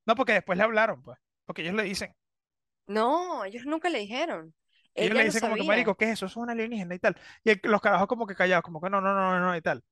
No, 0.05 0.15
porque 0.15 0.33
después 0.33 0.57
le 0.57 0.63
hablaron, 0.63 1.01
pues, 1.03 1.17
porque 1.45 1.61
ellos 1.61 1.75
le 1.75 1.83
dicen, 1.83 2.13
No, 2.87 3.45
ellos 3.45 3.65
nunca 3.65 3.89
le 3.89 3.99
dijeron. 3.99 4.53
Ellos 4.95 5.15
le 5.15 5.23
dicen 5.25 5.41
como 5.41 5.55
que, 5.55 5.63
marico, 5.63 5.95
¿qué 5.95 6.05
es 6.05 6.11
eso? 6.11 6.25
Eso 6.25 6.39
es 6.39 6.43
un 6.43 6.49
alienígena 6.49 6.95
y 6.95 6.99
tal. 6.99 7.15
Y 7.43 7.51
el- 7.51 7.59
los 7.63 7.79
carajos 7.81 8.07
como 8.07 8.25
que 8.27 8.35
callados, 8.35 8.63
como 8.63 8.81
que 8.81 8.89
no, 8.89 8.99
no, 9.01 9.13
no, 9.13 9.39
no, 9.39 9.55
y 9.55 9.61
tal. 9.61 9.83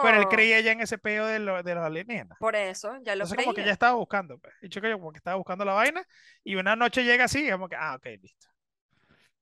Pero 0.00 0.16
él 0.16 0.22
No, 0.22 0.28
creía 0.28 0.60
ya 0.60 0.72
en 0.72 0.80
ese 0.80 0.98
pedo 0.98 1.26
de, 1.26 1.38
lo- 1.38 1.62
de 1.62 1.74
los 1.74 1.84
alienígenas. 1.84 2.38
por 2.38 2.56
eso 2.56 2.96
ya 3.02 3.16
lo 3.16 3.24
Entonces 3.24 3.38
como 3.38 3.54
que 3.54 3.62
ya 3.64 3.64
creía. 3.64 3.72
estaba 3.72 3.94
buscando, 3.96 4.38
pues. 4.38 4.54
Y 4.62 4.68
yo 4.68 4.80
creo 4.80 4.98
como 4.98 5.12
que 5.12 5.18
estaba 5.18 5.36
buscando 5.36 5.64
la 5.64 5.72
vaina 5.74 6.04
y 6.42 6.56
una 6.56 6.76
noche 6.76 7.04
llega 7.04 7.24
así, 7.24 7.50
como 7.50 7.68
que, 7.68 7.76
ah, 7.76 7.94
ok, 7.96 8.06
listo. 8.20 8.48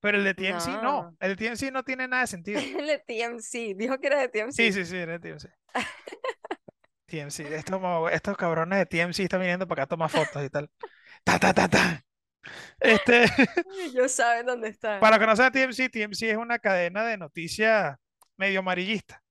Pero 0.01 0.19
el 0.19 0.25
de 0.25 0.35
TMC 0.35 0.79
no, 0.79 0.83
No, 0.83 1.17
el 1.21 1.37
de 1.37 1.37
TMC 1.37 1.71
no 1.73 1.85
tiene 1.85 2.09
nada 2.09 2.23
de 2.23 2.27
sentido. 2.29 2.61
el 2.83 2.87
de 2.87 2.99
TMC, 2.99 3.75
dijo 3.77 3.99
que 4.01 4.07
era 4.09 4.21
de 4.21 4.29
Sí, 4.49 4.71
TMC. 4.71 4.73
sí, 4.73 4.85
sí, 4.85 4.97
era 4.97 5.19
de 5.19 5.21
TMC. 5.21 5.51
TMC, 7.07 7.41
estos, 7.55 7.81
estos 8.13 8.37
cabrones 8.37 8.79
de 8.79 8.87
TMC 8.87 9.21
están 9.21 9.41
viniendo 9.41 9.67
para 9.69 9.83
acá 9.83 9.85
a 9.85 9.89
tomar 9.97 10.11
fotos 10.11 10.45
y 10.45 10.51
tal. 10.51 10.71
Ta, 11.25 11.39
ta, 11.39 11.53
ta, 11.55 11.69
ta. 11.69 12.05
Este, 12.81 13.25
Ellos 13.85 14.13
saben 14.13 14.47
dónde 14.47 14.69
está. 14.69 14.99
para 15.01 15.19
no 15.19 15.37
sea 15.37 15.51
TMC, 15.51 15.89
TMC 15.91 16.23
es 16.31 16.37
una 16.37 16.59
cadena 16.59 17.05
de 17.05 17.17
noticias 17.17 17.97
medio 18.37 18.61
amarillista, 18.61 19.22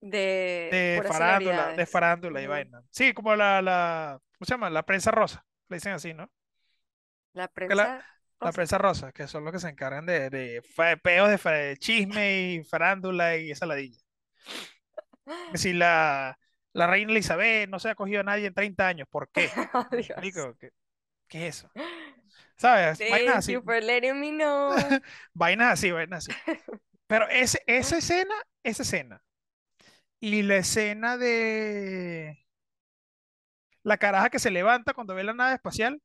De 0.00 1.02
farándula, 1.06 1.72
de 1.74 1.86
farándula 1.86 2.40
y 2.40 2.46
vaina. 2.46 2.82
Sí, 2.90 3.12
como 3.12 3.36
la, 3.36 3.60
la, 3.62 4.18
¿cómo 4.38 4.46
se 4.46 4.52
llama? 4.54 4.70
La 4.70 4.84
prensa 4.84 5.10
rosa, 5.10 5.44
le 5.68 5.76
dicen 5.76 5.92
así, 5.92 6.14
¿no? 6.14 6.30
La 7.32 7.48
la, 7.68 7.86
prensa 7.88 8.04
La 8.40 8.52
rosa. 8.52 8.52
prensa 8.52 8.78
rosa, 8.78 9.12
que 9.12 9.26
son 9.28 9.44
los 9.44 9.52
que 9.52 9.58
se 9.60 9.68
encargan 9.68 10.06
de, 10.06 10.30
de 10.30 10.62
peos 11.02 11.28
de 11.42 11.76
chisme 11.78 12.54
y 12.54 12.64
farándula 12.64 13.36
y 13.36 13.50
esa 13.50 13.66
ladilla. 13.66 13.98
Si 15.54 15.72
la, 15.72 16.38
la 16.72 16.86
reina 16.86 17.12
Elizabeth 17.12 17.68
no 17.68 17.78
se 17.78 17.90
ha 17.90 17.94
cogido 17.94 18.20
a 18.20 18.24
nadie 18.24 18.46
en 18.46 18.54
30 18.54 18.86
años, 18.86 19.08
¿por 19.10 19.30
qué? 19.30 19.50
Oh, 19.74 19.86
Dios. 19.90 20.56
¿qué, 20.58 20.70
qué 21.28 21.48
es 21.48 21.58
eso? 21.58 21.70
¿Sabes? 22.56 23.02
Vainas 23.08 23.36
así, 23.36 23.52
you 23.52 23.62
for 23.62 23.82
letting 23.82 24.20
me 24.20 24.30
know. 24.30 24.74
vainas 25.34 25.74
así, 25.74 25.90
vainas 25.90 26.28
así. 26.28 26.38
Pero 27.06 27.28
ese, 27.28 27.62
esa 27.66 27.98
escena, 27.98 28.34
esa 28.62 28.82
escena, 28.82 29.22
y 30.20 30.42
la 30.42 30.56
escena 30.56 31.16
de 31.16 32.38
la 33.82 33.98
caraja 33.98 34.30
que 34.30 34.38
se 34.38 34.50
levanta 34.50 34.94
cuando 34.94 35.14
ve 35.14 35.22
la 35.24 35.34
nave 35.34 35.54
espacial, 35.54 36.00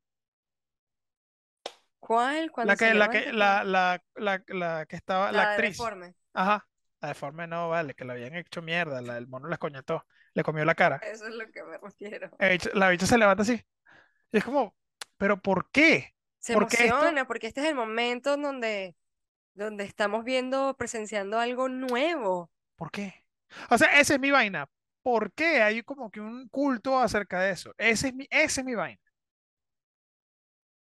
¿Cuál? 2.00 2.52
La 2.62 2.76
que, 2.78 2.94
la 2.94 3.10
que, 3.10 3.32
la, 3.34 3.64
la, 3.64 4.02
la, 4.16 4.44
la 4.48 4.86
que 4.88 4.96
estaba, 4.96 5.32
la 5.32 5.44
actriz, 5.44 5.68
deforme. 5.68 6.16
ajá, 6.34 6.68
la 7.02 7.10
deforme 7.10 7.48
no, 7.48 7.70
vale, 7.70 7.94
que 7.96 8.06
la 8.06 8.14
habían 8.14 8.36
hecho 8.36 8.62
mierda, 8.62 9.02
la, 9.02 9.18
el 9.18 9.28
mono 9.28 9.48
la 9.48 9.58
coñetó, 9.58 10.06
le 10.34 10.44
comió 10.44 10.66
la 10.66 10.76
cara. 10.76 11.06
Eso 11.12 11.28
es 11.28 11.36
lo 11.36 11.50
que 11.52 11.64
me 11.64 11.78
refiero. 11.78 12.32
La 12.74 12.90
bicha 12.90 13.06
se 13.06 13.18
levanta 13.18 13.44
así, 13.44 13.62
y 14.32 14.38
es 14.38 14.44
como, 14.46 14.78
¿pero 15.18 15.42
por 15.42 15.72
qué? 15.72 16.16
Se 16.40 16.54
¿Por 16.54 16.68
qué 16.68 16.86
esto? 16.86 16.96
emociona 16.96 17.28
porque 17.28 17.48
este 17.48 17.62
es 17.62 17.68
el 17.68 17.76
momento 17.76 18.36
en 18.36 18.42
donde, 18.44 18.96
donde 19.56 19.84
estamos 19.86 20.24
viendo, 20.26 20.76
presenciando 20.78 21.40
algo 21.40 21.70
nuevo. 21.70 22.52
¿Por 22.76 22.92
qué? 22.92 23.25
O 23.70 23.78
sea, 23.78 24.00
esa 24.00 24.16
es 24.16 24.20
mi 24.20 24.32
vaina. 24.32 24.68
¿Por 25.04 25.32
qué 25.34 25.62
hay 25.62 25.84
como 25.84 26.10
que 26.12 26.22
un 26.22 26.48
culto 26.50 27.00
acerca 27.00 27.40
de 27.42 27.52
eso? 27.52 27.74
Ese 27.78 28.08
es 28.10 28.14
mi, 28.16 28.28
esa 28.32 28.62
es 28.62 28.66
mi 28.66 28.76
vaina. 28.76 29.00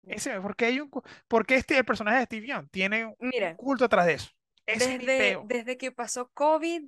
Ese, 0.06 0.40
porque 0.40 0.64
hay 0.66 0.80
un, 0.80 0.88
cu- 0.88 1.02
porque 1.28 1.56
este, 1.56 1.76
el 1.78 1.84
personaje 1.84 2.18
de 2.18 2.24
Steve 2.24 2.46
Young 2.46 2.68
tiene 2.70 3.04
un 3.06 3.14
Mira, 3.20 3.56
culto 3.56 3.84
atrás 3.84 4.06
de 4.06 4.14
eso. 4.14 4.30
Ese 4.66 4.96
desde, 4.96 5.38
desde 5.42 5.76
que 5.78 5.92
pasó 5.92 6.28
COVID, 6.32 6.84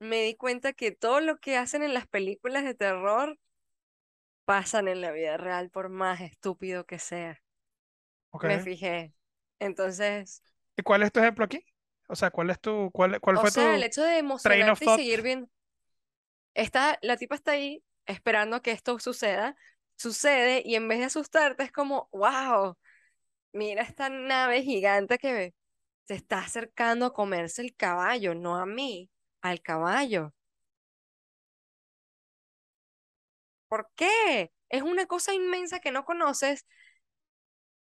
me 0.00 0.22
di 0.22 0.34
cuenta 0.36 0.72
que 0.72 0.90
todo 0.92 1.20
lo 1.20 1.38
que 1.38 1.56
hacen 1.56 1.82
en 1.82 1.94
las 1.94 2.06
películas 2.08 2.64
de 2.64 2.74
terror 2.74 3.38
pasan 4.46 4.88
en 4.88 5.02
la 5.02 5.12
vida 5.12 5.36
real, 5.36 5.68
por 5.70 5.90
más 5.90 6.20
estúpido 6.22 6.86
que 6.86 6.98
sea. 6.98 7.42
Me 8.42 8.60
fijé. 8.60 9.12
Entonces, 9.58 10.42
¿Y 10.76 10.82
cuál 10.82 11.02
es 11.02 11.12
tu 11.12 11.20
ejemplo 11.20 11.44
aquí? 11.44 11.64
O 12.08 12.16
sea, 12.16 12.30
¿cuál 12.30 12.50
es 12.50 12.60
tu, 12.60 12.90
cuál, 12.92 13.20
cuál 13.20 13.38
o 13.38 13.40
fue 13.40 13.50
sea, 13.50 13.74
el 13.74 13.80
tu 13.80 13.86
hecho 13.86 14.02
de 14.02 14.22
train 14.42 14.68
of 14.68 14.80
emocionarte 14.80 14.84
y 14.84 14.88
seguir 14.88 15.22
viendo. 15.22 15.48
Está, 16.54 16.98
la 17.02 17.16
tipa 17.16 17.34
está 17.34 17.52
ahí 17.52 17.82
esperando 18.06 18.62
que 18.62 18.70
esto 18.70 18.98
suceda, 18.98 19.56
sucede, 19.96 20.62
y 20.64 20.76
en 20.76 20.86
vez 20.88 20.98
de 20.98 21.06
asustarte, 21.06 21.64
es 21.64 21.72
como, 21.72 22.08
wow, 22.12 22.76
mira 23.52 23.82
esta 23.82 24.08
nave 24.08 24.62
gigante 24.62 25.18
que 25.18 25.54
se 26.06 26.14
está 26.14 26.40
acercando 26.40 27.06
a 27.06 27.14
comerse 27.14 27.62
el 27.62 27.74
caballo, 27.74 28.34
no 28.34 28.56
a 28.56 28.66
mí, 28.66 29.10
al 29.42 29.62
caballo. 29.62 30.34
¿Por 33.68 33.90
qué? 33.96 34.52
Es 34.68 34.82
una 34.82 35.06
cosa 35.06 35.34
inmensa 35.34 35.80
que 35.80 35.90
no 35.90 36.04
conoces. 36.04 36.66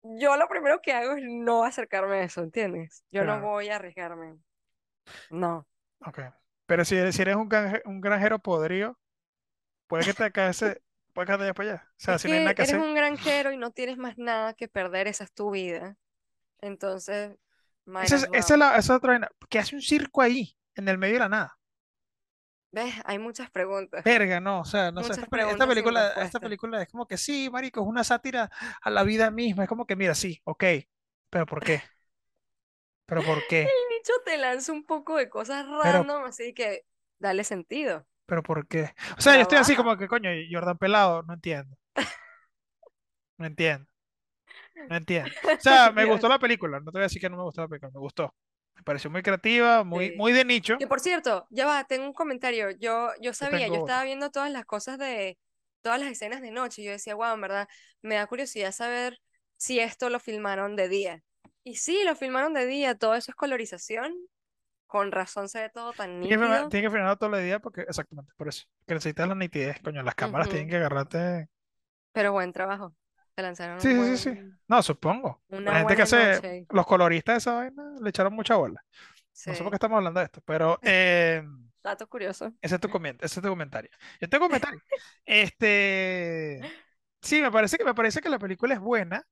Yo 0.03 0.35
lo 0.37 0.47
primero 0.47 0.81
que 0.81 0.93
hago 0.93 1.15
es 1.15 1.23
no 1.23 1.63
acercarme 1.63 2.17
a 2.17 2.23
eso, 2.23 2.41
¿entiendes? 2.41 3.03
Yo 3.11 3.23
no 3.23 3.39
voy 3.39 3.69
a 3.69 3.75
arriesgarme. 3.77 4.37
No. 5.29 5.67
ok. 6.05 6.19
Pero 6.65 6.85
si 6.85 6.95
eres, 6.95 7.15
si 7.15 7.21
eres 7.21 7.35
un, 7.35 7.49
granje- 7.49 7.81
un 7.85 8.01
granjero 8.01 8.39
podrido, 8.39 8.97
puede 9.87 10.05
que 10.05 10.13
te 10.13 10.31
caes, 10.31 10.59
puede 11.13 11.27
que 11.27 11.33
te 11.33 11.37
vayas 11.39 11.55
para 11.55 11.69
allá. 11.73 11.83
O 11.89 11.93
sea, 11.97 12.15
Es 12.15 12.21
si 12.21 12.27
no 12.29 12.35
hay 12.35 12.41
nada 12.41 12.55
que 12.55 12.63
eres 12.63 12.75
hacer. 12.75 12.87
un 12.89 12.93
granjero 12.95 13.51
y 13.51 13.57
no 13.57 13.71
tienes 13.71 13.97
más 13.97 14.17
nada 14.17 14.53
que 14.53 14.67
perder, 14.67 15.07
esa 15.07 15.23
es 15.25 15.33
tu 15.33 15.51
vida. 15.51 15.97
Entonces, 16.61 17.37
Esa 17.99 18.15
es, 18.17 18.27
esa 18.33 18.53
es 18.55 18.59
la, 18.59 18.69
esa 18.71 18.79
es 18.79 18.89
otra. 18.97 19.31
¿Qué 19.49 19.59
hace 19.59 19.75
un 19.75 19.81
circo 19.81 20.21
ahí, 20.21 20.57
en 20.75 20.87
el 20.87 20.97
medio 20.97 21.15
de 21.15 21.19
la 21.19 21.29
nada? 21.29 21.59
¿Ves? 22.71 22.95
Hay 23.03 23.19
muchas 23.19 23.49
preguntas, 23.51 24.01
Verga, 24.03 24.39
no, 24.39 24.61
o 24.61 24.65
sea, 24.65 24.91
no 24.91 25.03
sé, 25.03 25.11
esta, 25.11 25.27
película, 25.67 26.13
esta 26.23 26.39
película 26.39 26.81
es 26.81 26.89
como 26.89 27.05
que 27.05 27.17
sí, 27.17 27.49
marico, 27.51 27.81
es 27.81 27.87
una 27.87 28.05
sátira 28.05 28.49
a 28.81 28.89
la 28.89 29.03
vida 29.03 29.29
misma, 29.29 29.63
es 29.63 29.69
como 29.69 29.85
que 29.85 29.97
mira, 29.97 30.15
sí, 30.15 30.41
ok, 30.45 30.63
pero 31.29 31.45
¿por 31.45 31.61
qué? 31.63 31.81
¿Pero 33.05 33.23
por 33.23 33.45
qué? 33.47 33.63
El 33.63 33.97
nicho 33.97 34.13
te 34.23 34.37
lanza 34.37 34.71
un 34.71 34.85
poco 34.85 35.17
de 35.17 35.29
cosas 35.29 35.65
¿Pero, 35.65 36.03
random, 36.03 36.23
así 36.23 36.53
que 36.53 36.85
dale 37.19 37.43
sentido. 37.43 38.07
pero 38.25 38.41
por 38.41 38.65
qué? 38.67 38.93
O 39.17 39.21
sea, 39.21 39.35
yo 39.35 39.41
estoy 39.41 39.57
así 39.57 39.75
como 39.75 39.97
que, 39.97 40.07
coño, 40.07 40.29
Jordan 40.49 40.77
Pelado, 40.77 41.23
no 41.23 41.33
entiendo, 41.33 41.75
no 43.37 43.45
entiendo, 43.47 43.91
no 44.87 44.95
entiendo. 44.95 45.29
O 45.43 45.59
sea, 45.59 45.91
me 45.95 46.05
gustó 46.05 46.29
la 46.29 46.39
película, 46.39 46.79
no 46.79 46.85
te 46.85 46.91
voy 46.91 47.01
a 47.01 47.03
decir 47.03 47.21
que 47.21 47.29
no 47.29 47.35
me 47.35 47.43
gustó 47.43 47.61
la 47.61 47.67
película, 47.67 47.91
me 47.93 47.99
gustó. 47.99 48.33
Me 48.75 48.83
pareció 48.83 49.09
muy 49.11 49.21
creativa, 49.21 49.83
muy, 49.83 50.09
Sí. 50.09 50.15
muy 50.15 50.31
de 50.33 50.45
nicho. 50.45 50.77
Que 50.77 50.87
por 50.87 50.99
cierto, 50.99 51.47
ya 51.51 51.65
va, 51.67 51.83
tengo 51.85 52.05
un 52.05 52.13
comentario. 52.13 52.71
Yo, 52.71 53.09
yo 53.21 53.33
sabía, 53.33 53.67
yo 53.67 53.75
estaba 53.75 54.03
viendo 54.03 54.31
todas 54.31 54.51
las 54.51 54.65
cosas 54.65 54.97
de, 54.97 55.37
todas 55.81 55.99
las 55.99 56.09
escenas 56.11 56.41
de 56.41 56.51
noche. 56.51 56.81
y 56.81 56.85
Yo 56.85 56.91
decía, 56.91 57.15
wow, 57.15 57.33
en 57.35 57.41
verdad, 57.41 57.67
me 58.01 58.15
da 58.15 58.27
curiosidad 58.27 58.71
saber 58.71 59.19
si 59.57 59.79
esto 59.79 60.09
lo 60.09 60.19
filmaron 60.19 60.75
de 60.75 60.87
día. 60.89 61.23
Y 61.63 61.75
sí, 61.75 62.03
lo 62.05 62.15
filmaron 62.15 62.53
de 62.53 62.65
día, 62.65 62.95
todo 62.97 63.13
eso 63.15 63.31
es 63.31 63.35
colorización. 63.35 64.15
Con 64.87 65.11
razón 65.11 65.47
se 65.49 65.61
ve 65.61 65.69
todo 65.69 65.93
tan 65.93 66.19
Tiene 66.21 66.37
que, 66.37 66.49
nítido. 66.49 66.69
tiene 66.69 66.87
que 66.87 66.91
frenar 66.91 67.17
todo 67.17 67.35
el 67.35 67.45
día 67.45 67.59
porque, 67.59 67.81
exactamente, 67.81 68.33
por 68.35 68.47
eso. 68.49 68.65
Que 68.87 68.93
necesitas 68.95 69.27
la 69.27 69.35
nitidez, 69.35 69.79
coño, 69.81 70.03
las 70.03 70.15
cámaras 70.15 70.49
tienen 70.49 70.69
que 70.69 70.75
agarrarte. 70.77 71.47
Pero 72.13 72.31
buen 72.33 72.51
trabajo. 72.51 72.93
Se 73.41 73.43
lanzaron 73.43 73.77
Sí, 73.77 73.89
un 73.89 74.17
sí, 74.17 74.17
sí, 74.17 74.31
sí. 74.35 74.39
No, 74.67 74.83
supongo. 74.83 75.43
una 75.49 75.71
La 75.71 75.79
gente 75.79 75.95
que 75.95 76.01
hace, 76.03 76.41
noche. 76.41 76.67
los 76.69 76.85
coloristas 76.85 77.35
de 77.35 77.37
esa 77.39 77.53
vaina 77.53 77.83
le 78.01 78.09
echaron 78.09 78.33
mucha 78.33 78.55
bola. 78.55 78.83
No 79.45 79.55
sé 79.55 79.63
por 79.63 79.71
qué 79.71 79.75
Sí, 79.75 79.77
estamos 79.77 79.97
hablando 79.97 80.19
de 80.19 80.25
esto, 80.27 80.41
pero 80.45 80.79
eh, 80.83 81.43
dato 81.83 82.07
curioso. 82.07 82.53
ese 82.61 82.75
es 82.75 82.81
tu 82.81 82.87
ese 83.21 83.25
es 83.39 83.41
tu 83.41 83.49
comentario. 83.49 83.91
Yo 84.19 84.29
tengo 84.29 84.45
comentario. 84.47 84.81
Este, 85.25 86.61
sí, 87.21 87.41
me 87.41 87.51
parece 87.51 87.77
que 87.77 87.85
me 87.85 87.95
parece 87.95 88.21
que 88.21 88.29
la 88.29 88.39
película 88.39 88.73
es 88.73 88.79
buena, 88.79 89.27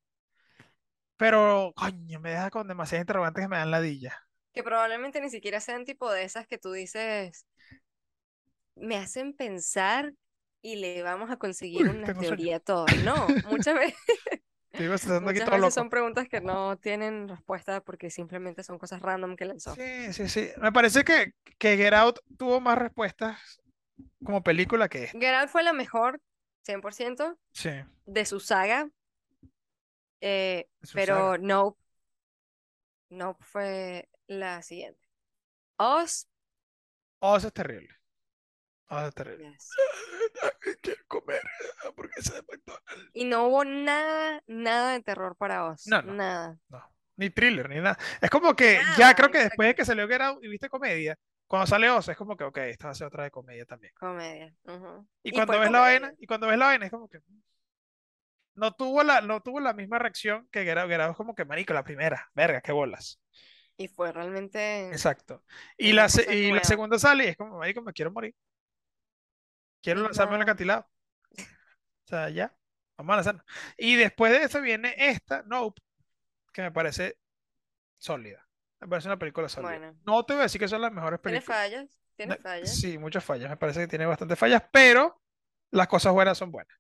pero 1.18 1.74
coño, 1.76 2.20
me 2.20 2.32
deja 2.32 2.50
con 2.50 2.68
demasiadas 2.68 3.04
interrogantes 3.04 3.44
que 3.44 3.48
me 3.50 3.58
dan 3.58 3.72
ladilla. 3.72 4.18
Que 4.54 4.64
probablemente 4.64 5.22
ni 5.22 5.30
siquiera 5.30 5.60
sean 5.60 5.86
tipo 5.86 6.12
de 6.12 6.24
esas 6.24 6.48
que 6.48 6.58
tú 6.60 6.72
dices, 6.72 7.46
me 8.76 8.96
hacen 8.98 9.34
pensar 9.34 10.14
y 10.62 10.76
le 10.76 11.02
vamos 11.04 11.32
a 11.32 11.38
conseguir 11.38 11.88
Uy, 11.88 11.90
una 11.90 12.14
teoría 12.14 12.58
a 12.58 12.60
todo. 12.60 12.86
No, 13.04 13.28
muchas 13.50 13.76
veces, 13.76 13.96
Te 14.72 14.86
estando 14.94 15.20
aquí 15.30 15.40
muchas 15.40 15.46
todo 15.46 15.56
veces 15.56 15.62
loco. 15.62 15.72
son 15.74 15.90
preguntas 15.90 16.28
que 16.30 16.42
no 16.42 16.78
tienen 16.78 17.28
respuesta 17.28 17.82
porque 17.82 18.10
simplemente 18.10 18.64
son 18.64 18.78
cosas 18.78 19.02
random 19.02 19.36
que 19.36 19.46
lanzó. 19.46 19.74
Sí, 19.76 20.14
sí, 20.14 20.30
sí. 20.30 20.50
Me 20.62 20.72
parece 20.72 21.04
que, 21.04 21.34
que 21.58 21.78
Get 21.78 21.94
Out 21.94 22.20
tuvo 22.38 22.60
más 22.62 22.78
respuestas 22.78 23.62
como 24.24 24.44
película 24.44 24.90
que 24.90 25.06
esta. 25.06 25.20
Get 25.20 25.34
Out 25.36 25.50
fue 25.50 25.64
la 25.64 25.74
mejor, 25.74 26.22
100%, 26.64 27.38
Sí, 27.54 27.70
de 28.06 28.26
su 28.26 28.40
saga, 28.40 28.90
eh, 30.22 30.68
de 30.82 30.88
su 30.88 30.94
pero 30.94 31.16
saga. 31.16 31.38
Nope, 31.40 31.80
Nope 33.10 33.44
fue 33.46 34.10
la 34.28 34.62
siguiente. 34.62 35.00
Oz, 35.78 36.28
eso 37.22 37.48
es 37.48 37.54
terrible. 37.54 37.99
Yes. 38.90 39.70
Quiero 40.82 41.02
comer 41.08 41.42
hamburguesa 41.86 42.36
de 42.36 42.42
McDonald's. 42.42 43.10
Y 43.14 43.26
no 43.26 43.46
hubo 43.48 43.64
nada, 43.66 44.42
nada 44.48 44.94
de 44.94 45.02
terror 45.02 45.36
para 45.36 45.66
Oz, 45.66 45.88
No, 45.88 46.02
no, 46.02 46.14
nada. 46.14 46.58
no. 46.70 46.84
Ni 47.18 47.30
thriller, 47.30 47.70
ni 47.70 47.76
nada. 47.76 47.98
Es 48.22 48.30
como 48.30 48.56
que 48.56 48.80
ya 48.98 49.14
creo 49.14 49.30
que 49.30 49.40
después 49.40 49.68
de 49.68 49.76
que 49.76 49.86
salió 49.86 50.08
Get 50.08 50.22
Out 50.22 50.44
y 50.44 50.48
viste 50.48 50.70
comedia, 50.70 51.18
cuando 51.48 51.68
sale 51.68 51.90
Oz, 51.90 52.08
es 52.08 52.16
como 52.16 52.38
que, 52.38 52.46
ok, 52.46 52.58
esta 52.60 52.86
va 52.88 52.92
a 52.92 52.96
ser 52.96 53.08
otra 53.08 53.24
de 53.26 53.32
comedia 53.32 53.66
también. 53.66 53.94
Comedia. 54.00 54.54
Y 55.24 55.30
Y 55.30 55.32
cuando 55.32 55.60
ves 55.60 55.70
la 55.72 55.80
vaina, 55.82 56.14
y 56.18 56.26
cuando 56.26 56.48
ves 56.48 56.58
la 56.58 56.68
vaina, 56.68 56.86
es 56.86 56.92
como 56.92 57.10
que 57.10 57.20
no 58.56 58.72
tuvo 58.74 59.04
la, 59.04 59.22
no 59.22 59.42
tuvo 59.42 59.60
la 59.60 59.74
misma 59.74 60.00
reacción 60.00 60.48
que 60.52 60.64
Get 60.64 60.78
Out. 60.78 60.90
Get 60.90 61.02
Out 61.02 61.12
es 61.12 61.18
como 61.18 61.36
que, 61.36 61.46
marico, 61.46 61.74
la 61.74 61.84
primera, 61.84 62.30
verga, 62.34 62.62
qué 62.62 62.72
bolas. 62.72 63.20
Y 63.78 63.88
fue 63.88 64.12
realmente 64.12 64.90
Exacto. 64.90 65.44
Y 65.78 65.94
la, 65.94 66.08
y 66.30 66.52
la 66.52 66.64
segunda 66.64 67.00
sale 67.00 67.26
y 67.26 67.28
es 67.30 67.38
como, 67.38 67.58
marico, 67.58 67.82
me 67.82 67.94
quiero 67.94 68.12
morir. 68.12 68.36
Quiero 69.82 70.02
lanzarme 70.02 70.36
al 70.36 70.42
acantilado. 70.42 70.88
O 72.06 72.08
sea, 72.10 72.30
ya, 72.30 72.56
vamos 72.98 73.14
a 73.14 73.16
lanzarnos. 73.18 73.46
Y 73.78 73.96
después 73.96 74.32
de 74.32 74.44
eso 74.44 74.62
viene 74.62 74.96
esta, 74.98 75.44
Nope, 75.44 75.82
que 76.54 76.62
me 76.64 76.72
parece 76.72 77.18
sólida. 77.98 78.46
Me 78.80 78.88
parece 78.88 79.08
una 79.10 79.20
película 79.20 79.50
sólida. 79.50 79.70
Bueno, 79.78 80.00
No 80.06 80.26
te 80.26 80.34
voy 80.34 80.42
a 80.42 80.44
decir 80.44 80.60
que 80.60 80.68
son 80.68 80.82
las 80.82 80.92
mejores 80.92 81.22
tiene 81.22 81.38
películas. 81.40 81.58
fallas, 81.60 82.00
tiene 82.16 82.36
fallas. 82.38 82.76
Sí, 82.76 82.98
muchas 82.98 83.24
fallas. 83.24 83.50
Me 83.50 83.58
parece 83.58 83.82
que 83.82 83.88
tiene 83.88 84.06
bastantes 84.06 84.40
fallas, 84.40 84.64
pero 84.72 85.22
las 85.72 85.88
cosas 85.88 86.14
buenas 86.14 86.38
son 86.38 86.52
buenas. 86.52 86.76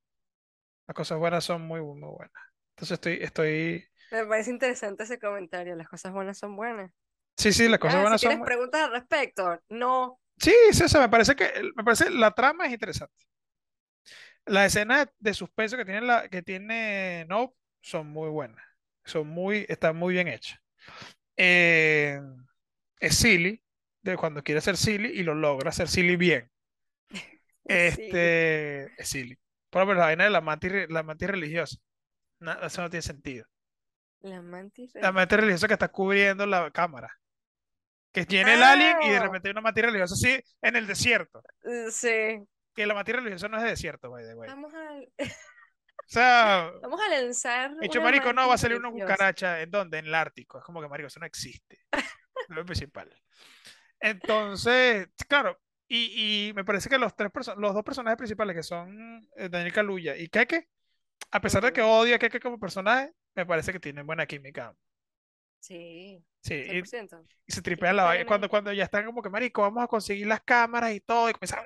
Las 0.87 0.95
cosas 0.95 1.19
buenas 1.19 1.43
son 1.43 1.61
muy, 1.61 1.81
muy 1.81 2.09
buenas. 2.09 2.43
Entonces 2.71 2.93
estoy, 2.95 3.19
estoy. 3.21 3.85
Me 4.11 4.25
parece 4.25 4.49
interesante 4.49 5.03
ese 5.03 5.19
comentario. 5.19 5.75
Las 5.75 5.87
cosas 5.87 6.11
buenas 6.13 6.37
son 6.37 6.55
buenas. 6.55 6.91
Sí, 7.37 7.53
sí, 7.53 7.67
las 7.69 7.79
cosas 7.79 7.95
Ah, 7.95 7.99
si 7.99 8.01
buenas 8.01 8.21
son 8.21 8.27
tienes 8.29 8.39
muy. 8.39 8.45
preguntas 8.47 8.81
al 8.81 8.91
respecto, 8.91 9.61
no. 9.69 10.19
Sí, 10.39 10.53
sí, 10.71 10.83
o 10.83 10.89
sea, 10.89 11.01
me 11.01 11.09
parece 11.09 11.35
que, 11.35 11.51
me 11.75 11.83
parece 11.83 12.09
la 12.09 12.31
trama 12.31 12.65
es 12.65 12.73
interesante. 12.73 13.25
Las 14.45 14.67
escenas 14.67 15.07
de, 15.19 15.33
suspenso 15.33 15.77
que 15.77 15.85
tiene 15.85 16.01
la, 16.01 16.29
que 16.29 16.41
tiene 16.41 17.25
Nope 17.27 17.55
son 17.81 18.07
muy 18.07 18.29
buenas. 18.29 18.63
Son 19.03 19.27
muy, 19.27 19.65
están 19.67 19.97
muy 19.97 20.13
bien 20.13 20.27
hechas. 20.27 20.59
Eh, 21.35 22.19
es 22.99 23.15
silly, 23.15 23.61
de 24.01 24.17
cuando 24.17 24.43
quiere 24.43 24.61
ser 24.61 24.77
silly 24.77 25.09
y 25.09 25.23
lo 25.23 25.35
logra 25.35 25.69
hacer 25.69 25.87
silly 25.87 26.15
bien. 26.15 26.49
Sí, 27.69 27.75
Este, 27.75 28.85
es 28.99 29.07
silly. 29.09 29.37
Ejemplo, 29.71 29.93
la 29.93 30.05
vaina 30.05 30.23
de 30.23 30.31
la 30.31 30.41
mantis, 30.41 30.71
la 30.89 31.03
mantis 31.03 31.29
religiosa. 31.29 31.77
No, 32.39 32.53
eso 32.63 32.81
no 32.81 32.89
tiene 32.89 33.03
sentido. 33.03 33.45
la 34.21 34.41
mantis 34.41 34.95
La 34.95 35.11
mantis 35.11 35.37
religiosa 35.37 35.67
que 35.67 35.73
está 35.73 35.89
cubriendo 35.89 36.47
la 36.47 36.71
cámara. 36.71 37.15
Que 38.19 38.25
tiene 38.25 38.53
el 38.55 38.63
alien 38.63 38.97
y 39.03 39.09
de 39.09 39.19
repente 39.19 39.47
hay 39.47 39.51
una 39.51 39.61
mantis 39.61 39.83
religiosa 39.85 40.13
así 40.13 40.39
en 40.61 40.75
el 40.75 40.87
desierto. 40.87 41.41
eh, 41.63 41.91
sí. 41.91 42.45
Que 42.75 42.85
la 42.85 42.93
mantis 42.93 43.15
religiosa 43.15 43.47
no 43.47 43.57
es 43.57 43.63
de 43.63 43.69
desierto, 43.69 44.09
by 44.09 44.25
the 44.25 44.35
way. 44.35 44.49
Vamos 44.49 44.73
a, 44.73 45.23
O 45.23 46.07
sea, 46.07 46.71
vamos 46.81 46.99
a 47.01 47.09
lanzar 47.09 47.71
hecho 47.81 48.01
marico, 48.01 48.33
no, 48.33 48.47
va 48.47 48.55
a 48.55 48.57
salir 48.57 48.77
una 48.77 48.91
cucaracha. 48.91 49.61
¿En 49.61 49.71
dónde? 49.71 49.99
En 49.99 50.05
el 50.05 50.15
Ártico. 50.15 50.59
Es 50.59 50.63
como 50.63 50.81
que 50.81 50.87
marico, 50.87 51.07
eso 51.07 51.19
no 51.19 51.25
existe. 51.25 51.79
Lo 52.49 52.65
principal. 52.65 53.13
Entonces, 53.99 55.07
claro, 55.27 55.59
y, 55.87 56.49
y 56.49 56.53
me 56.53 56.63
parece 56.63 56.89
que 56.89 56.97
los 56.97 57.15
tres 57.15 57.31
los 57.57 57.73
dos 57.73 57.83
personajes 57.83 58.17
principales, 58.17 58.55
que 58.55 58.63
son 58.63 59.27
eh, 59.35 59.49
Daniel 59.49 59.73
Kaluuya 59.73 60.15
y 60.15 60.29
Keke, 60.29 60.69
a 61.31 61.41
pesar 61.41 61.63
de 61.63 61.73
que 61.73 61.81
odio 61.81 62.15
a 62.15 62.19
Keke 62.19 62.39
como 62.39 62.59
personaje, 62.59 63.11
me 63.35 63.45
parece 63.45 63.71
que 63.73 63.79
tienen 63.79 64.07
buena 64.07 64.25
química. 64.25 64.73
Sí, 65.59 66.23
Sí, 66.41 66.53
y, 66.53 66.81
100%. 66.81 67.25
y 67.45 67.51
se 67.51 67.61
que 67.61 67.93
la 67.93 68.03
vaina. 68.03 68.25
Cuando, 68.25 68.49
cuando 68.49 68.71
ya 68.71 68.85
están 68.85 69.05
como 69.05 69.21
que, 69.21 69.29
marico, 69.29 69.61
vamos 69.61 69.83
a 69.83 69.87
conseguir 69.87 70.27
las 70.27 70.41
cámaras 70.41 70.93
y 70.93 71.01
todo, 71.01 71.29
y 71.29 71.33
comienzan 71.33 71.65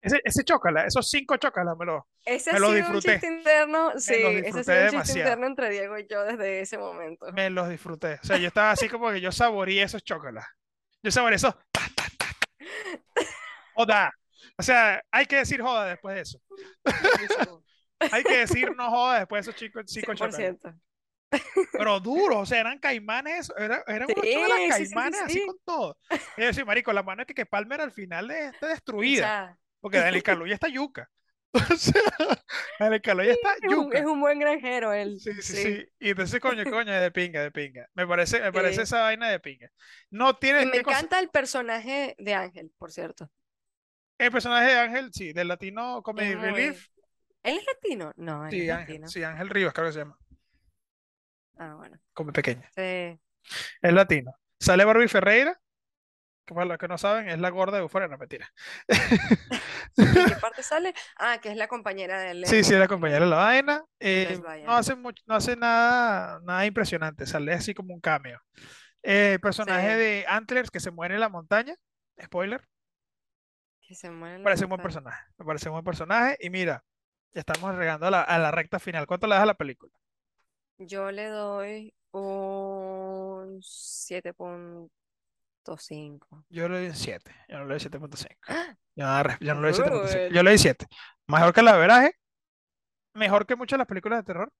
Ese, 0.00 0.20
ese 0.24 0.44
chócala, 0.44 0.84
esos 0.86 1.08
cinco 1.10 1.36
chócalas 1.36 1.76
me 1.76 1.86
los, 1.86 2.02
Ese 2.24 2.50
ha 2.50 2.52
me 2.54 2.60
los 2.60 2.70
sido 2.70 2.86
un 2.86 2.92
disfruté. 2.92 3.12
chiste 3.12 3.26
interno, 3.26 3.92
sí, 3.98 4.14
ese 4.14 4.60
ha 4.60 4.64
sido 4.64 4.98
un 4.98 5.02
chiste 5.02 5.18
interno 5.20 5.46
entre 5.46 5.70
Diego 5.70 5.98
y 5.98 6.06
yo 6.08 6.24
desde 6.24 6.60
ese 6.60 6.78
momento. 6.78 7.26
Me 7.32 7.50
los 7.50 7.68
disfruté. 7.68 8.18
O 8.22 8.24
sea, 8.26 8.36
yo 8.38 8.46
estaba 8.46 8.70
así 8.70 8.88
como 8.88 9.10
que 9.10 9.20
yo 9.20 9.32
saboreé 9.32 9.82
esos 9.82 10.02
chócalas. 10.04 10.46
Yo 11.02 11.10
saboreé 11.10 11.36
esos. 11.36 11.54
ta, 11.72 11.82
ta, 11.96 12.04
ta, 12.16 12.26
ta. 12.42 13.22
Joda. 13.74 14.12
O 14.56 14.62
sea, 14.62 15.02
hay 15.10 15.26
que 15.26 15.36
decir 15.36 15.60
joda 15.62 15.86
después 15.86 16.14
de 16.14 16.20
eso. 16.22 16.38
Hay 18.12 18.24
que 18.24 18.38
decir 18.38 18.74
no 18.76 18.88
joda 18.90 19.18
después 19.18 19.44
de 19.44 19.50
esos 19.50 19.60
chicos, 19.60 19.84
cinco 19.86 20.14
chócalas. 20.14 20.56
100%. 21.30 21.68
Pero 21.72 22.00
duros, 22.00 22.38
o 22.38 22.46
sea, 22.46 22.60
eran 22.60 22.78
caimanes, 22.78 23.52
era- 23.56 23.82
eran 23.86 24.08
unos 24.10 24.24
Sí, 24.24 24.32
sí, 24.32 24.68
caimanes 24.68 25.20
así 25.22 25.38
sí. 25.40 25.46
con 25.46 25.56
todo. 25.64 25.98
Y 26.36 26.40
yo 26.40 26.46
decía, 26.48 26.64
marico, 26.64 26.92
la 26.92 27.02
mano 27.02 27.22
es 27.22 27.26
que, 27.26 27.34
que 27.34 27.46
Palmer 27.46 27.80
al 27.80 27.92
final 27.92 28.30
es- 28.30 28.54
está 28.54 28.66
O 28.66 28.68
destruida. 28.70 29.22
sea, 29.26 29.58
Porque 29.80 29.98
Daniel 29.98 30.22
Calú 30.22 30.46
ya 30.46 30.54
está 30.54 30.68
yuca. 30.68 31.08
O 31.74 31.76
sea, 31.76 32.00
Daniel 32.78 33.02
Calú 33.02 33.22
ya 33.24 33.32
está 33.32 33.54
es 33.54 33.72
un, 33.72 33.84
yuca. 33.86 33.98
es 33.98 34.04
un 34.06 34.20
buen 34.20 34.38
granjero 34.38 34.92
él. 34.92 35.18
Sí, 35.20 35.32
sí, 35.42 35.56
sí. 35.56 35.84
Y 35.98 36.10
entonces, 36.10 36.38
coño, 36.40 36.62
coño, 36.64 36.92
de 36.92 37.10
pinga, 37.10 37.42
de 37.42 37.50
pinga. 37.50 37.88
Me 37.94 38.06
parece, 38.06 38.40
me 38.40 38.52
parece 38.52 38.82
esa 38.82 39.00
vaina 39.02 39.28
de 39.28 39.40
pinga. 39.40 39.68
No 40.10 40.36
tiene 40.36 40.66
me 40.66 40.82
cosa- 40.82 40.98
encanta 40.98 41.18
el 41.18 41.28
personaje 41.28 42.14
de 42.18 42.34
Ángel, 42.34 42.70
por 42.78 42.92
cierto. 42.92 43.30
El 44.18 44.30
personaje 44.30 44.66
de 44.70 44.78
Ángel, 44.78 45.10
sí, 45.12 45.32
del 45.32 45.48
Latino 45.48 46.02
Comedy 46.02 46.34
Relief. 46.34 46.86
¿Él 47.42 47.56
es 47.56 47.64
latino? 47.66 48.12
No, 48.16 48.44
él 48.44 48.50
Sí, 48.50 48.60
es 48.62 48.70
Ángel, 48.70 48.86
latino. 48.88 49.08
sí, 49.08 49.22
Ángel 49.24 49.48
Rivas, 49.48 49.72
creo 49.72 49.86
que 49.86 49.92
se 49.92 49.98
llama. 50.00 50.18
Ah, 51.60 51.74
bueno. 51.76 51.98
Come 52.14 52.32
pequeña. 52.32 52.70
Sí. 52.74 53.20
Es 53.82 53.92
latino. 53.92 54.32
Sale 54.58 54.84
Barbie 54.84 55.08
Ferreira, 55.08 55.60
que 56.46 56.54
para 56.54 56.66
los 56.66 56.78
que 56.78 56.88
no 56.88 56.98
saben, 56.98 57.28
es 57.28 57.38
la 57.38 57.50
gorda 57.50 57.76
de 57.78 57.82
Euphoria, 57.82 58.08
no 58.08 58.18
mentira. 58.18 58.52
¿En 59.96 60.26
qué 60.26 60.36
parte 60.40 60.62
sale? 60.62 60.94
Ah, 61.16 61.38
que 61.40 61.50
es 61.50 61.56
la 61.56 61.68
compañera 61.68 62.20
de 62.20 62.30
él. 62.32 62.46
Sí, 62.46 62.64
sí, 62.64 62.74
es 62.74 62.80
la 62.80 62.88
compañera 62.88 63.20
de 63.24 63.30
la 63.30 63.36
vaina. 63.36 63.84
Eh, 64.00 64.40
no 64.64 64.72
hace 64.76 64.94
mucho, 64.94 65.22
no 65.26 65.34
hace 65.34 65.56
nada, 65.56 66.40
nada 66.44 66.66
impresionante, 66.66 67.26
sale 67.26 67.52
así 67.52 67.74
como 67.74 67.94
un 67.94 68.00
cameo. 68.00 68.40
Eh, 69.02 69.34
el 69.34 69.40
personaje 69.40 69.92
Sí. 69.92 69.98
de 69.98 70.26
Antlers 70.28 70.70
que 70.70 70.80
se 70.80 70.90
muere 70.90 71.14
en 71.14 71.20
la 71.20 71.28
montaña, 71.28 71.74
spoiler, 72.22 72.62
Que 73.82 73.94
se 73.94 74.10
muere 74.10 74.36
en 74.36 74.42
me 74.42 74.44
la 74.44 74.44
parece 74.44 74.64
un 74.64 74.70
buen 74.70 74.82
personaje, 74.82 75.22
me 75.38 75.44
parece 75.44 75.68
un 75.68 75.74
buen 75.74 75.84
personaje. 75.84 76.36
Y 76.40 76.50
mira, 76.50 76.84
ya 77.32 77.40
estamos 77.40 77.76
llegando 77.78 78.06
a 78.06 78.10
la, 78.10 78.22
a 78.22 78.38
la 78.38 78.50
recta 78.50 78.78
final. 78.78 79.06
¿Cuánto 79.06 79.26
le 79.26 79.34
das 79.34 79.42
a 79.42 79.46
la 79.46 79.54
película? 79.54 79.92
Yo 80.80 81.10
le 81.10 81.26
doy 81.26 81.94
un 82.12 83.60
7.5. 83.62 86.44
Yo 86.48 86.68
le 86.68 86.78
doy 86.78 86.86
un 86.88 86.94
7, 86.96 87.30
yo 87.48 87.58
no 87.58 87.64
le 87.66 87.74
doy 87.74 87.80
7.5. 87.80 88.36
¡Ah! 88.48 88.74
Yo 88.96 89.04
no, 89.06 89.22
le- 89.22 89.36
yo 89.40 89.54
no 89.54 89.60
le 89.60 89.70
doy 89.72 89.78
7.5. 89.78 90.28
Good. 90.28 90.34
Yo 90.34 90.42
le 90.42 90.50
doy 90.50 90.58
7. 90.58 90.86
Mejor 91.26 91.52
que 91.52 91.62
la 91.62 91.76
veraje, 91.76 92.14
mejor 93.14 93.46
que 93.46 93.56
muchas 93.56 93.76
de 93.76 93.80
las 93.80 93.86
películas 93.88 94.20
de 94.20 94.24
terror. 94.24 94.50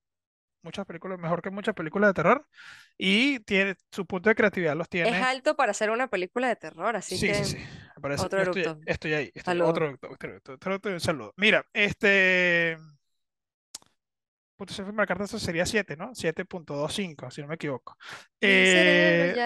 Muchas 0.63 0.85
películas, 0.85 1.19
mejor 1.19 1.41
que 1.41 1.49
muchas 1.51 1.75
películas 1.75 2.11
de 2.11 2.15
terror. 2.15 2.47
Y 2.99 3.41
tiene 3.41 3.77
su 3.91 4.05
punto 4.05 4.29
de 4.29 4.35
creatividad 4.35 4.77
los 4.77 4.85
Es 4.85 4.91
tiene. 4.91 5.17
alto 5.23 5.57
para 5.57 5.71
hacer 5.71 5.91
una 5.91 6.09
película 6.09 6.49
de 6.49 6.57
terror, 6.57 6.95
así 6.97 7.17
Sí, 7.17 7.29
que 7.29 7.35
sí, 7.35 7.57
sí. 7.57 7.65
Parece. 7.99 8.27
otro 8.27 8.43
estoy, 8.43 8.65
estoy 8.85 9.15
ahí. 9.15 9.31
Estoy, 9.35 9.59
otro 9.63 9.97
otro 10.11 10.39
otro 10.75 10.93
un 10.93 11.01
saludo. 11.01 11.33
Mira, 11.39 11.65
este. 11.73 12.77
Carta, 15.07 15.25
eso 15.25 15.39
sería 15.39 15.67
7, 15.67 15.97
¿no? 15.97 16.15
7.25, 16.15 17.31
si 17.31 17.41
no 17.43 17.49
me 17.49 17.55
equivoco. 17.57 17.97
Eh, 18.41 19.39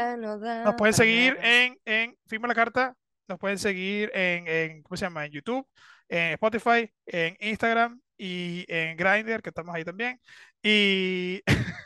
no 0.63 0.71
nos 0.71 0.75
pueden 0.77 0.95
seguir 0.95 1.39
en, 1.43 1.79
en 1.85 2.17
Firma 2.27 2.49
la 2.49 2.55
Carta, 2.55 2.95
nos 3.29 3.39
pueden 3.39 3.59
seguir 3.59 4.11
en, 4.15 4.47
en, 4.49 4.83
¿cómo 4.83 4.97
se 4.97 5.07
llama? 5.07 5.27
En 5.27 5.33
YouTube, 5.33 5.67
en 6.09 6.33
Spotify, 6.35 6.91
en 7.07 7.37
Instagram 7.41 8.01
y 8.17 8.65
en 8.69 8.97
Grindr, 8.97 9.43
que 9.43 9.51
estamos 9.51 9.75
ahí 9.75 9.85
también. 9.85 10.21
Y 10.63 11.43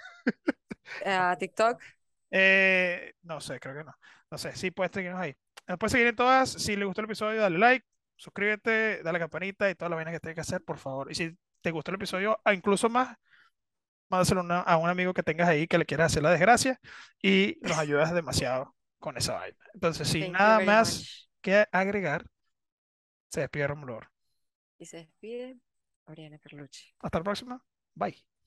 Ah, 1.05 1.37
TikTok. 1.39 1.83
eh, 2.31 3.13
no 3.23 3.41
sé, 3.41 3.59
creo 3.61 3.75
que 3.77 3.85
no. 3.85 3.95
No 4.31 4.39
sé, 4.39 4.55
sí 4.57 4.71
puedes 4.71 4.93
seguirnos 4.93 5.21
ahí. 5.21 5.35
Nos 5.67 5.79
puedes 5.79 5.93
seguir 5.93 6.07
en 6.09 6.17
todas. 6.17 6.51
Si 6.51 6.77
le 6.77 6.85
gustó 6.85 7.01
el 7.01 7.07
episodio, 7.07 7.41
dale 7.41 7.59
like, 7.59 7.87
suscríbete, 8.17 9.03
dale 9.03 9.19
campanita 9.19 9.71
y 9.71 9.75
toda 9.75 9.89
la 9.91 9.97
vaina 9.97 10.13
que 10.13 10.21
tienes 10.21 10.35
que 10.35 10.41
hacer, 10.43 10.63
por 10.65 10.79
favor. 10.79 11.11
Y 11.11 11.15
si 11.15 11.37
te 11.69 11.73
gustó 11.73 11.91
el 11.91 11.97
episodio, 11.97 12.41
ah, 12.45 12.55
incluso 12.55 12.89
más, 12.89 13.17
mándaselo 14.11 14.41
a 14.41 14.45
una- 14.45 14.61
a 14.61 14.77
un 14.79 14.89
amigo 14.89 15.15
que 15.15 15.23
tengas 15.23 15.49
ahí 15.49 15.67
que 15.67 15.79
le 15.79 15.87
quieras 15.87 16.13
hacer 16.13 16.23
la 16.23 16.31
desgracia 16.31 16.81
y 17.23 17.59
nos 17.63 17.73
ayudas 17.79 18.15
demasiado 18.15 18.75
con 18.99 19.17
esa 19.17 19.35
vaina. 19.35 19.59
Entonces, 19.75 20.09
sin 20.09 20.33
nada 20.33 20.61
más 20.61 20.99
much. 20.99 21.29
que 21.43 21.67
agregar, 21.73 22.25
se 23.31 23.41
despide 23.41 23.67
Romulo. 23.67 24.01
Y 24.79 24.87
se 24.87 24.99
despide 24.99 25.59
Oriana 26.07 26.39
Carlucci. 26.39 26.93
Hasta 27.01 27.19
la 27.19 27.25
próxima. 27.25 27.65
Bye. 27.95 28.38